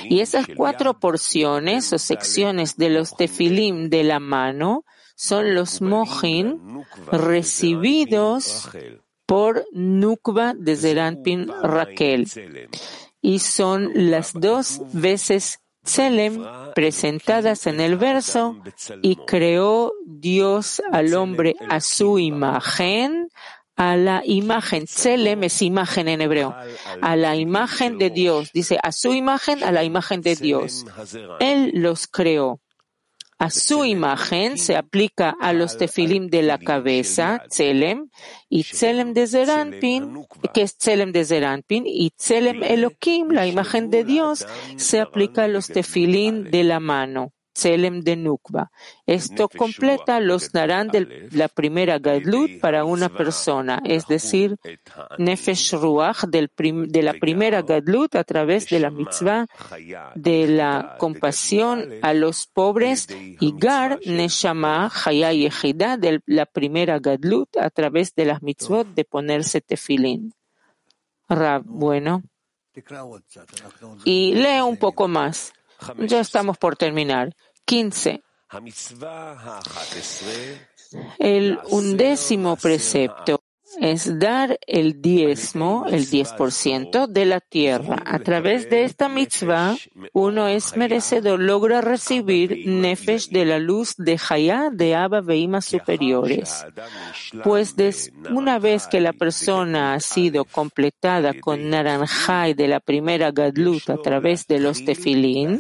Y 0.05 0.21
esas 0.21 0.47
cuatro 0.57 0.99
porciones 0.99 1.93
o 1.93 1.99
secciones 1.99 2.77
de 2.77 2.91
los 2.91 3.17
tefilim 3.17 3.89
de 3.89 4.05
la 4.05 4.21
mano 4.21 4.85
son 5.23 5.55
los 5.55 5.81
mojin 5.81 6.85
recibidos 7.13 8.69
por 9.25 9.65
Nukba 9.71 10.53
de 10.55 10.75
Zeranpin 10.75 11.47
Raquel 11.63 12.27
y 13.21 13.39
son 13.39 13.93
las 13.95 14.33
dos 14.33 14.81
veces 14.93 15.61
Tselem 15.85 16.45
presentadas 16.75 17.69
en 17.69 17.81
el 17.81 17.97
verso 17.97 18.57
y 19.01 19.15
creó 19.17 19.93
Dios 20.07 20.83
al 20.91 21.15
hombre 21.15 21.55
a 21.69 21.81
su 21.81 22.19
imagen, 22.19 23.29
a 23.77 23.97
la 23.97 24.23
imagen. 24.25 24.87
Tselem 24.87 25.45
es 25.45 25.63
imagen 25.63 26.09
en 26.09 26.21
hebreo. 26.21 26.55
A 27.01 27.17
la 27.17 27.35
imagen 27.37 27.99
de 27.99 28.11
Dios. 28.11 28.51
Dice 28.53 28.79
a 28.81 28.93
su 28.93 29.13
imagen, 29.13 29.63
a 29.65 29.73
la 29.73 29.83
imagen 29.83 30.21
de 30.21 30.37
Dios. 30.37 30.85
Él 31.41 31.73
los 31.75 32.07
creó. 32.07 32.62
A 33.43 33.51
su 33.51 33.85
imagen 33.85 34.57
se 34.57 34.77
aplica 34.77 35.35
a 35.41 35.53
los 35.53 35.77
tefilim 35.77 36.29
de 36.29 36.43
la 36.43 36.59
cabeza, 36.59 37.43
Tselem, 37.49 38.09
y 38.49 38.63
Tselem 38.63 39.15
de 39.15 39.27
Zeranpin, 39.27 40.25
que 40.55 40.63
es 40.63 40.77
Tselem 40.77 41.11
de 41.11 41.25
Zeranpin, 41.25 41.83
y 41.85 42.11
Tselem 42.11 42.63
Elohim, 42.63 43.31
la 43.31 43.49
imagen 43.49 43.91
de 43.91 44.05
Dios, 44.05 44.47
se 44.77 45.01
aplica 45.01 45.43
a 45.43 45.49
los 45.49 45.67
tefilim 45.67 46.45
de 46.53 46.63
la 46.63 46.79
mano. 46.79 47.33
Tselem 47.53 48.01
de 48.01 48.17
Nukba. 48.17 48.71
Esto 49.07 49.49
completa 49.49 50.21
los 50.21 50.55
naran 50.55 50.89
de 50.89 51.29
la 51.33 51.49
primera 51.49 51.99
Gadlut 51.99 52.61
para 52.61 52.85
una 52.85 53.09
persona, 53.09 53.83
es 53.85 54.07
decir, 54.07 54.57
Nefesh 55.19 55.75
Ruach 55.75 56.25
de 56.25 57.03
la 57.03 57.13
primera 57.13 57.63
Gadlut 57.63 58.15
a 58.17 58.25
través 58.25 58.69
de 58.69 58.81
la 58.81 58.91
mitzvah 58.91 59.47
de 60.15 60.47
la 60.47 60.97
compasión 60.99 61.89
a 62.03 62.15
los 62.15 62.47
pobres 62.47 63.09
y 63.11 63.55
Gar 63.57 64.01
Neshama 64.07 64.91
Chaya 64.91 65.33
Yehida 65.33 65.97
de 65.97 66.21
la 66.27 66.47
primera 66.47 66.99
Gadlut 66.99 67.57
a 67.59 67.71
través 67.71 68.15
de 68.15 68.25
las 68.25 68.43
mitzvot 68.43 68.87
de 68.95 69.05
ponerse 69.05 69.61
tefilín. 69.61 70.33
Rab, 71.29 71.65
bueno. 71.65 72.23
Y 74.05 74.35
lee 74.35 74.61
un 74.63 74.77
poco 74.77 75.09
más. 75.09 75.53
Ya 75.99 76.21
estamos 76.21 76.59
por 76.59 76.77
terminar. 76.77 77.35
15. 77.65 78.23
El 81.19 81.59
undécimo 81.71 82.57
precepto 82.57 83.42
es 83.81 84.19
dar 84.19 84.59
el 84.67 85.01
diezmo, 85.01 85.87
el 85.89 86.09
diez 86.09 86.33
por 86.33 86.53
ciento 86.53 87.07
de 87.07 87.25
la 87.25 87.41
tierra. 87.41 88.03
A 88.05 88.19
través 88.19 88.69
de 88.71 88.85
esta 88.85 89.09
mitzvah, 89.09 89.77
uno 90.13 90.49
es 90.49 90.77
merecedor, 90.77 91.41
logra 91.41 91.81
recibir 91.81 92.67
nefesh 92.67 93.29
de 93.29 93.45
la 93.45 93.59
luz 93.59 93.95
de 93.97 94.19
Hayá 94.29 94.71
de 94.73 94.95
Abba 94.95 95.21
Veima 95.21 95.61
superiores. 95.61 96.65
Pues 97.45 97.75
una 98.31 98.59
vez 98.59 98.87
que 98.87 99.01
la 99.01 99.13
persona 99.13 99.95
ha 99.95 100.01
sido 100.01 100.45
completada 100.45 101.35
con 101.41 101.71
naranjay 101.71 102.55
de 102.55 102.69
la 102.69 102.81
primera 102.81 103.31
gadlut 103.31 103.91
a 103.91 103.97
través 103.97 104.47
de 104.47 104.61
los 104.61 104.85
tefilín, 104.85 105.59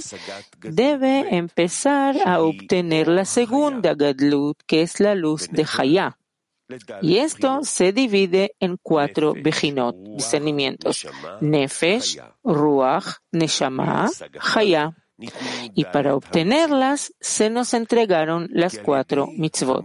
debe 0.62 1.36
empezar 1.36 2.16
a 2.24 2.40
obtener 2.40 3.08
la 3.08 3.24
segunda 3.24 3.94
gadlut, 3.94 4.58
que 4.66 4.82
es 4.82 5.00
la 5.00 5.14
luz 5.14 5.48
de 5.50 5.66
Hayá. 5.76 6.16
Y 7.00 7.18
esto 7.18 7.60
se 7.62 7.92
divide 7.92 8.54
en 8.60 8.78
cuatro 8.82 9.34
bejinot, 9.34 9.96
discernimientos, 10.16 11.06
Nefesh, 11.40 12.18
Ruach, 12.44 13.16
Neshama, 13.32 14.10
Haya. 14.54 14.96
Y 15.74 15.84
para 15.84 16.16
obtenerlas 16.16 17.14
se 17.20 17.48
nos 17.48 17.74
entregaron 17.74 18.48
las 18.50 18.78
cuatro 18.78 19.28
mitzvot. 19.28 19.84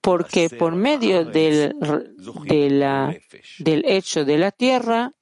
Porque 0.00 0.50
por 0.50 0.74
medio 0.74 1.24
del, 1.24 1.74
de 2.44 2.70
la, 2.70 3.14
del 3.58 3.84
hecho 3.86 4.24
de 4.24 4.38
la 4.38 4.50
tierra, 4.50 5.12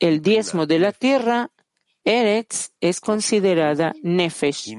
el 0.00 0.22
diezmo 0.22 0.66
de 0.66 0.78
la 0.78 0.92
tierra 0.92 1.50
Eretz 2.04 2.70
es 2.80 3.00
considerada 3.00 3.92
Nefesh. 4.02 4.76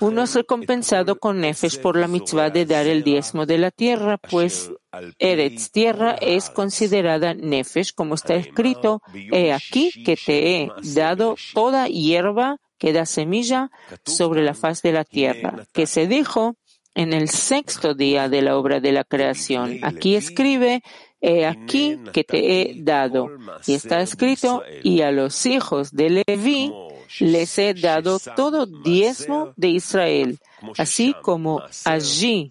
Uno 0.00 0.22
es 0.22 0.34
recompensado 0.34 1.18
con 1.18 1.40
Nefesh 1.40 1.80
por 1.80 1.96
la 1.96 2.08
mitzvah 2.08 2.50
de 2.50 2.64
dar 2.64 2.86
el 2.86 3.02
diezmo 3.02 3.44
de 3.44 3.58
la 3.58 3.70
tierra, 3.70 4.16
pues 4.16 4.70
Eretz, 5.18 5.70
tierra, 5.70 6.16
es 6.20 6.48
considerada 6.48 7.34
Nefesh, 7.34 7.92
como 7.94 8.14
está 8.14 8.34
escrito, 8.36 9.02
he 9.14 9.52
aquí 9.52 9.90
que 10.04 10.16
te 10.16 10.62
he 10.62 10.70
dado 10.94 11.36
toda 11.52 11.88
hierba 11.88 12.56
que 12.78 12.92
da 12.92 13.04
semilla 13.04 13.70
sobre 14.04 14.42
la 14.42 14.54
faz 14.54 14.82
de 14.82 14.92
la 14.92 15.04
tierra, 15.04 15.66
que 15.72 15.86
se 15.86 16.06
dijo 16.06 16.56
en 16.94 17.12
el 17.12 17.28
sexto 17.28 17.94
día 17.94 18.28
de 18.28 18.42
la 18.42 18.56
obra 18.56 18.80
de 18.80 18.92
la 18.92 19.04
creación. 19.04 19.78
Aquí 19.82 20.16
escribe, 20.16 20.82
he 21.20 21.46
aquí 21.46 21.98
que 22.12 22.24
te 22.24 22.60
he 22.60 22.82
dado. 22.82 23.30
Y 23.66 23.74
está 23.74 24.00
escrito, 24.00 24.62
y 24.82 25.02
a 25.02 25.10
los 25.10 25.46
hijos 25.46 25.90
de 25.92 26.24
Leví 26.26 26.72
les 27.20 27.58
he 27.58 27.74
dado 27.74 28.18
todo 28.36 28.66
diezmo 28.66 29.52
de 29.56 29.68
Israel. 29.68 30.38
Así 30.76 31.14
como 31.22 31.62
allí 31.84 32.50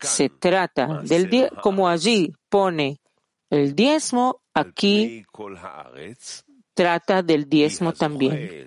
se 0.00 0.28
trata 0.28 1.02
del 1.02 1.50
como 1.62 1.88
allí 1.88 2.32
pone 2.48 3.00
el 3.50 3.74
diezmo, 3.74 4.40
aquí 4.54 5.24
trata 6.74 7.22
del 7.22 7.48
diezmo 7.48 7.92
también. 7.92 8.66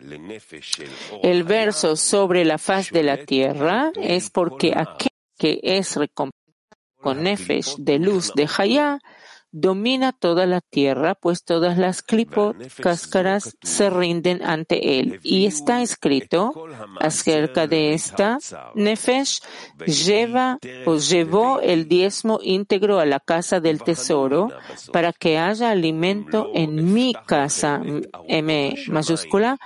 El 1.23 1.43
verso 1.43 1.95
sobre 1.95 2.45
la 2.45 2.57
faz 2.57 2.91
de 2.91 3.03
la 3.03 3.25
tierra 3.25 3.91
es 3.95 4.29
porque 4.29 4.73
aquel 4.75 5.11
que 5.37 5.59
es 5.63 5.95
recompensado 5.95 6.41
con 7.01 7.23
nefesh 7.23 7.77
de 7.77 7.97
luz 7.97 8.31
de 8.35 8.47
Hayá 8.57 8.99
domina 9.51 10.13
toda 10.13 10.45
la 10.45 10.61
tierra, 10.61 11.15
pues 11.15 11.43
todas 11.43 11.77
las 11.77 12.01
clipot, 12.01 12.55
cáscaras, 12.81 13.57
se 13.61 13.89
rinden 13.89 14.43
ante 14.43 14.99
él. 14.99 15.19
Y 15.23 15.45
está 15.45 15.81
escrito 15.81 16.53
acerca 16.99 17.67
de 17.67 17.93
esta, 17.93 18.37
Nefesh 18.75 19.41
lleva 19.85 20.57
o 20.85 20.97
llevó 20.97 21.59
el 21.61 21.87
diezmo 21.87 22.39
íntegro 22.41 22.99
a 22.99 23.05
la 23.05 23.19
casa 23.19 23.59
del 23.59 23.83
tesoro 23.83 24.49
para 24.91 25.13
que 25.13 25.37
haya 25.37 25.71
alimento 25.71 26.49
en 26.53 26.93
mi 26.93 27.13
casa, 27.25 27.81
M 28.27 28.75
mayúscula, 28.87 29.57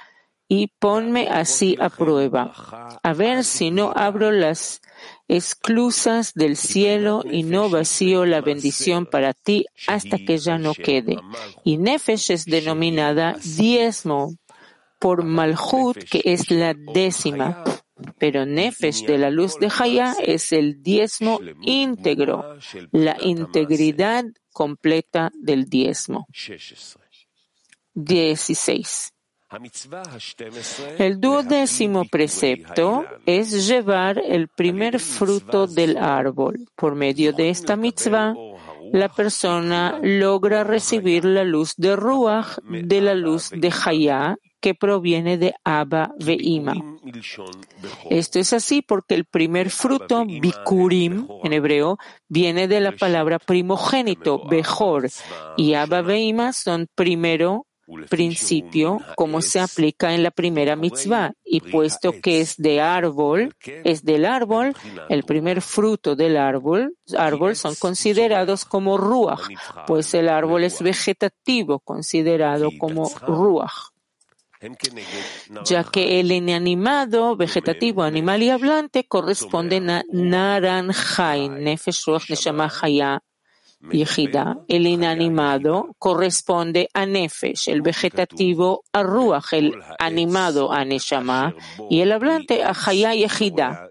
y 0.48 0.68
ponme 0.80 1.28
así 1.28 1.76
a 1.80 1.90
prueba, 1.90 2.52
a 3.02 3.14
ver 3.14 3.44
si 3.44 3.72
no 3.72 3.92
abro 3.96 4.32
las 4.32 4.82
esclusas 5.28 6.34
del 6.34 6.56
cielo 6.56 7.24
y 7.30 7.44
no 7.44 7.70
vacío 7.70 8.26
la 8.26 8.42
bendición 8.42 9.06
para 9.06 9.34
ti 9.34 9.66
hasta 9.88 10.18
que 10.18 10.38
ya 10.38 10.58
no 10.58 10.74
quede. 10.74 11.18
Y 11.64 11.78
Nefesh 11.78 12.32
es 12.32 12.46
denominada 12.46 13.38
diezmo 13.44 14.36
por 15.00 15.24
Malhut, 15.24 15.98
que 15.98 16.22
es 16.26 16.52
la 16.52 16.74
décima. 16.74 17.64
Pero 18.18 18.46
Nefesh 18.46 19.06
de 19.06 19.18
la 19.18 19.30
luz 19.30 19.58
de 19.60 19.72
Hayá 19.80 20.16
es 20.22 20.52
el 20.52 20.84
diezmo 20.84 21.40
íntegro, 21.62 22.58
la 22.92 23.18
integridad 23.22 24.26
completa 24.52 25.32
del 25.34 25.70
diezmo. 25.70 26.28
16. 27.94 29.15
El 30.98 31.20
duodécimo 31.20 32.06
precepto 32.06 33.06
es 33.26 33.68
llevar 33.68 34.18
el 34.18 34.48
primer 34.48 35.00
fruto 35.00 35.68
del 35.68 35.98
árbol. 35.98 36.68
Por 36.76 36.96
medio 36.96 37.32
de 37.32 37.50
esta 37.50 37.76
mitzvah, 37.76 38.34
la 38.92 39.10
persona 39.10 40.00
logra 40.02 40.64
recibir 40.64 41.26
la 41.26 41.44
luz 41.44 41.74
de 41.78 41.96
Ruach 41.96 42.58
de 42.64 43.02
la 43.02 43.14
luz 43.14 43.50
de 43.52 43.72
Hayá 43.86 44.38
que 44.60 44.74
proviene 44.74 45.38
de 45.38 45.54
Abba 45.64 46.12
Veima. 46.20 46.74
Esto 48.10 48.40
es 48.40 48.52
así 48.52 48.82
porque 48.82 49.14
el 49.14 49.26
primer 49.26 49.70
fruto, 49.70 50.26
Bikurim, 50.26 51.28
en 51.44 51.54
hebreo, 51.54 52.00
viene 52.28 52.68
de 52.68 52.80
la 52.80 52.92
palabra 52.92 53.38
primogénito, 53.38 54.44
Bejor, 54.48 55.08
y 55.56 55.76
Abba 55.76 56.02
Veima 56.02 56.52
son 56.52 56.88
primero 56.96 57.68
principio 58.10 59.00
como 59.16 59.42
se 59.42 59.60
aplica 59.60 60.14
en 60.14 60.24
la 60.24 60.32
primera 60.32 60.76
mitzvah 60.76 61.34
y 61.44 61.62
puesto 61.62 62.14
que 62.22 62.42
es 62.42 62.56
de 62.58 62.82
árbol, 62.82 63.56
es 63.84 64.04
del 64.04 64.26
árbol, 64.26 64.76
el 65.10 65.24
primer 65.24 65.62
fruto 65.62 66.16
del 66.16 66.38
árbol, 66.38 66.96
árbol 67.18 67.56
son 67.56 67.76
considerados 67.76 68.66
como 68.66 68.98
ruach, 68.98 69.48
pues 69.88 70.14
el 70.14 70.30
árbol 70.30 70.64
es 70.64 70.82
vegetativo, 70.82 71.80
considerado 71.80 72.70
como 72.78 73.10
ruach 73.28 73.96
ya 75.66 75.84
que 75.84 76.20
el 76.20 76.32
inanimado, 76.32 77.36
vegetativo, 77.36 78.04
animal 78.04 78.44
y 78.44 78.50
hablante 78.50 79.08
corresponden 79.08 79.90
a 79.90 80.04
naranjai, 80.12 81.50
nefesh 81.50 82.06
ruach 82.06 82.26
el 83.92 84.88
inanimado, 84.88 85.96
corresponde 86.00 86.90
a 86.94 87.06
Nefesh, 87.06 87.70
el 87.70 87.82
vegetativo 87.82 88.84
a 88.92 89.04
Ruach, 89.04 89.54
el 89.54 89.74
animado 90.00 90.72
a 90.72 90.84
Neshama, 90.86 91.56
y 91.90 92.02
el 92.02 92.12
hablante 92.12 92.64
a 92.64 92.74
Hayá 92.74 93.14
Yehida. 93.14 93.90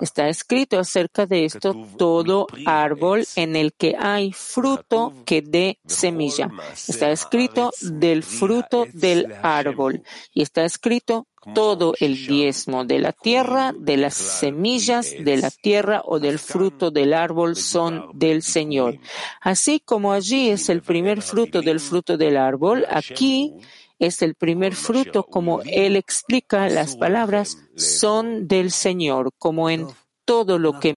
Está 0.00 0.28
escrito 0.28 0.78
acerca 0.78 1.26
de 1.26 1.44
esto 1.44 1.74
todo 1.96 2.46
árbol 2.66 3.24
en 3.36 3.56
el 3.56 3.72
que 3.72 3.96
hay 3.98 4.32
fruto 4.32 5.12
que 5.24 5.42
dé 5.42 5.78
semilla. 5.86 6.50
Está 6.72 7.10
escrito 7.10 7.70
del 7.80 8.22
fruto 8.22 8.86
del 8.92 9.32
árbol. 9.42 10.02
Y 10.32 10.42
está 10.42 10.64
escrito 10.64 11.26
todo 11.54 11.94
el 12.00 12.26
diezmo 12.26 12.84
de 12.84 12.98
la 12.98 13.12
tierra, 13.12 13.72
de 13.78 13.96
las 13.96 14.14
semillas 14.14 15.14
de 15.18 15.36
la 15.36 15.50
tierra 15.50 16.02
o 16.04 16.18
del 16.18 16.38
fruto 16.38 16.90
del 16.90 17.14
árbol 17.14 17.56
son 17.56 18.10
del 18.14 18.42
Señor. 18.42 18.98
Así 19.40 19.80
como 19.80 20.12
allí 20.12 20.50
es 20.50 20.68
el 20.68 20.82
primer 20.82 21.22
fruto 21.22 21.62
del 21.62 21.80
fruto 21.80 22.16
del 22.16 22.36
árbol, 22.36 22.86
aquí 22.90 23.54
es 23.98 24.22
el 24.22 24.34
primer 24.34 24.74
fruto, 24.74 25.24
como 25.24 25.62
él 25.64 25.96
explica, 25.96 26.68
las 26.68 26.96
palabras 26.96 27.58
son 27.76 28.46
del 28.46 28.70
Señor, 28.70 29.30
como 29.38 29.70
en 29.70 29.86
todo 30.24 30.58
lo 30.58 30.78
que 30.78 30.94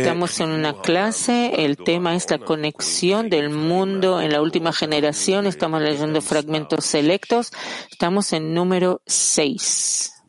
Estamos 0.00 0.40
en 0.40 0.50
una 0.50 0.72
clase, 0.80 1.64
el 1.64 1.76
tema 1.76 2.14
es 2.14 2.30
la 2.30 2.38
conexión 2.38 3.28
del 3.28 3.50
mundo 3.50 4.18
en 4.20 4.32
la 4.32 4.40
última 4.40 4.72
generación, 4.72 5.46
estamos 5.46 5.82
leyendo 5.82 6.22
fragmentos 6.22 6.86
selectos, 6.86 7.52
estamos 7.90 8.32
en 8.32 8.54
número 8.54 9.02
6. 9.06 10.22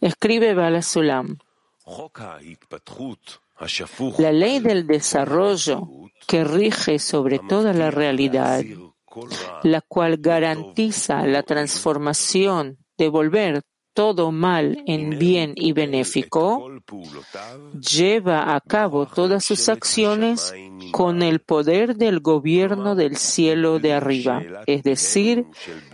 Escribe 0.00 0.54
Bala 0.54 0.82
Sulam. 0.82 1.38
La 4.18 4.32
ley 4.32 4.58
del 4.58 4.86
desarrollo 4.86 5.88
que 6.26 6.42
rige 6.42 6.98
sobre 6.98 7.38
toda 7.38 7.72
la 7.72 7.92
realidad, 7.92 8.64
la 9.62 9.80
cual 9.80 10.16
garantiza 10.18 11.24
la 11.24 11.44
transformación 11.44 12.78
de 12.96 13.08
volver 13.08 13.62
todo 13.98 14.30
mal 14.30 14.80
en 14.86 15.18
bien 15.18 15.54
y 15.56 15.72
benéfico, 15.72 16.70
lleva 17.72 18.54
a 18.54 18.60
cabo 18.60 19.06
todas 19.06 19.44
sus 19.44 19.68
acciones 19.68 20.54
con 20.92 21.20
el 21.20 21.40
poder 21.40 21.96
del 21.96 22.20
gobierno 22.20 22.94
del 22.94 23.16
cielo 23.16 23.80
de 23.80 23.94
arriba, 23.94 24.40
es 24.66 24.84
decir, 24.84 25.46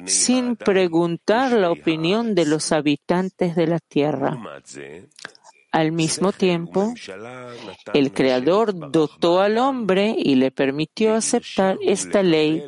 sin 0.05 0.55
preguntar 0.57 1.53
la 1.53 1.71
opinión 1.71 2.35
de 2.35 2.45
los 2.45 2.73
habitantes 2.73 3.57
de 3.57 3.69
la 3.69 3.79
tierra. 3.79 4.39
Al 5.73 5.91
mismo 5.91 6.31
tiempo, 6.33 6.93
el 7.95 8.13
Creador 8.13 8.93
dotó 8.93 9.41
al 9.41 9.57
hombre 9.57 10.15
y 10.17 10.35
le 10.35 10.51
permitió 10.51 11.15
aceptar 11.15 11.79
esta 11.81 12.23
ley 12.23 12.63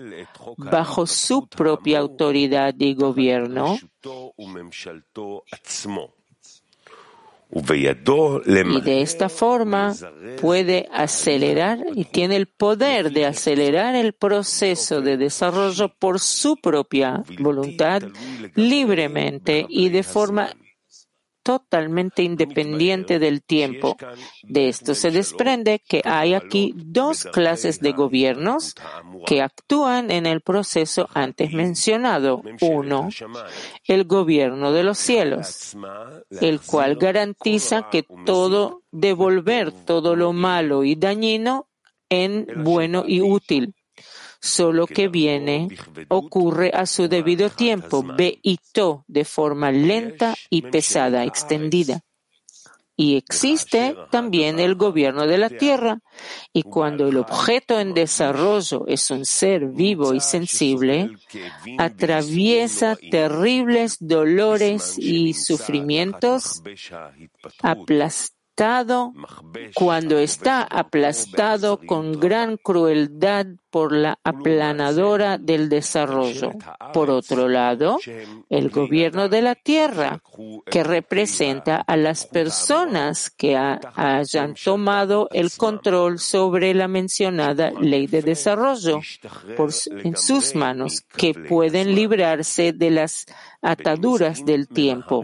bajo 0.57 1.07
su 1.07 1.47
propia 1.47 1.99
autoridad 2.01 2.75
y 2.79 2.95
gobierno. 2.95 3.79
Y 7.49 8.81
de 8.81 9.03
esta 9.03 9.29
forma 9.29 9.95
puede 10.41 10.89
acelerar 10.93 11.79
y 11.95 12.05
tiene 12.05 12.37
el 12.37 12.47
poder 12.47 13.13
de 13.13 13.25
acelerar 13.25 13.95
el 13.95 14.15
proceso 14.15 15.01
de 15.01 15.17
desarrollo 15.17 15.89
por 15.89 16.19
su 16.19 16.57
propia 16.57 17.23
voluntad 17.39 18.03
libremente 18.57 19.65
y 19.69 19.91
de 19.91 20.03
forma 20.03 20.51
totalmente 21.47 22.25
independiente 22.25 23.21
del 23.21 23.41
tiempo. 23.41 23.97
De 24.43 24.69
esto 24.69 24.97
se 24.97 25.13
desprende 25.13 25.81
que 25.89 26.03
hay 26.05 26.35
aquí 26.35 26.75
dos 26.75 27.23
clases 27.23 27.79
de 27.79 27.93
gobiernos 27.93 28.75
que 29.27 29.43
actúan 29.43 30.11
en 30.11 30.27
el 30.27 30.41
proceso 30.41 31.09
antes 31.15 31.53
mencionado. 31.53 32.43
Uno, 32.61 33.11
el 33.85 34.05
gobierno 34.07 34.73
de 34.73 34.83
los 34.83 34.99
cielos, 34.99 35.77
el 36.41 36.61
cual 36.61 36.97
garantiza 36.97 37.91
que 37.93 38.05
todo 38.25 38.83
devolver 38.91 39.71
todo 39.71 40.17
lo 40.17 40.33
malo 40.33 40.83
y 40.83 40.97
dañino 40.97 41.69
en 42.09 42.49
bueno 42.65 43.05
y 43.07 43.21
útil 43.21 43.73
solo 44.47 44.87
que 44.87 45.09
viene 45.09 45.69
ocurre 46.09 46.71
a 46.73 46.87
su 46.87 47.09
debido 47.09 47.51
tiempo, 47.51 48.03
beito, 48.03 49.05
de 49.07 49.25
forma 49.25 49.71
lenta 49.71 50.35
y 50.49 50.63
pesada, 50.63 51.25
extendida. 51.25 52.01
Y 52.99 53.17
existe 53.17 53.95
también 54.11 54.59
el 54.59 54.75
gobierno 54.75 55.27
de 55.27 55.37
la 55.37 55.51
tierra. 55.51 55.99
Y 56.55 56.63
cuando 56.63 57.09
el 57.09 57.19
objeto 57.19 57.79
en 57.79 57.93
desarrollo 57.93 58.87
es 58.87 59.11
un 59.11 59.27
ser 59.27 59.67
vivo 59.67 60.15
y 60.15 60.21
sensible, 60.21 61.11
atraviesa 61.77 62.97
terribles 63.11 63.99
dolores 64.01 64.99
y 64.99 65.35
sufrimientos, 65.35 66.63
aplastados 67.61 68.36
cuando 69.75 70.19
está 70.19 70.63
aplastado 70.63 71.79
con 71.79 72.19
gran 72.19 72.57
crueldad 72.57 73.47
por 73.71 73.93
la 73.93 74.19
aplanadora 74.25 75.37
del 75.37 75.69
desarrollo. 75.69 76.53
Por 76.95 77.11
otro 77.11 77.47
lado, 77.47 77.99
el 78.49 78.71
gobierno 78.71 79.29
de 79.29 79.43
la 79.43 79.55
tierra, 79.55 80.23
que 80.71 80.83
representa 80.83 81.77
a 81.77 81.99
las 81.99 82.25
personas 82.25 83.29
que 83.29 83.55
hayan 83.55 84.55
tomado 84.55 85.29
el 85.31 85.51
control 85.53 86.19
sobre 86.19 86.73
la 86.73 86.89
mencionada 86.89 87.71
ley 87.71 88.07
de 88.07 88.23
desarrollo 88.23 89.01
en 90.03 90.17
sus 90.17 90.55
manos, 90.55 91.03
que 91.03 91.35
pueden 91.35 91.95
librarse 91.95 92.73
de 92.73 92.91
las 92.91 93.27
ataduras 93.61 94.45
del 94.47 94.69
tiempo 94.69 95.23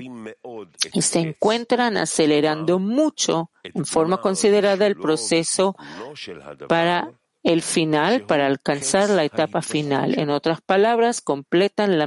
y 0.93 1.03
se 1.03 1.21
encuentran 1.21 1.97
acelerando 1.97 2.79
mucho 2.79 3.51
en 3.63 3.85
forma 3.85 4.21
considerada 4.21 4.87
el 4.87 4.97
proceso 4.97 5.77
para 6.69 7.13
el 7.43 7.63
final, 7.63 8.23
para 8.23 8.47
alcanzar 8.47 9.11
la 9.11 9.25
etapa 9.25 9.63
final. 9.63 10.19
En 10.19 10.31
otras 10.31 10.61
palabras, 10.61 11.21
completan 11.21 11.99
la 11.99 12.07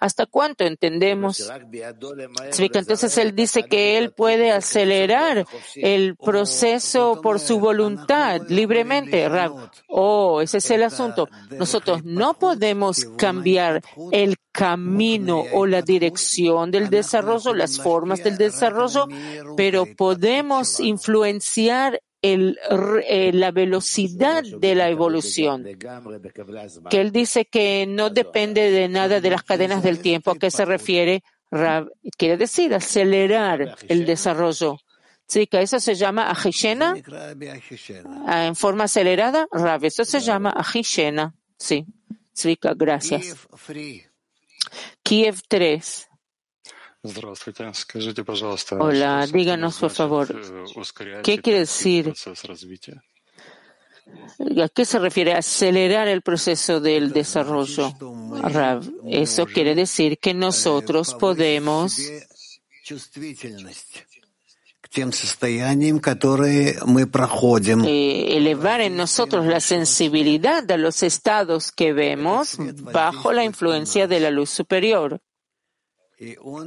¿Hasta 0.00 0.26
cuánto 0.26 0.64
entendemos? 0.64 1.50
Entonces 2.58 3.18
él 3.18 3.34
dice 3.34 3.64
que 3.64 3.98
él 3.98 4.12
puede 4.12 4.52
acelerar 4.52 5.46
el 5.76 6.16
proceso 6.16 7.20
por 7.22 7.40
su 7.40 7.58
voluntad 7.58 8.40
libremente. 8.48 9.28
Oh, 9.88 10.40
ese 10.40 10.58
es 10.58 10.70
el 10.70 10.82
asunto. 10.82 11.28
Nosotros 11.50 12.04
no 12.04 12.34
podemos 12.34 13.04
cambiar 13.16 13.82
el 14.12 14.36
camino 14.52 15.42
o 15.52 15.66
la 15.66 15.82
dirección 15.82 16.70
del 16.70 16.88
desarrollo, 16.88 17.54
las 17.54 17.80
formas 17.80 18.22
del 18.22 18.36
desarrollo, 18.36 19.06
pero 19.56 19.84
podemos 19.96 20.78
influenciar 20.78 22.00
eh, 22.24 23.32
la 23.34 23.50
velocidad 23.50 24.42
de 24.42 24.74
la 24.74 24.88
evolución, 24.88 25.62
que 26.88 27.00
él 27.00 27.12
dice 27.12 27.44
que 27.44 27.86
no 27.86 28.08
depende 28.08 28.70
de 28.70 28.88
nada 28.88 29.20
de 29.20 29.30
las 29.30 29.42
cadenas 29.42 29.82
del 29.82 29.98
tiempo. 29.98 30.30
¿A 30.30 30.38
qué 30.38 30.50
se 30.50 30.64
refiere? 30.64 31.22
quiere 32.16 32.36
decir 32.36 32.74
acelerar 32.74 33.76
el 33.88 34.06
desarrollo. 34.06 34.78
Que 35.28 35.62
eso 35.62 35.78
se 35.80 35.94
llama 35.94 36.30
ajishena, 36.30 36.94
ah, 38.26 38.46
en 38.46 38.56
forma 38.56 38.84
acelerada, 38.84 39.46
Rav, 39.52 39.84
eso 39.84 40.04
se 40.04 40.20
llama 40.20 40.50
ajishena. 40.50 41.34
Sí, 41.58 41.86
Tzvika, 42.32 42.74
gracias. 42.74 43.36
Kiev 45.02 45.42
3. 45.48 46.08
Hola, 48.78 49.26
díganos 49.26 49.78
por 49.78 49.90
favor, 49.90 50.26
э, 50.30 51.20
¿qué 51.22 51.38
quiere 51.38 51.58
decir? 51.60 52.14
¿A 54.62 54.68
qué 54.70 54.84
se 54.86 54.98
refiere 54.98 55.34
acelerar 55.34 56.08
el 56.08 56.22
proceso 56.22 56.80
del 56.80 57.12
desarrollo? 57.12 57.92
Rav, 58.42 58.90
eso 59.06 59.44
quiere 59.44 59.74
decir 59.74 60.18
que 60.18 60.32
nosotros 60.32 61.14
podemos 61.14 61.98
eh, 67.84 68.26
elevar 68.36 68.80
en 68.80 68.96
nosotros 68.96 69.46
la 69.46 69.60
sensibilidad 69.60 70.70
a 70.70 70.76
los 70.78 71.02
estados 71.02 71.70
que 71.70 71.92
vemos 71.92 72.56
bajo 72.92 73.32
la 73.32 73.44
influencia 73.44 74.06
de 74.06 74.20
la 74.20 74.30
luz 74.30 74.48
superior. 74.48 75.20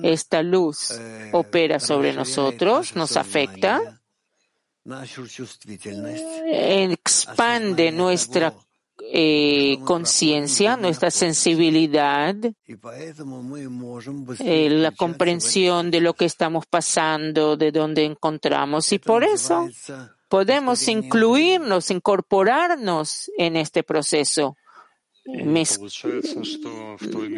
Esta 0.03 0.43
luz 0.43 0.91
eh, 0.91 1.29
opera 1.33 1.79
sobre 1.79 2.13
nosotros, 2.13 2.95
nos 2.95 3.15
afecta, 3.17 4.01
expande 6.51 7.91
nuestra 7.91 8.53
eh, 8.99 9.77
conciencia, 9.85 10.75
nuestra 10.75 11.11
sensibilidad, 11.11 12.35
eh, 14.39 14.69
la 14.69 14.91
comprensión 14.91 15.91
de 15.91 16.01
lo 16.01 16.13
que 16.13 16.25
estamos 16.25 16.65
pasando, 16.65 17.55
de 17.55 17.71
dónde 17.71 18.05
encontramos. 18.05 18.91
Y 18.91 18.99
por 18.99 19.23
eso 19.23 19.69
podemos 20.27 20.87
incluirnos, 20.87 21.91
incorporarnos 21.91 23.31
en 23.37 23.55
este 23.55 23.83
proceso 23.83 24.57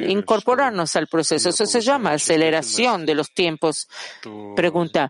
incorporarnos 0.07 0.95
al 0.95 1.07
proceso. 1.07 1.49
Eso 1.49 1.66
se 1.66 1.82
llama 1.82 2.11
aceleración 2.14 3.06
de 3.06 3.16
los 3.16 3.32
tiempos. 3.34 3.88
Pregunta, 4.56 5.10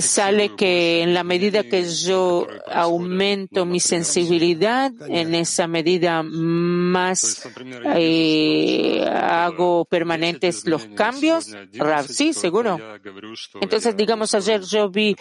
sale 0.00 0.54
que 0.54 1.02
en 1.02 1.14
la 1.14 1.24
medida 1.24 1.64
que 1.64 1.84
yo 1.84 2.46
aumento 2.70 3.66
mi 3.66 3.80
sensibilidad, 3.80 4.92
en 5.08 5.34
esa 5.34 5.66
medida 5.66 6.22
más 6.22 7.46
eh, 7.96 9.04
hago 9.06 9.84
permanentes 9.84 10.66
los 10.66 10.86
cambios. 10.86 11.52
sí, 12.08 12.32
seguro. 12.32 12.78
Entonces, 13.60 13.96
digamos, 13.96 14.34
ayer 14.34 14.62
yo 14.62 14.88
vi 14.90 15.16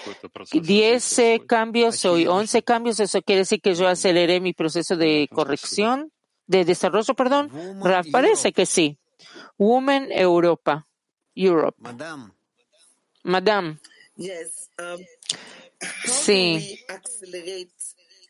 10 0.52 1.22
cambios, 1.48 2.06
hoy 2.06 2.28
11 2.28 2.64
cambios. 2.64 3.00
Eso 3.00 3.22
quiere 3.22 3.40
decir 3.40 3.62
que 3.62 3.74
yo 3.74 3.88
aceleré 3.88 4.40
mi 4.40 4.54
proceso 4.54 4.96
de 4.96 5.28
corrección 5.32 6.12
de 6.48 6.66
desarrollo, 6.66 7.14
perdón? 7.14 7.52
Raf, 7.84 8.08
parece 8.12 8.54
que 8.54 8.66
sí. 8.66 8.98
Women 9.58 10.10
Europa. 10.12 10.88
Europe. 11.36 11.78
Madame. 13.24 13.80
Um, 14.78 15.00
sí. 16.06 16.80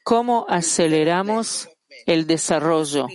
¿Cómo 0.04 0.46
aceleramos 0.48 1.70
el 2.06 2.28
desarrollo? 2.28 3.08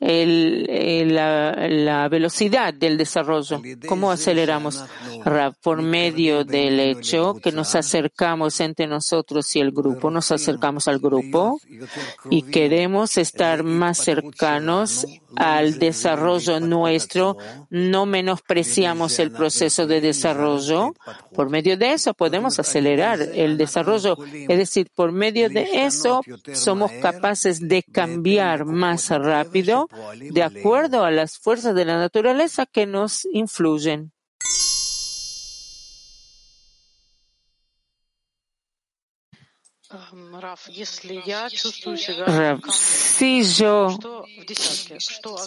el, 0.00 1.14
la, 1.14 2.08
velocidad 2.08 2.74
del 2.74 2.98
desarrollo. 2.98 3.62
¿Cómo 3.88 4.10
aceleramos? 4.10 4.84
Por 5.62 5.82
medio 5.82 6.44
del 6.44 6.80
hecho 6.80 7.36
que 7.42 7.52
nos 7.52 7.74
acercamos 7.74 8.60
entre 8.60 8.86
nosotros 8.86 9.54
y 9.56 9.60
el 9.60 9.72
grupo, 9.72 10.10
nos 10.10 10.30
acercamos 10.30 10.88
al 10.88 10.98
grupo 10.98 11.58
y 12.30 12.42
queremos 12.42 13.16
estar 13.16 13.62
más 13.62 13.98
cercanos 13.98 15.06
al 15.36 15.78
desarrollo 15.78 16.60
nuestro, 16.60 17.36
no 17.70 18.06
menospreciamos 18.06 19.18
el 19.18 19.30
proceso 19.30 19.86
de 19.86 20.00
desarrollo. 20.00 20.94
Por 21.34 21.50
medio 21.50 21.76
de 21.76 21.92
eso 21.92 22.14
podemos 22.14 22.58
acelerar 22.58 23.20
el 23.20 23.56
desarrollo. 23.56 24.16
Es 24.32 24.58
decir, 24.58 24.88
por 24.94 25.12
medio 25.12 25.48
de 25.48 25.84
eso 25.84 26.22
somos 26.52 26.90
capaces 27.02 27.60
de 27.60 27.82
cambiar 27.82 28.64
más 28.64 29.10
rápido 29.10 29.88
de 30.18 30.42
acuerdo 30.42 31.04
a 31.04 31.10
las 31.10 31.38
fuerzas 31.38 31.74
de 31.74 31.84
la 31.84 31.98
naturaleza 31.98 32.66
que 32.66 32.86
nos 32.86 33.26
influyen. 33.32 34.13
Si 42.70 43.44
yo 43.44 43.98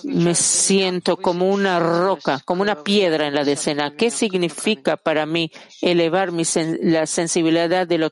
me 0.03 0.35
siento 0.35 1.17
como 1.17 1.49
una 1.49 1.79
roca, 1.79 2.41
como 2.45 2.61
una 2.61 2.83
piedra 2.83 3.27
en 3.27 3.35
la 3.35 3.43
decena, 3.43 3.95
¿qué 3.95 4.11
significa 4.11 4.97
para 4.97 5.25
mí 5.25 5.51
elevar 5.81 6.31
mi 6.31 6.43
la 6.81 7.05
sensibilidad 7.05 7.87
del 7.87 8.09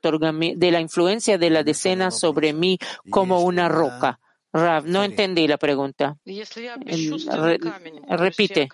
de 0.55 0.71
la 0.71 0.79
influencia 0.79 1.37
de 1.37 1.49
la 1.49 1.63
decena 1.63 2.11
sobre 2.11 2.53
mí 2.53 2.77
como 3.09 3.41
una 3.41 3.69
roca? 3.69 4.19
Rav, 4.55 4.85
no 4.85 5.03
entendí 5.03 5.49
la 5.49 5.57
pregunta. 5.57 6.15
repite. 8.07 8.69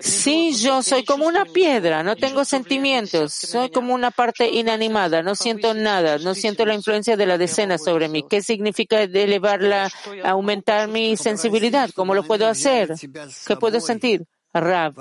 Sí, 0.00 0.52
yo 0.54 0.82
soy 0.82 1.04
como 1.04 1.28
una 1.28 1.44
piedra, 1.44 2.02
no 2.02 2.16
tengo 2.16 2.44
sentimientos, 2.44 3.32
soy 3.32 3.70
como 3.70 3.94
una 3.94 4.10
parte 4.10 4.48
inanimada, 4.48 5.22
no 5.22 5.36
siento 5.36 5.74
nada, 5.74 6.18
no 6.18 6.34
siento 6.34 6.66
la 6.66 6.74
influencia 6.74 7.16
de 7.16 7.24
la 7.24 7.38
decena 7.38 7.78
sobre 7.78 8.08
mí. 8.08 8.24
¿Qué 8.28 8.42
significa 8.42 9.00
elevarla, 9.02 9.88
aumentar 10.24 10.88
mi 10.88 11.16
sensibilidad? 11.16 11.90
¿Cómo 11.94 12.12
lo 12.12 12.24
puedo 12.24 12.48
hacer? 12.48 12.92
¿Qué 13.46 13.56
puedo 13.56 13.80
sentir? 13.80 14.24
Rav, 14.52 14.94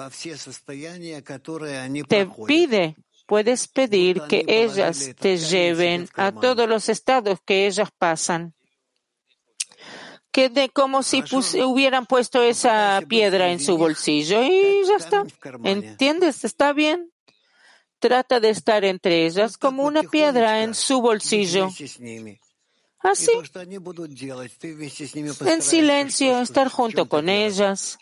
te 2.08 2.28
pide 2.46 2.96
puedes 3.26 3.68
pedir 3.68 4.22
que 4.30 4.44
ellas 4.48 5.16
te 5.20 5.38
lleven 5.38 6.08
a 6.14 6.32
todos 6.32 6.70
los 6.70 6.90
estados 6.90 7.40
que 7.44 7.66
ellas 7.66 7.90
pasan 7.98 8.54
que 10.32 10.50
de 10.50 10.70
como 10.70 11.04
si 11.04 11.24
hubieran 11.64 12.06
puesto 12.06 12.42
esa 12.42 13.02
piedra 13.08 13.52
en 13.52 13.60
su 13.60 13.78
bolsillo 13.78 14.44
y 14.44 14.84
ya 14.86 14.96
está. 14.96 15.26
¿Entiendes? 15.64 16.44
¿Está 16.44 16.74
bien? 16.74 17.12
Trata 18.00 18.40
de 18.40 18.50
estar 18.50 18.86
entre 18.86 19.26
ellas 19.26 19.58
como 19.58 19.84
una 19.84 20.04
piedra 20.04 20.64
en 20.64 20.74
su 20.74 21.02
bolsillo. 21.02 21.70
Así, 23.02 23.32
en 25.46 25.62
silencio, 25.62 26.40
estar 26.40 26.70
junto 26.70 27.08
con 27.08 27.30
ellas. 27.30 27.98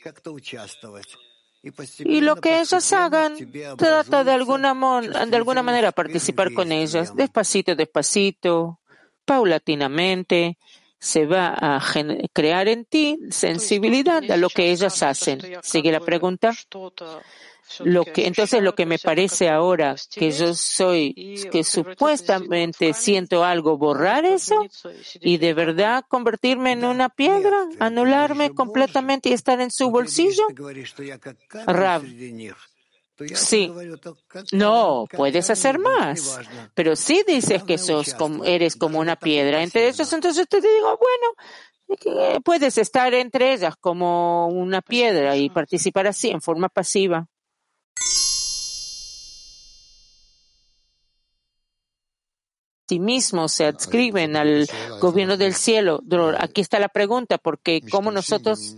Y 2.00 2.22
lo 2.22 2.36
que 2.38 2.60
ellas 2.62 2.94
hagan, 2.94 3.36
trata 3.78 4.24
de 4.24 4.32
alguna, 4.32 4.74
de 5.02 5.36
alguna 5.36 5.64
manera 5.64 5.92
participar 5.92 6.54
con 6.54 6.72
ellas, 6.72 7.16
despacito, 7.16 7.76
despacito, 7.76 8.80
paulatinamente, 9.26 10.58
se 11.00 11.26
va 11.26 11.56
a 11.60 11.82
crear 12.34 12.68
en 12.68 12.86
ti 12.86 13.20
sensibilidad 13.30 14.30
a 14.30 14.38
lo 14.38 14.50
que 14.50 14.72
ellas 14.72 15.04
hacen. 15.04 15.42
Sigue 15.62 15.92
la 15.92 16.00
pregunta. 16.00 16.54
Lo 17.80 18.06
que, 18.06 18.28
entonces 18.28 18.64
lo 18.64 18.76
que 18.76 18.86
me 18.86 18.98
parece 18.98 19.50
ahora 19.50 19.96
que 20.14 20.32
yo 20.32 20.54
soy, 20.54 21.14
que 21.52 21.66
supuestamente 21.66 22.94
siento 22.94 23.44
algo, 23.44 23.78
borrar 23.78 24.26
eso 24.26 24.66
y 25.20 25.38
de 25.38 25.54
verdad 25.54 26.06
convertirme 26.08 26.72
en 26.72 26.86
una 26.86 27.10
piedra, 27.10 27.68
anularme 27.80 28.54
completamente 28.54 29.30
y 29.30 29.34
estar 29.34 29.60
en 29.60 29.70
su 29.70 29.92
bolsillo. 29.92 30.44
Rab, 31.66 32.04
Sí. 33.34 33.72
No, 34.52 35.06
puedes 35.12 35.50
hacer 35.50 35.80
más. 35.80 36.40
Pero 36.74 36.96
si 36.96 37.24
dices 37.28 37.64
que 37.64 37.78
sos 37.78 38.14
como, 38.14 38.44
eres 38.44 38.76
como 38.76 39.00
una 39.00 39.16
piedra 39.16 39.64
entre 39.64 39.88
ellos, 39.88 40.12
entonces 40.14 40.48
te 40.48 40.62
digo, 40.62 41.00
bueno, 41.00 42.42
puedes 42.44 42.78
estar 42.78 43.14
entre 43.14 43.54
ellas 43.54 43.76
como 43.80 44.48
una 44.48 44.82
piedra 44.82 45.36
y 45.36 45.50
participar 45.50 46.08
así, 46.08 46.30
en 46.30 46.42
forma 46.42 46.70
pasiva. 46.70 47.28
sí 52.88 53.00
mismos 53.00 53.52
se 53.52 53.66
adscriben 53.66 54.36
al 54.38 54.68
gobierno 55.02 55.36
del 55.38 55.54
cielo. 55.54 56.02
Aquí 56.40 56.62
está 56.62 56.80
la 56.80 56.88
pregunta, 56.90 57.38
porque 57.38 57.82
cómo 57.92 58.12
nosotros 58.12 58.76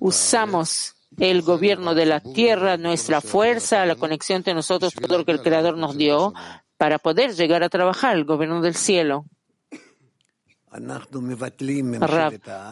usamos 0.00 0.95
el 1.18 1.42
gobierno 1.42 1.94
de 1.94 2.06
la 2.06 2.20
tierra, 2.20 2.76
nuestra 2.76 3.20
fuerza, 3.20 3.86
la 3.86 3.96
conexión 3.96 4.38
entre 4.38 4.54
nosotros, 4.54 4.94
todo 4.94 5.18
lo 5.18 5.24
que 5.24 5.32
el 5.32 5.42
Creador 5.42 5.76
nos 5.76 5.96
dio, 5.96 6.34
para 6.76 6.98
poder 6.98 7.34
llegar 7.34 7.62
a 7.62 7.68
trabajar 7.68 8.16
el 8.16 8.24
gobierno 8.24 8.60
del 8.60 8.74
cielo. 8.74 9.24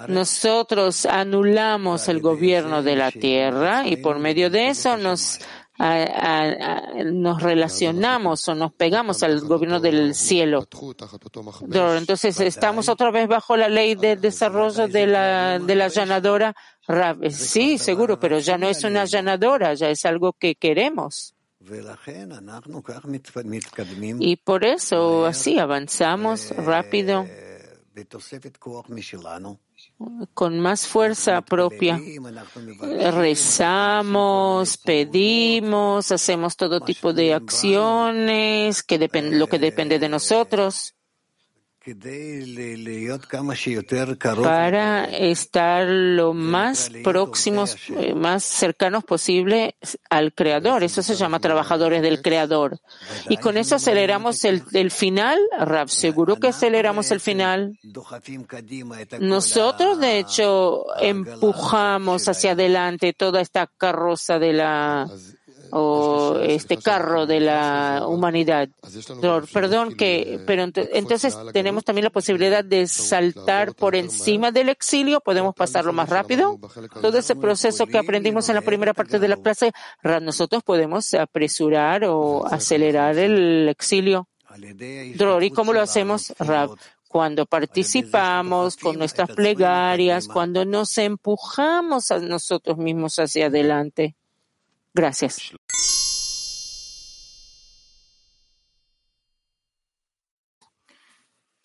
Nosotros 0.08 1.06
anulamos 1.06 2.08
el 2.08 2.20
gobierno 2.20 2.82
de 2.82 2.96
la 2.96 3.10
tierra 3.10 3.86
y 3.88 3.96
por 3.96 4.18
medio 4.18 4.50
de 4.50 4.68
eso 4.68 4.96
nos 4.96 5.40
nos 7.06 7.42
relacionamos 7.42 8.48
o 8.48 8.54
nos 8.54 8.72
pegamos 8.72 9.24
al 9.24 9.40
gobierno 9.40 9.80
del 9.80 10.14
cielo. 10.14 10.68
Entonces 11.98 12.38
estamos 12.40 12.88
otra 12.88 13.10
vez 13.10 13.26
bajo 13.26 13.56
la 13.56 13.68
ley 13.68 13.96
de 13.96 14.16
desarrollo 14.16 14.86
de 14.86 15.06
la, 15.08 15.58
de 15.58 15.74
la 15.74 15.88
allanadora. 16.86 17.30
Sí, 17.30 17.78
seguro, 17.78 18.18
pero 18.18 18.38
ya 18.38 18.58
no 18.58 18.68
es 18.68 18.84
una 18.84 19.02
allanadora, 19.02 19.74
ya 19.74 19.88
es 19.88 20.04
algo 20.04 20.32
que 20.32 20.54
queremos. 20.54 21.34
Y 24.20 24.36
por 24.36 24.64
eso 24.64 25.24
así 25.24 25.58
avanzamos 25.58 26.50
rápido 26.56 27.26
con 30.34 30.60
más 30.60 30.86
fuerza 30.86 31.40
propia. 31.40 32.00
Rezamos, 33.12 34.76
pedimos, 34.76 36.12
hacemos 36.12 36.56
todo 36.56 36.80
tipo 36.80 37.12
de 37.12 37.34
acciones, 37.34 38.82
que 38.82 38.98
lo 39.22 39.46
que 39.46 39.58
depende 39.58 39.98
de 39.98 40.08
nosotros 40.08 40.94
para 44.42 45.04
estar 45.04 45.86
lo 45.86 46.32
más 46.32 46.90
próximos, 47.02 47.76
eh, 47.90 48.14
más 48.14 48.42
cercanos 48.44 49.04
posible 49.04 49.76
al 50.08 50.32
Creador. 50.32 50.82
Eso 50.82 51.02
se 51.02 51.14
llama 51.14 51.40
trabajadores 51.40 52.00
del 52.00 52.22
Creador. 52.22 52.78
Y 53.28 53.36
con 53.36 53.58
eso 53.58 53.74
aceleramos 53.76 54.44
el, 54.44 54.62
el 54.72 54.90
final. 54.90 55.38
Rab, 55.58 55.88
seguro 55.90 56.36
que 56.36 56.48
aceleramos 56.48 57.10
el 57.10 57.20
final. 57.20 57.78
Nosotros, 59.20 60.00
de 60.00 60.18
hecho, 60.18 60.84
empujamos 61.00 62.28
hacia 62.28 62.52
adelante 62.52 63.12
toda 63.12 63.40
esta 63.40 63.66
carroza 63.66 64.38
de 64.38 64.52
la 64.54 65.06
o 65.76 66.38
este 66.40 66.76
carro 66.76 67.26
de 67.26 67.40
la 67.40 68.04
humanidad. 68.06 68.68
Perdón 69.52 69.96
que, 69.96 70.40
pero 70.46 70.62
entonces 70.62 71.36
tenemos 71.52 71.82
también 71.82 72.04
la 72.04 72.10
posibilidad 72.10 72.64
de 72.64 72.86
saltar 72.86 73.74
por 73.74 73.96
encima 73.96 74.52
del 74.52 74.68
exilio, 74.68 75.20
podemos 75.20 75.52
pasarlo 75.52 75.92
más 75.92 76.08
rápido. 76.08 76.60
Todo 77.02 77.18
ese 77.18 77.34
proceso 77.34 77.86
que 77.86 77.98
aprendimos 77.98 78.48
en 78.48 78.54
la 78.54 78.60
primera 78.60 78.94
parte 78.94 79.18
de 79.18 79.26
la 79.26 79.36
clase, 79.36 79.72
nosotros 80.22 80.62
podemos 80.62 81.12
apresurar 81.14 82.04
o 82.04 82.46
acelerar 82.46 83.18
el 83.18 83.68
exilio. 83.68 84.28
¿y 85.40 85.50
cómo 85.50 85.72
lo 85.72 85.80
hacemos, 85.80 86.32
Rab? 86.38 86.70
Cuando 87.08 87.46
participamos 87.46 88.76
con 88.76 88.96
nuestras 88.96 89.30
plegarias, 89.30 90.28
cuando 90.28 90.64
nos 90.64 90.96
empujamos 90.98 92.12
a 92.12 92.20
nosotros 92.20 92.78
mismos 92.78 93.18
hacia 93.18 93.46
adelante. 93.46 94.14
Gracias. 94.94 95.52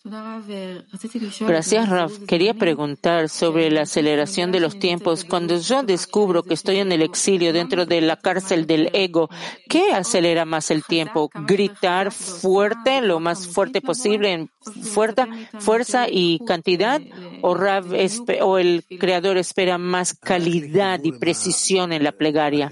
Gracias, 0.02 1.88
Raf. 1.90 2.20
Quería 2.26 2.54
preguntar 2.54 3.28
sobre 3.28 3.70
la 3.70 3.82
aceleración 3.82 4.50
de 4.50 4.60
los 4.60 4.78
tiempos. 4.78 5.24
Cuando 5.24 5.58
yo 5.58 5.82
descubro 5.82 6.42
que 6.42 6.54
estoy 6.54 6.78
en 6.78 6.90
el 6.90 7.02
exilio 7.02 7.52
dentro 7.52 7.84
de 7.84 8.00
la 8.00 8.16
cárcel 8.16 8.66
del 8.66 8.88
ego, 8.94 9.28
¿qué 9.68 9.92
acelera 9.92 10.46
más 10.46 10.70
el 10.70 10.84
tiempo? 10.84 11.28
¿Gritar 11.46 12.12
fuerte, 12.12 13.02
lo 13.02 13.20
más 13.20 13.46
fuerte 13.46 13.82
posible, 13.82 14.32
en 14.32 14.50
fuerza, 14.82 15.28
fuerza 15.58 16.06
y 16.08 16.38
cantidad? 16.46 17.02
¿O, 17.42 17.52
Rav 17.54 17.92
o 18.40 18.58
el 18.58 18.84
creador 18.98 19.36
espera 19.36 19.76
más 19.76 20.14
calidad 20.14 21.00
y 21.04 21.12
precisión 21.12 21.92
en 21.92 22.04
la 22.04 22.12
plegaria? 22.12 22.70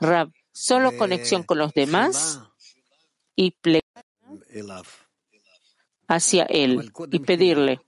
Rav, 0.00 0.30
solo 0.52 0.96
conexión 0.96 1.42
con 1.42 1.58
los 1.58 1.74
demás 1.74 2.40
y 3.36 3.50
plegaria 3.50 3.82
hacia 6.14 6.44
Él 6.44 6.92
y 7.10 7.18
pedirle, 7.20 7.80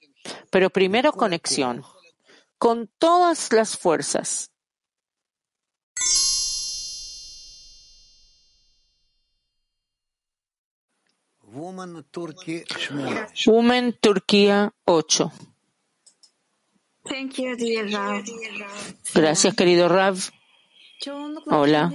pero 0.51 0.71
primero 0.71 1.13
conexión 1.13 1.83
con 2.59 2.91
todas 2.99 3.53
las 3.53 3.77
fuerzas. 3.77 4.51
Woman 13.47 13.93
Turquía 14.01 14.75
8. 14.87 15.33
Gracias, 19.15 19.55
querido 19.55 19.89
Rav. 19.89 20.17
Hola. 21.47 21.93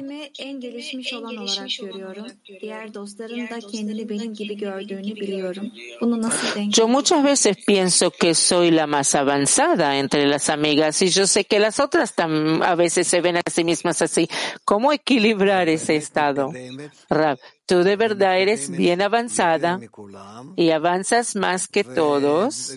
Yo 6.67 6.88
muchas 6.88 7.23
veces 7.23 7.57
pienso 7.65 8.11
que 8.11 8.35
soy 8.35 8.71
la 8.71 8.88
más 8.88 9.15
avanzada 9.15 9.97
entre 9.97 10.27
las 10.27 10.49
amigas 10.49 11.01
y 11.01 11.09
yo 11.09 11.26
sé 11.26 11.45
que 11.45 11.59
las 11.59 11.80
otras 11.80 12.13
a 12.17 12.76
veces 12.76 13.07
se 13.07 13.21
ven 13.21 13.38
a 13.38 13.41
sí 13.49 13.63
mismas 13.63 14.01
así. 14.01 14.30
¿Cómo 14.65 14.91
equilibrar 14.91 15.69
ese 15.69 15.95
estado? 15.95 16.51
Rab, 17.09 17.39
tú 17.65 17.84
de 17.84 17.95
verdad 17.95 18.39
eres 18.39 18.69
bien 18.69 19.01
avanzada 19.01 19.80
y 20.55 20.71
avanzas 20.71 21.35
más 21.35 21.67
que 21.67 21.84
todos 21.84 22.73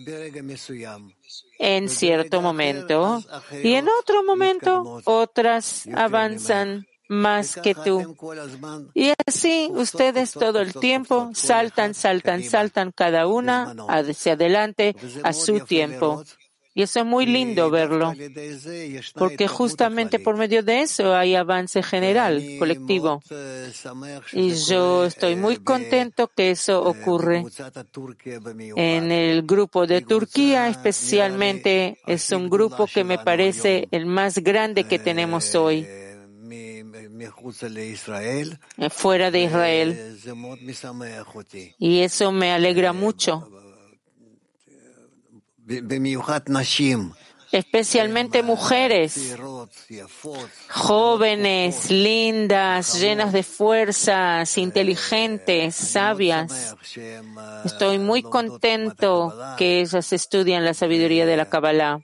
en 1.62 1.88
cierto 1.88 2.42
momento 2.42 3.22
y 3.62 3.74
en 3.74 3.88
otro 3.88 4.24
momento 4.24 5.00
otras 5.04 5.88
avanzan 5.94 6.86
más 7.08 7.54
que 7.56 7.74
tú. 7.74 8.16
Y 8.94 9.12
así 9.26 9.70
ustedes 9.72 10.32
todo 10.32 10.60
el 10.60 10.74
tiempo 10.74 11.30
saltan, 11.34 11.94
saltan, 11.94 12.42
saltan 12.42 12.90
cada 12.90 13.28
una 13.28 13.74
hacia 13.88 14.32
adelante 14.32 14.96
a 15.22 15.32
su 15.32 15.60
tiempo. 15.60 16.24
Y 16.74 16.82
eso 16.82 17.00
es 17.00 17.06
muy 17.06 17.26
lindo 17.26 17.68
verlo, 17.68 18.14
porque 19.14 19.46
justamente 19.46 20.18
por 20.18 20.38
medio 20.38 20.62
de 20.62 20.80
eso 20.80 21.14
hay 21.14 21.34
avance 21.34 21.82
general, 21.82 22.42
colectivo. 22.58 23.20
Y 24.32 24.54
yo 24.54 25.04
estoy 25.04 25.36
muy 25.36 25.58
contento 25.58 26.30
que 26.34 26.50
eso 26.50 26.82
ocurre. 26.82 27.44
En 28.76 29.12
el 29.12 29.42
grupo 29.42 29.86
de 29.86 30.00
Turquía, 30.00 30.68
especialmente, 30.68 31.98
es 32.06 32.30
un 32.32 32.48
grupo 32.48 32.86
que 32.86 33.04
me 33.04 33.18
parece 33.18 33.88
el 33.90 34.06
más 34.06 34.38
grande 34.38 34.84
que 34.84 34.98
tenemos 34.98 35.54
hoy 35.54 35.86
fuera 38.90 39.30
de 39.30 39.42
Israel. 39.42 40.18
Y 41.78 42.00
eso 42.00 42.32
me 42.32 42.52
alegra 42.52 42.92
mucho 42.92 43.48
especialmente 47.52 48.42
mujeres, 48.42 49.36
jóvenes, 50.70 51.90
lindas, 51.90 52.98
llenas 52.98 53.32
de 53.32 53.42
fuerzas, 53.42 54.56
inteligentes, 54.56 55.74
sabias. 55.74 56.74
Estoy 57.64 57.98
muy 57.98 58.22
contento 58.22 59.34
que 59.58 59.80
ellas 59.80 60.12
estudian 60.12 60.64
la 60.64 60.72
sabiduría 60.72 61.26
de 61.26 61.36
la 61.36 61.48
Kabbalah. 61.48 62.00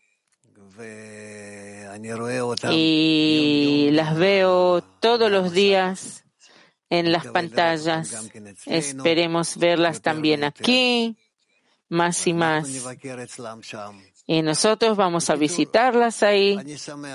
Y 2.70 3.88
las 3.92 4.16
veo 4.16 4.82
todos 5.00 5.30
los 5.30 5.52
días 5.52 6.24
en 6.90 7.10
las 7.10 7.26
pantallas. 7.26 8.30
Esperemos 8.66 9.56
verlas 9.56 10.02
también 10.02 10.44
aquí 10.44 11.16
más 11.88 12.26
y 12.26 12.34
más. 12.34 12.68
Y 14.26 14.42
nosotros 14.42 14.96
vamos 14.96 15.30
a 15.30 15.36
visitarlas 15.36 16.22
ahí. 16.22 16.58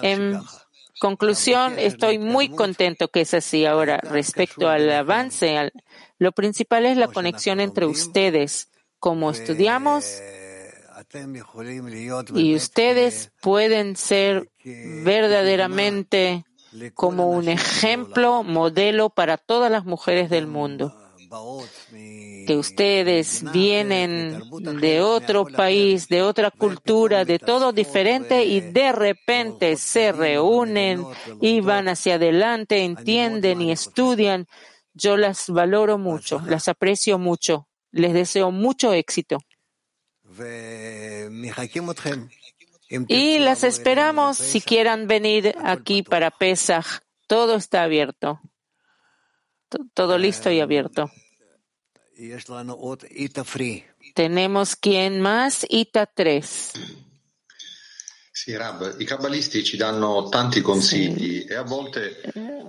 En 0.02 0.40
conclusión, 1.00 1.78
estoy 1.78 2.20
muy 2.20 2.50
contento 2.50 3.08
que 3.10 3.22
es 3.22 3.34
así. 3.34 3.66
Ahora, 3.66 3.98
respecto 3.98 4.70
al 4.70 4.90
avance, 4.92 5.72
lo 6.18 6.32
principal 6.32 6.86
es 6.86 6.98
la 6.98 7.08
conexión 7.08 7.60
entre 7.60 7.86
ustedes, 7.86 8.70
como 9.00 9.32
estudiamos, 9.32 10.22
y 12.34 12.56
ustedes 12.56 13.32
pueden 13.42 13.96
ser 13.96 14.50
verdaderamente 14.64 16.46
como 16.96 17.30
un 17.30 17.50
ejemplo, 17.50 18.42
modelo 18.42 19.10
para 19.12 19.38
todas 19.38 19.72
las 19.72 19.86
mujeres 19.86 20.30
del 20.32 20.48
mundo 20.48 21.03
que 22.46 22.56
ustedes 22.58 23.44
vienen 23.52 24.42
de 24.80 25.02
otro 25.02 25.46
país, 25.46 26.08
de 26.08 26.22
otra 26.22 26.52
cultura, 26.52 27.26
de 27.26 27.40
todo 27.40 27.72
diferente 27.72 28.44
y 28.44 28.62
de 28.62 28.92
repente 28.92 29.76
se 29.78 30.12
reúnen 30.12 31.06
y 31.42 31.62
van 31.62 31.88
hacia 31.88 32.16
adelante, 32.16 32.84
entienden 32.84 33.62
y 33.62 33.72
estudian. 33.72 34.48
Yo 34.94 35.18
las 35.18 35.50
valoro 35.50 35.98
mucho, 35.98 36.42
las 36.46 36.68
aprecio 36.68 37.18
mucho, 37.18 37.68
les 37.92 38.14
deseo 38.14 38.52
mucho 38.52 38.94
éxito. 38.94 39.40
Y 43.08 43.40
las 43.40 43.64
esperamos 43.64 44.38
si 44.38 44.62
quieran 44.62 45.08
venir 45.08 45.56
aquí 45.64 46.04
para 46.04 46.30
Pesach. 46.32 47.02
Todo 47.28 47.56
está 47.56 47.84
abierto. 47.84 48.40
Todo 49.94 50.18
listo 50.18 50.52
y 50.52 50.60
abierto. 50.60 51.10
Tenemos 54.14 54.76
quien 54.76 55.20
más, 55.20 55.66
Ita 55.68 56.06
3. 56.06 56.42
Sì, 58.32 58.56
Rab, 58.56 58.96
i 59.00 59.06
cabalisti 59.06 59.64
ci 59.64 59.78
danno 59.78 60.28
tanti 60.30 60.62
consigli 60.62 61.42
sì. 61.42 61.46
e 61.46 61.56
a 61.56 61.64
volte 61.64 62.22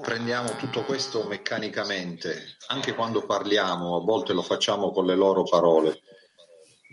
prendiamo 0.03 0.57
tutto 0.57 0.85
questo 0.85 1.25
meccanicamente, 1.25 2.57
anche 2.69 2.95
quando 2.95 3.25
parliamo, 3.25 3.97
a 3.97 4.01
volte 4.01 4.33
lo 4.33 4.43
facciamo 4.43 4.93
con 4.93 5.07
le 5.07 5.15
loro 5.15 5.43
parole. 5.45 6.01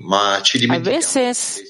A 0.04 0.80
veces 0.80 1.62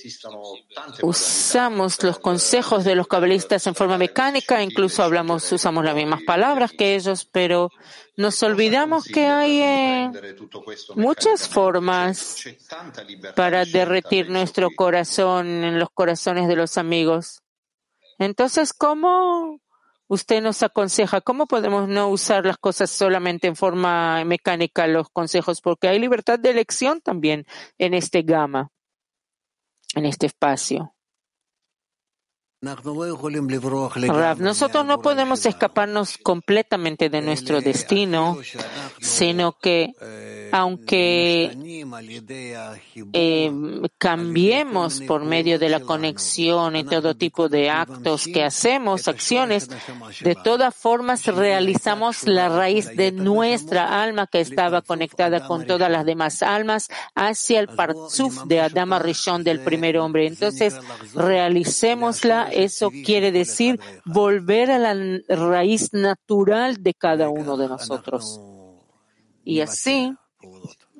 usamos 1.01 2.01
los 2.03 2.19
consejos 2.19 2.83
de 2.83 2.95
los 2.95 3.07
cabalistas 3.07 3.67
en 3.67 3.75
forma 3.75 3.97
mecánica, 3.97 4.61
incluso 4.61 5.03
hablamos, 5.03 5.51
usamos 5.51 5.83
las 5.83 5.95
mismas 5.95 6.21
palabras 6.23 6.71
que 6.71 6.95
ellos, 6.95 7.25
pero 7.25 7.71
nos 8.21 8.41
olvidamos 8.43 9.05
que 9.05 9.25
hay 9.25 9.61
eh, 9.61 10.11
muchas 10.95 11.47
formas 11.47 12.43
para 13.35 13.65
derretir 13.65 14.29
nuestro 14.29 14.69
corazón 14.75 15.63
en 15.63 15.79
los 15.79 15.89
corazones 15.89 16.47
de 16.47 16.55
los 16.55 16.77
amigos. 16.77 17.41
Entonces, 18.19 18.73
¿cómo 18.73 19.59
usted 20.11 20.41
nos 20.41 20.61
aconseja 20.61 21.21
cómo 21.21 21.47
podemos 21.47 21.87
no 21.87 22.09
usar 22.09 22.45
las 22.45 22.57
cosas 22.57 22.89
solamente 22.89 23.47
en 23.47 23.55
forma 23.55 24.25
mecánica, 24.25 24.85
los 24.85 25.09
consejos, 25.09 25.61
porque 25.61 25.87
hay 25.87 25.99
libertad 25.99 26.37
de 26.37 26.49
elección 26.49 26.99
también 26.99 27.45
en 27.77 27.93
este 27.93 28.21
gama, 28.21 28.71
en 29.95 30.05
este 30.05 30.25
espacio. 30.25 30.93
Nosotros 34.37 34.85
no 34.85 35.01
podemos 35.01 35.47
escaparnos 35.47 36.19
completamente 36.19 37.09
de 37.09 37.21
nuestro 37.21 37.59
destino, 37.59 38.37
sino 38.99 39.53
que 39.53 39.95
aunque 40.51 41.57
eh, 43.13 43.51
cambiemos 43.97 45.01
por 45.01 45.25
medio 45.25 45.57
de 45.57 45.69
la 45.69 45.79
conexión 45.79 46.75
y 46.75 46.83
todo 46.83 47.15
tipo 47.15 47.49
de 47.49 47.71
actos 47.71 48.27
que 48.31 48.43
hacemos, 48.43 49.07
acciones, 49.07 49.67
de 50.19 50.35
todas 50.35 50.75
formas 50.75 51.25
realizamos 51.25 52.27
la 52.27 52.49
raíz 52.49 52.95
de 52.95 53.11
nuestra 53.11 54.03
alma 54.03 54.27
que 54.27 54.41
estaba 54.41 54.83
conectada 54.83 55.47
con 55.47 55.65
todas 55.65 55.89
las 55.89 56.05
demás 56.05 56.43
almas 56.43 56.89
hacia 57.15 57.59
el 57.59 57.69
parzuf 57.69 58.43
de 58.43 58.59
Adama 58.59 58.99
Rishon 58.99 59.43
del 59.43 59.61
primer 59.61 59.97
hombre. 59.97 60.27
Entonces, 60.27 60.77
realicémosla. 61.15 62.50
Eso 62.51 62.91
quiere 63.05 63.31
decir 63.31 63.79
volver 64.05 64.71
a 64.71 64.77
la 64.77 65.19
raíz 65.27 65.93
natural 65.93 66.81
de 66.81 66.93
cada 66.93 67.29
uno 67.29 67.57
de 67.57 67.67
nosotros. 67.67 68.39
Y 69.43 69.61
así 69.61 70.15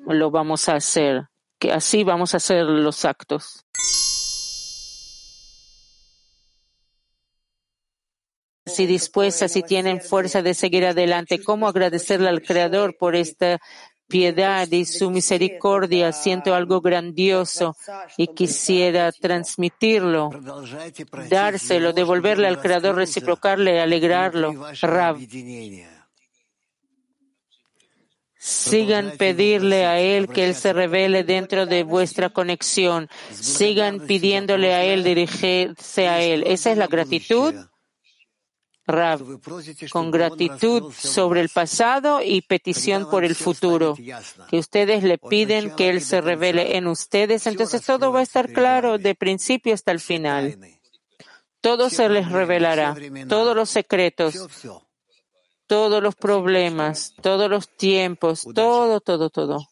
lo 0.06 0.30
vamos 0.30 0.68
a 0.68 0.74
hacer, 0.76 1.28
que 1.58 1.72
así 1.72 2.04
vamos 2.04 2.34
a 2.34 2.38
hacer 2.38 2.64
los 2.64 3.04
actos. 3.04 3.64
Si 8.64 8.86
dispuestas, 8.86 9.52
si 9.52 9.62
tienen 9.62 10.00
fuerza 10.00 10.40
de 10.40 10.54
seguir 10.54 10.86
adelante, 10.86 11.42
¿cómo 11.42 11.66
agradecerle 11.66 12.28
al 12.28 12.42
Creador 12.42 12.96
por 12.96 13.16
esta 13.16 13.60
piedad 14.12 14.70
y 14.70 14.84
su 14.84 15.10
misericordia? 15.10 16.12
Siento 16.12 16.54
algo 16.54 16.82
grandioso 16.82 17.74
y 18.18 18.28
quisiera 18.28 19.10
transmitirlo, 19.10 20.30
dárselo, 21.30 21.94
devolverle 21.94 22.46
al 22.46 22.60
Creador, 22.60 22.96
reciprocarle, 22.96 23.80
alegrarlo. 23.80 24.52
Rab. 24.82 25.16
Sigan 28.38 29.12
pedirle 29.16 29.86
a 29.86 30.00
Él 30.00 30.28
que 30.28 30.44
Él 30.44 30.54
se 30.54 30.72
revele 30.72 31.22
dentro 31.24 31.64
de 31.64 31.84
vuestra 31.84 32.28
conexión. 32.28 33.08
Sigan 33.30 34.00
pidiéndole 34.00 34.74
a 34.74 34.84
Él 34.84 35.04
dirigirse 35.04 36.08
a 36.08 36.20
Él. 36.20 36.42
Esa 36.46 36.72
es 36.72 36.76
la 36.76 36.88
gratitud. 36.88 37.54
Rab, 38.86 39.40
con 39.90 40.10
gratitud 40.10 40.92
sobre 40.92 41.40
el 41.40 41.48
pasado 41.48 42.20
y 42.22 42.42
petición 42.42 43.08
por 43.08 43.24
el 43.24 43.36
futuro, 43.36 43.96
que 44.48 44.58
ustedes 44.58 45.04
le 45.04 45.18
piden 45.18 45.74
que 45.76 45.88
Él 45.88 46.00
se 46.00 46.20
revele 46.20 46.76
en 46.76 46.88
ustedes, 46.88 47.46
entonces 47.46 47.84
todo 47.84 48.12
va 48.12 48.20
a 48.20 48.22
estar 48.24 48.52
claro 48.52 48.98
de 48.98 49.14
principio 49.14 49.72
hasta 49.72 49.92
el 49.92 50.00
final. 50.00 50.58
Todo 51.60 51.90
se 51.90 52.08
les 52.08 52.30
revelará, 52.30 52.96
todos 53.28 53.54
los 53.54 53.70
secretos, 53.70 54.34
todos 55.68 56.02
los 56.02 56.16
problemas, 56.16 57.14
todos 57.22 57.48
los 57.48 57.68
tiempos, 57.76 58.46
todo, 58.52 59.00
todo, 59.00 59.30
todo. 59.30 59.68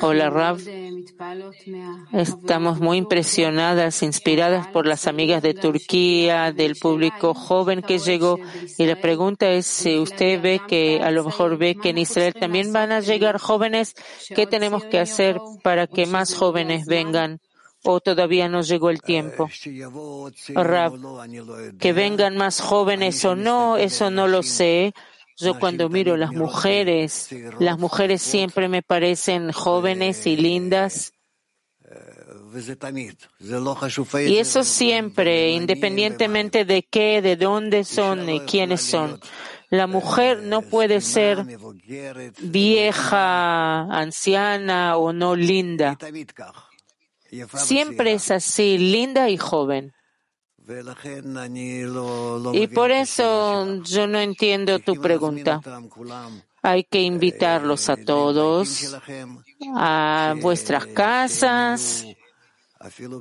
Hola 0.00 0.30
Rav, 0.30 0.60
estamos 2.12 2.78
muy 2.78 2.98
impresionadas, 2.98 4.02
inspiradas 4.04 4.68
por 4.68 4.86
las 4.86 5.08
amigas 5.08 5.42
de 5.42 5.54
Turquía, 5.54 6.52
del 6.52 6.76
público 6.76 7.34
joven 7.34 7.82
que 7.82 7.98
llegó. 7.98 8.38
Y 8.78 8.86
la 8.86 8.94
pregunta 9.00 9.50
es 9.50 9.66
si 9.66 9.98
usted 9.98 10.40
ve 10.40 10.60
que 10.68 11.00
a 11.02 11.10
lo 11.10 11.24
mejor 11.24 11.58
ve 11.58 11.74
que 11.74 11.90
en 11.90 11.98
Israel 11.98 12.34
también 12.34 12.72
van 12.72 12.92
a 12.92 13.00
llegar 13.00 13.38
jóvenes, 13.38 13.94
¿qué 14.28 14.46
tenemos 14.46 14.84
que 14.84 15.00
hacer 15.00 15.40
para 15.64 15.88
que 15.88 16.06
más 16.06 16.34
jóvenes 16.34 16.86
vengan? 16.86 17.40
¿O 17.82 18.00
todavía 18.00 18.48
no 18.48 18.62
llegó 18.62 18.88
el 18.90 19.02
tiempo? 19.02 19.48
Rav, 20.54 20.92
que 21.80 21.92
vengan 21.92 22.36
más 22.36 22.60
jóvenes 22.60 23.24
o 23.24 23.34
no, 23.34 23.76
eso 23.78 24.10
no 24.10 24.28
lo 24.28 24.44
sé 24.44 24.94
yo 25.36 25.58
cuando 25.58 25.88
miro 25.88 26.16
las 26.16 26.32
mujeres, 26.32 27.28
las 27.58 27.78
mujeres 27.78 28.22
siempre 28.22 28.68
me 28.68 28.82
parecen 28.82 29.52
jóvenes 29.52 30.26
y 30.26 30.36
lindas. 30.36 31.12
Y 34.26 34.36
eso 34.38 34.62
siempre, 34.62 35.50
independientemente 35.50 36.64
de 36.64 36.84
qué, 36.84 37.20
de 37.20 37.36
dónde 37.36 37.84
son 37.84 38.28
y 38.28 38.40
quiénes 38.40 38.80
son. 38.82 39.20
La 39.70 39.88
mujer 39.88 40.42
no 40.42 40.62
puede 40.62 41.00
ser 41.00 41.44
vieja, 42.40 43.80
anciana 43.80 44.96
o 44.96 45.12
no 45.12 45.34
linda. 45.34 45.98
Siempre 47.54 48.12
es 48.12 48.30
así, 48.30 48.78
linda 48.78 49.28
y 49.28 49.36
joven. 49.36 49.92
Y 52.52 52.66
por 52.68 52.90
eso 52.90 53.82
yo 53.82 54.06
no 54.06 54.18
entiendo 54.18 54.78
tu 54.78 54.94
pregunta. 54.94 55.60
Hay 56.62 56.84
que 56.84 57.02
invitarlos 57.02 57.90
a 57.90 57.96
todos 57.96 58.96
a 59.76 60.34
vuestras 60.40 60.86
casas 60.86 62.06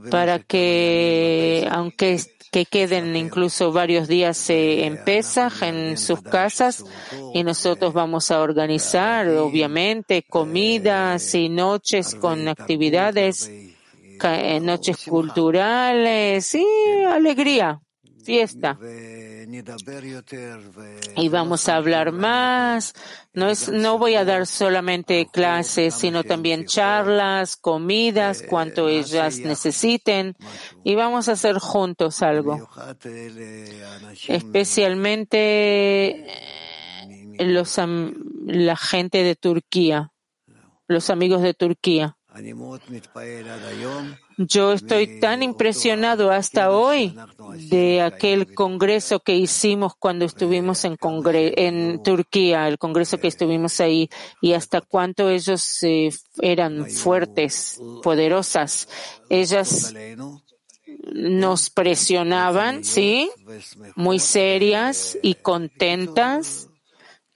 para 0.09 0.39
que, 0.39 1.67
aunque 1.69 2.19
que 2.53 2.65
queden 2.65 3.15
incluso 3.15 3.71
varios 3.71 4.07
días 4.07 4.47
en 4.49 5.03
Pesach 5.03 5.63
en 5.63 5.97
sus 5.97 6.21
casas 6.21 6.85
y 7.33 7.43
nosotros 7.43 7.93
vamos 7.93 8.29
a 8.29 8.41
organizar, 8.41 9.27
obviamente, 9.27 10.21
comidas 10.21 11.33
y 11.33 11.49
noches 11.49 12.13
con 12.13 12.47
actividades 12.47 13.72
noches 14.61 14.97
culturales 15.05 16.55
y 16.55 16.65
alegría, 17.07 17.79
fiesta. 18.23 18.77
Y 21.15 21.29
vamos 21.29 21.69
a 21.69 21.75
hablar 21.75 22.11
más. 22.11 22.93
No 23.33 23.49
es, 23.49 23.69
no 23.69 23.97
voy 23.97 24.15
a 24.15 24.25
dar 24.25 24.47
solamente 24.47 25.27
clases, 25.31 25.93
sino 25.93 26.23
también 26.23 26.65
charlas, 26.65 27.55
comidas, 27.55 28.43
cuanto 28.49 28.89
ellas 28.89 29.39
necesiten. 29.39 30.35
Y 30.83 30.95
vamos 30.95 31.29
a 31.29 31.33
hacer 31.33 31.59
juntos 31.59 32.23
algo. 32.23 32.67
Especialmente 34.27 36.25
los, 37.37 37.79
la 38.45 38.75
gente 38.75 39.23
de 39.23 39.35
Turquía, 39.35 40.11
los 40.87 41.09
amigos 41.09 41.41
de 41.41 41.53
Turquía. 41.53 42.17
Yo 44.37 44.73
estoy 44.73 45.19
tan 45.19 45.43
impresionado 45.43 46.31
hasta 46.31 46.71
hoy 46.71 47.15
de 47.69 48.01
aquel 48.01 48.53
congreso 48.53 49.19
que 49.19 49.35
hicimos 49.35 49.93
cuando 49.95 50.25
estuvimos 50.25 50.83
en, 50.85 50.97
en 51.55 52.01
Turquía, 52.01 52.67
el 52.67 52.79
congreso 52.79 53.19
que 53.19 53.27
estuvimos 53.27 53.79
ahí, 53.79 54.09
y 54.41 54.53
hasta 54.53 54.81
cuánto 54.81 55.29
ellos 55.29 55.83
eh, 55.83 56.09
eran 56.41 56.89
fuertes, 56.89 57.79
poderosas. 58.01 58.89
Ellas 59.29 59.93
nos 61.13 61.69
presionaban, 61.69 62.83
¿sí? 62.83 63.29
Muy 63.95 64.19
serias 64.19 65.17
y 65.21 65.35
contentas. 65.35 66.69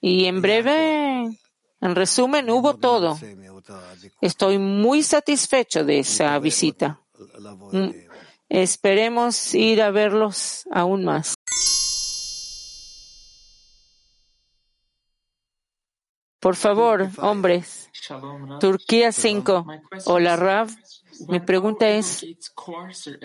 Y 0.02 0.26
en 0.26 0.42
breve, 0.42 1.30
en 1.82 1.96
resumen, 1.96 2.50
hubo 2.50 2.76
todo. 2.78 3.18
Estoy 4.22 4.58
muy 4.58 5.04
satisfecho 5.04 5.84
de 5.84 6.00
esa 6.00 6.38
visita. 6.40 7.02
Mm, 7.72 7.90
esperemos 8.50 9.54
ir 9.54 9.82
a 9.82 9.92
verlos 9.92 10.68
aún 10.72 11.06
más. 11.06 11.36
Por 16.40 16.56
favor, 16.56 17.10
hombres. 17.18 17.90
Turquía 18.60 19.12
5. 19.12 19.66
Hola, 20.06 20.36
Rav. 20.36 20.70
Mi 21.28 21.40
pregunta 21.40 21.90
es, 21.90 22.26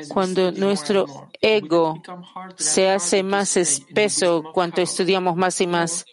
cuando 0.08 0.52
nuestro 0.52 1.28
ego 1.40 2.02
se 2.56 2.90
hace 2.90 3.22
más 3.22 3.56
espeso, 3.56 4.44
cuando 4.52 4.82
estudiamos 4.82 5.36
más 5.36 5.60
y 5.60 5.66
más, 5.66 6.04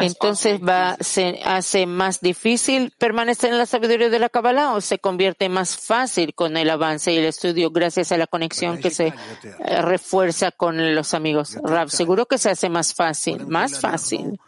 entonces 0.00 0.60
va, 0.60 0.96
se 1.00 1.40
hace 1.44 1.86
más 1.86 2.20
difícil 2.20 2.92
permanecer 2.96 3.50
en 3.50 3.58
la 3.58 3.66
sabiduría 3.66 4.08
de 4.08 4.18
la 4.20 4.28
Kabbalah 4.28 4.74
o 4.74 4.80
se 4.80 4.98
convierte 4.98 5.48
más 5.48 5.76
fácil 5.76 6.32
con 6.34 6.56
el 6.56 6.70
avance 6.70 7.12
y 7.12 7.16
el 7.16 7.24
estudio 7.24 7.70
gracias 7.70 8.12
a 8.12 8.16
la 8.16 8.28
conexión 8.28 8.78
que 8.78 8.90
se 8.90 9.08
eh, 9.08 9.82
refuerza 9.82 10.52
con 10.52 10.94
los 10.94 11.12
amigos. 11.12 11.58
Rab, 11.62 11.90
seguro 11.90 12.26
que 12.26 12.38
se 12.38 12.50
hace 12.50 12.68
más 12.68 12.94
fácil, 12.94 13.46
más 13.46 13.80
fácil. 13.80 14.38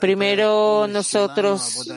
Primero 0.00 0.86
nosotros 0.88 1.88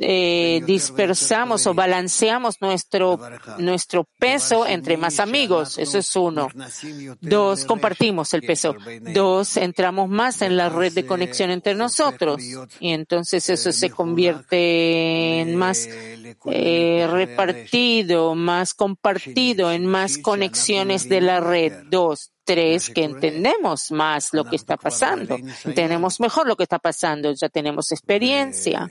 eh, 0.00 0.62
dispersamos 0.66 1.66
o 1.66 1.74
balanceamos 1.74 2.60
nuestro, 2.60 3.18
nuestro 3.58 4.04
peso 4.18 4.66
entre 4.66 4.96
más 4.96 5.20
amigos. 5.20 5.78
Eso 5.78 5.98
es 5.98 6.16
uno. 6.16 6.48
Dos, 7.20 7.64
compartimos 7.64 8.34
el 8.34 8.42
peso. 8.42 8.74
Dos, 9.12 9.56
entramos 9.56 10.08
más 10.08 10.42
en 10.42 10.56
la 10.56 10.68
red 10.68 10.92
de 10.92 11.06
conexión 11.06 11.50
entre 11.50 11.74
nosotros. 11.74 12.42
Y 12.80 12.90
entonces 12.90 13.48
eso 13.48 13.72
se 13.72 13.90
convierte 13.90 15.40
en 15.40 15.56
más 15.56 15.88
eh, 16.46 17.08
repartido, 17.10 18.34
más 18.34 18.74
compartido, 18.74 19.70
en 19.72 19.86
más 19.86 20.18
conexiones 20.18 21.08
de 21.08 21.20
la 21.20 21.40
red. 21.40 21.84
Dos, 21.90 22.33
tres, 22.44 22.90
que 22.90 23.04
entendemos 23.04 23.90
más 23.90 24.32
lo 24.32 24.44
que 24.44 24.56
está 24.56 24.76
pasando. 24.76 25.36
Entendemos 25.64 26.20
mejor 26.20 26.46
lo 26.46 26.56
que 26.56 26.64
está 26.64 26.78
pasando, 26.78 27.32
ya 27.32 27.48
tenemos 27.48 27.90
experiencia. 27.92 28.90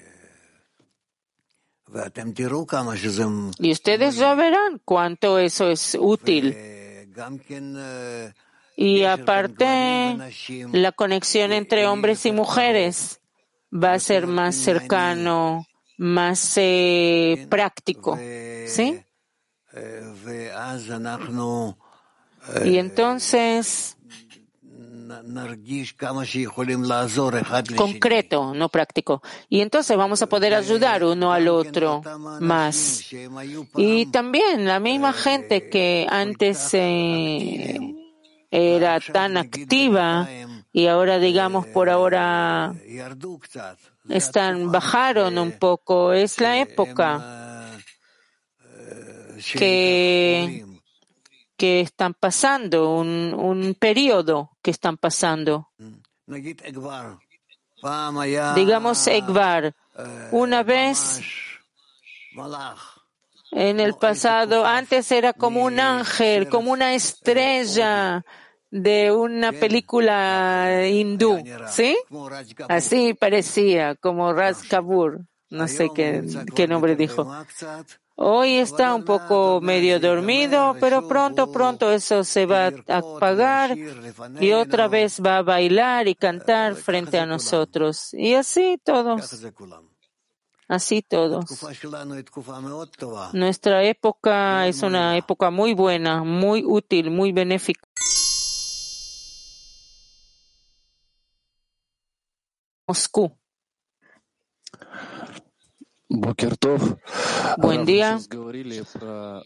Y 3.59 3.71
ustedes 3.71 4.15
ya 4.15 4.33
verán 4.33 4.81
cuánto 4.83 5.37
eso 5.37 5.69
es 5.69 5.95
útil. 5.99 6.55
Y 8.75 9.03
aparte, 9.03 10.17
la 10.71 10.91
conexión 10.91 11.51
entre 11.51 11.85
hombres 11.85 12.25
y 12.25 12.31
mujeres 12.31 13.21
va 13.71 13.93
a 13.93 13.99
ser 13.99 14.25
más 14.25 14.55
cercano, 14.55 15.67
más 15.97 16.53
eh, 16.57 17.47
práctico. 17.49 18.17
¿Sí? 18.65 18.99
Y 22.65 22.77
entonces, 22.77 23.97
concreto, 27.75 28.53
no 28.53 28.69
práctico. 28.69 29.21
Y 29.49 29.61
entonces 29.61 29.97
vamos 29.97 30.21
a 30.21 30.27
poder 30.27 30.53
ayudar 30.53 31.03
uno 31.03 31.31
al 31.31 31.47
otro 31.47 32.01
más. 32.39 33.13
Y 33.75 34.05
también 34.07 34.65
la 34.65 34.79
misma 34.79 35.13
gente 35.13 35.69
que 35.69 36.07
antes 36.09 36.73
eh, 36.73 37.79
era 38.51 38.99
tan 38.99 39.37
activa 39.37 40.27
y 40.71 40.87
ahora, 40.87 41.19
digamos, 41.19 41.67
por 41.67 41.89
ahora 41.89 42.73
están, 44.09 44.71
bajaron 44.71 45.37
un 45.37 45.51
poco. 45.53 46.13
Es 46.13 46.41
la 46.41 46.59
época 46.59 47.79
que 49.53 50.72
que 51.57 51.81
están 51.81 52.13
pasando, 52.13 52.95
un, 52.95 53.33
un 53.37 53.75
periodo 53.75 54.51
que 54.61 54.71
están 54.71 54.97
pasando. 54.97 55.69
Digamos 58.55 59.07
Egvar, 59.07 59.75
una 60.31 60.63
vez 60.63 61.21
en 63.51 63.79
el 63.79 63.93
pasado, 63.95 64.65
antes 64.65 65.11
era 65.11 65.33
como 65.33 65.63
un 65.63 65.79
ángel, 65.79 66.49
como 66.49 66.71
una 66.71 66.93
estrella 66.95 68.25
de 68.71 69.11
una 69.11 69.51
película 69.51 70.87
hindú, 70.87 71.43
¿sí? 71.69 71.95
Así 72.69 73.13
parecía, 73.13 73.95
como 73.95 74.33
Raj 74.33 74.67
Kapoor, 74.67 75.21
no 75.49 75.67
sé 75.67 75.89
qué, 75.93 76.23
qué 76.55 76.67
nombre 76.67 76.95
dijo. 76.95 77.31
Hoy 78.15 78.57
está 78.57 78.93
un 78.93 79.03
poco 79.03 79.59
medio 79.61 79.99
dormido, 79.99 80.75
pero 80.79 81.07
pronto, 81.07 81.51
pronto 81.51 81.91
eso 81.91 82.23
se 82.23 82.45
va 82.45 82.67
a 82.67 82.97
apagar 82.97 83.75
y 84.39 84.51
otra 84.51 84.87
vez 84.87 85.19
va 85.19 85.37
a 85.37 85.41
bailar 85.41 86.07
y 86.07 86.13
cantar 86.13 86.75
frente 86.75 87.17
a 87.17 87.25
nosotros. 87.25 88.13
Y 88.13 88.35
así 88.35 88.79
todos. 88.83 89.43
Así 90.67 91.01
todos. 91.01 91.45
Nuestra 93.33 93.83
época 93.83 94.67
es 94.67 94.83
una 94.83 95.17
época 95.17 95.49
muy 95.49 95.73
buena, 95.73 96.23
muy 96.23 96.63
útil, 96.63 97.09
muy 97.09 97.31
benéfica. 97.31 97.81
Moscú. 102.87 103.37
Buen 107.57 107.85
día. 107.85 108.19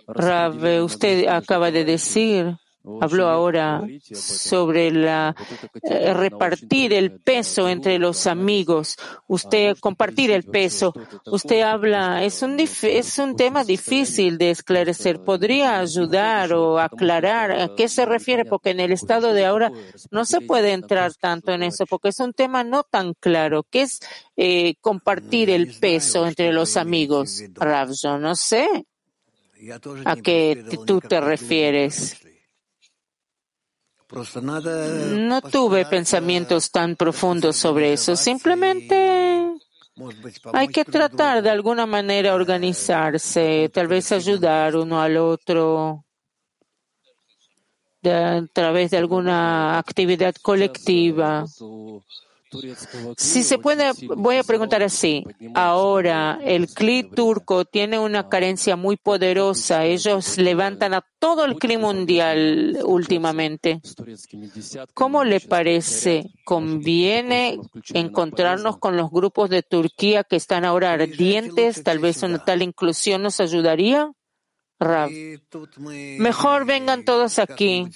Rav, 0.08 0.84
usted 0.84 1.28
acaba 1.28 1.72
de 1.72 1.86
decir, 1.86 2.58
habló 3.02 3.28
ahora 3.28 3.84
sobre 4.14 4.92
la 4.92 5.36
eh, 5.84 6.14
repartir 6.14 6.94
el 6.94 7.20
peso 7.20 7.68
entre 7.70 8.00
los 8.00 8.28
amigos. 8.28 8.96
Usted 9.28 9.78
compartir 9.80 10.32
el 10.32 10.44
peso. 10.44 10.94
Usted 11.26 11.62
habla, 11.62 12.24
es 12.24 12.42
un, 12.42 12.60
es 12.60 13.20
un 13.20 13.36
tema 13.36 13.64
difícil 13.64 14.38
de 14.38 14.52
esclarecer. 14.52 15.24
¿Podría 15.24 15.80
ayudar 15.80 16.54
o 16.54 16.80
aclarar 16.80 17.52
a 17.52 17.76
qué 17.76 17.88
se 17.88 18.06
refiere? 18.06 18.46
Porque 18.46 18.72
en 18.72 18.80
el 18.80 18.92
estado 18.92 19.34
de 19.34 19.46
ahora 19.46 19.72
no 20.12 20.26
se 20.26 20.42
puede 20.42 20.72
entrar 20.74 21.14
tanto 21.14 21.52
en 21.52 21.64
eso, 21.64 21.86
porque 21.86 22.10
es 22.10 22.20
un 22.20 22.34
tema 22.34 22.64
no 22.64 22.84
tan 22.84 23.14
claro. 23.14 23.64
¿Qué 23.70 23.82
es 23.82 24.00
eh, 24.36 24.76
compartir 24.82 25.50
el 25.50 25.78
peso 25.80 26.28
entre 26.28 26.52
los 26.52 26.78
amigos? 26.78 27.44
Rav, 27.54 27.92
yo 27.92 28.18
no 28.18 28.36
sé 28.36 28.68
a 30.06 30.16
qué 30.16 30.64
tú 30.86 31.02
te 31.02 31.20
refieres. 31.20 32.27
No 34.10 35.42
tuve 35.42 35.86
pensamientos 35.86 36.72
tan 36.72 36.96
profundos 36.96 37.58
sobre 37.58 37.94
eso. 37.94 38.16
Simplemente 38.16 39.54
hay 40.54 40.68
que 40.70 40.86
tratar 40.86 41.42
de 41.42 41.50
alguna 41.50 41.86
manera 41.86 42.36
organizarse, 42.36 43.70
tal 43.74 43.88
vez 43.88 44.12
ayudar 44.12 44.76
uno 44.76 45.02
al 45.02 45.18
otro 45.18 46.06
a 48.06 48.42
través 48.54 48.92
de 48.92 48.98
alguna 48.98 49.78
actividad 49.78 50.34
colectiva. 50.42 51.46
Si 53.18 53.44
se 53.44 53.58
puede, 53.58 53.92
voy 54.16 54.38
a 54.38 54.44
preguntar 54.44 54.84
así. 54.84 55.24
Ahora, 55.54 56.40
el 56.44 56.68
CLI 56.68 57.10
turco 57.12 57.66
tiene 57.66 58.00
una 58.00 58.30
carencia 58.30 58.76
muy 58.76 58.98
poderosa. 58.98 59.86
Ellos 59.86 60.38
levantan 60.38 60.94
a 60.94 61.06
todo 61.20 61.46
el 61.46 61.56
CLI 61.56 61.78
mundial 61.78 62.80
últimamente. 62.84 63.82
¿Cómo 64.94 65.24
le 65.24 65.40
parece? 65.40 66.32
¿Conviene 66.46 67.60
encontrarnos 67.94 68.78
con 68.78 68.98
los 68.98 69.12
grupos 69.12 69.50
de 69.50 69.64
Turquía 69.64 70.24
que 70.24 70.36
están 70.36 70.66
ahora 70.66 70.94
ardientes? 70.94 71.84
Tal 71.84 72.00
vez 72.00 72.24
una 72.24 72.44
tal 72.44 72.62
inclusión 72.62 73.24
nos 73.24 73.40
ayudaría. 73.40 74.12
Rav. 74.80 75.10
Mejor 76.20 76.66
vengan 76.66 77.04
todos 77.04 77.40
aquí. 77.40 77.88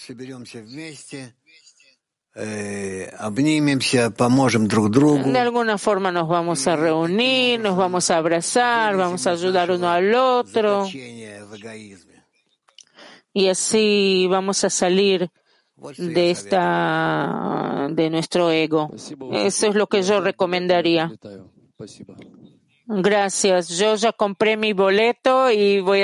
De 5.32 5.40
alguna 5.40 5.78
forma 5.78 6.12
nos 6.12 6.30
vamos 6.30 6.66
a 6.68 6.76
reunir, 6.78 7.60
nos 7.60 7.76
vamos 7.76 8.10
a 8.10 8.18
abrazar, 8.18 8.96
vamos 8.96 9.28
a 9.28 9.32
ayudar 9.32 9.70
uno 9.70 9.90
al 9.90 10.14
otro. 10.16 10.88
Y 13.34 13.48
así 13.48 14.28
vamos 14.30 14.64
a 14.64 14.70
salir 14.70 15.30
de 15.98 16.32
esta, 16.32 17.88
de 17.92 18.10
nuestro 18.10 18.50
ego. 18.52 18.90
Eso 19.34 19.68
es 19.68 19.76
lo 19.76 19.88
que 19.88 20.02
yo 20.04 20.22
recomendaría. 20.22 21.12
Gracias. 22.88 23.70
Yo 23.78 23.96
ya 23.96 24.12
compré 24.12 24.58
mi 24.58 24.74
boleto 24.74 25.50
y 25.50 25.80
voy 25.80 25.98
a 25.98 26.00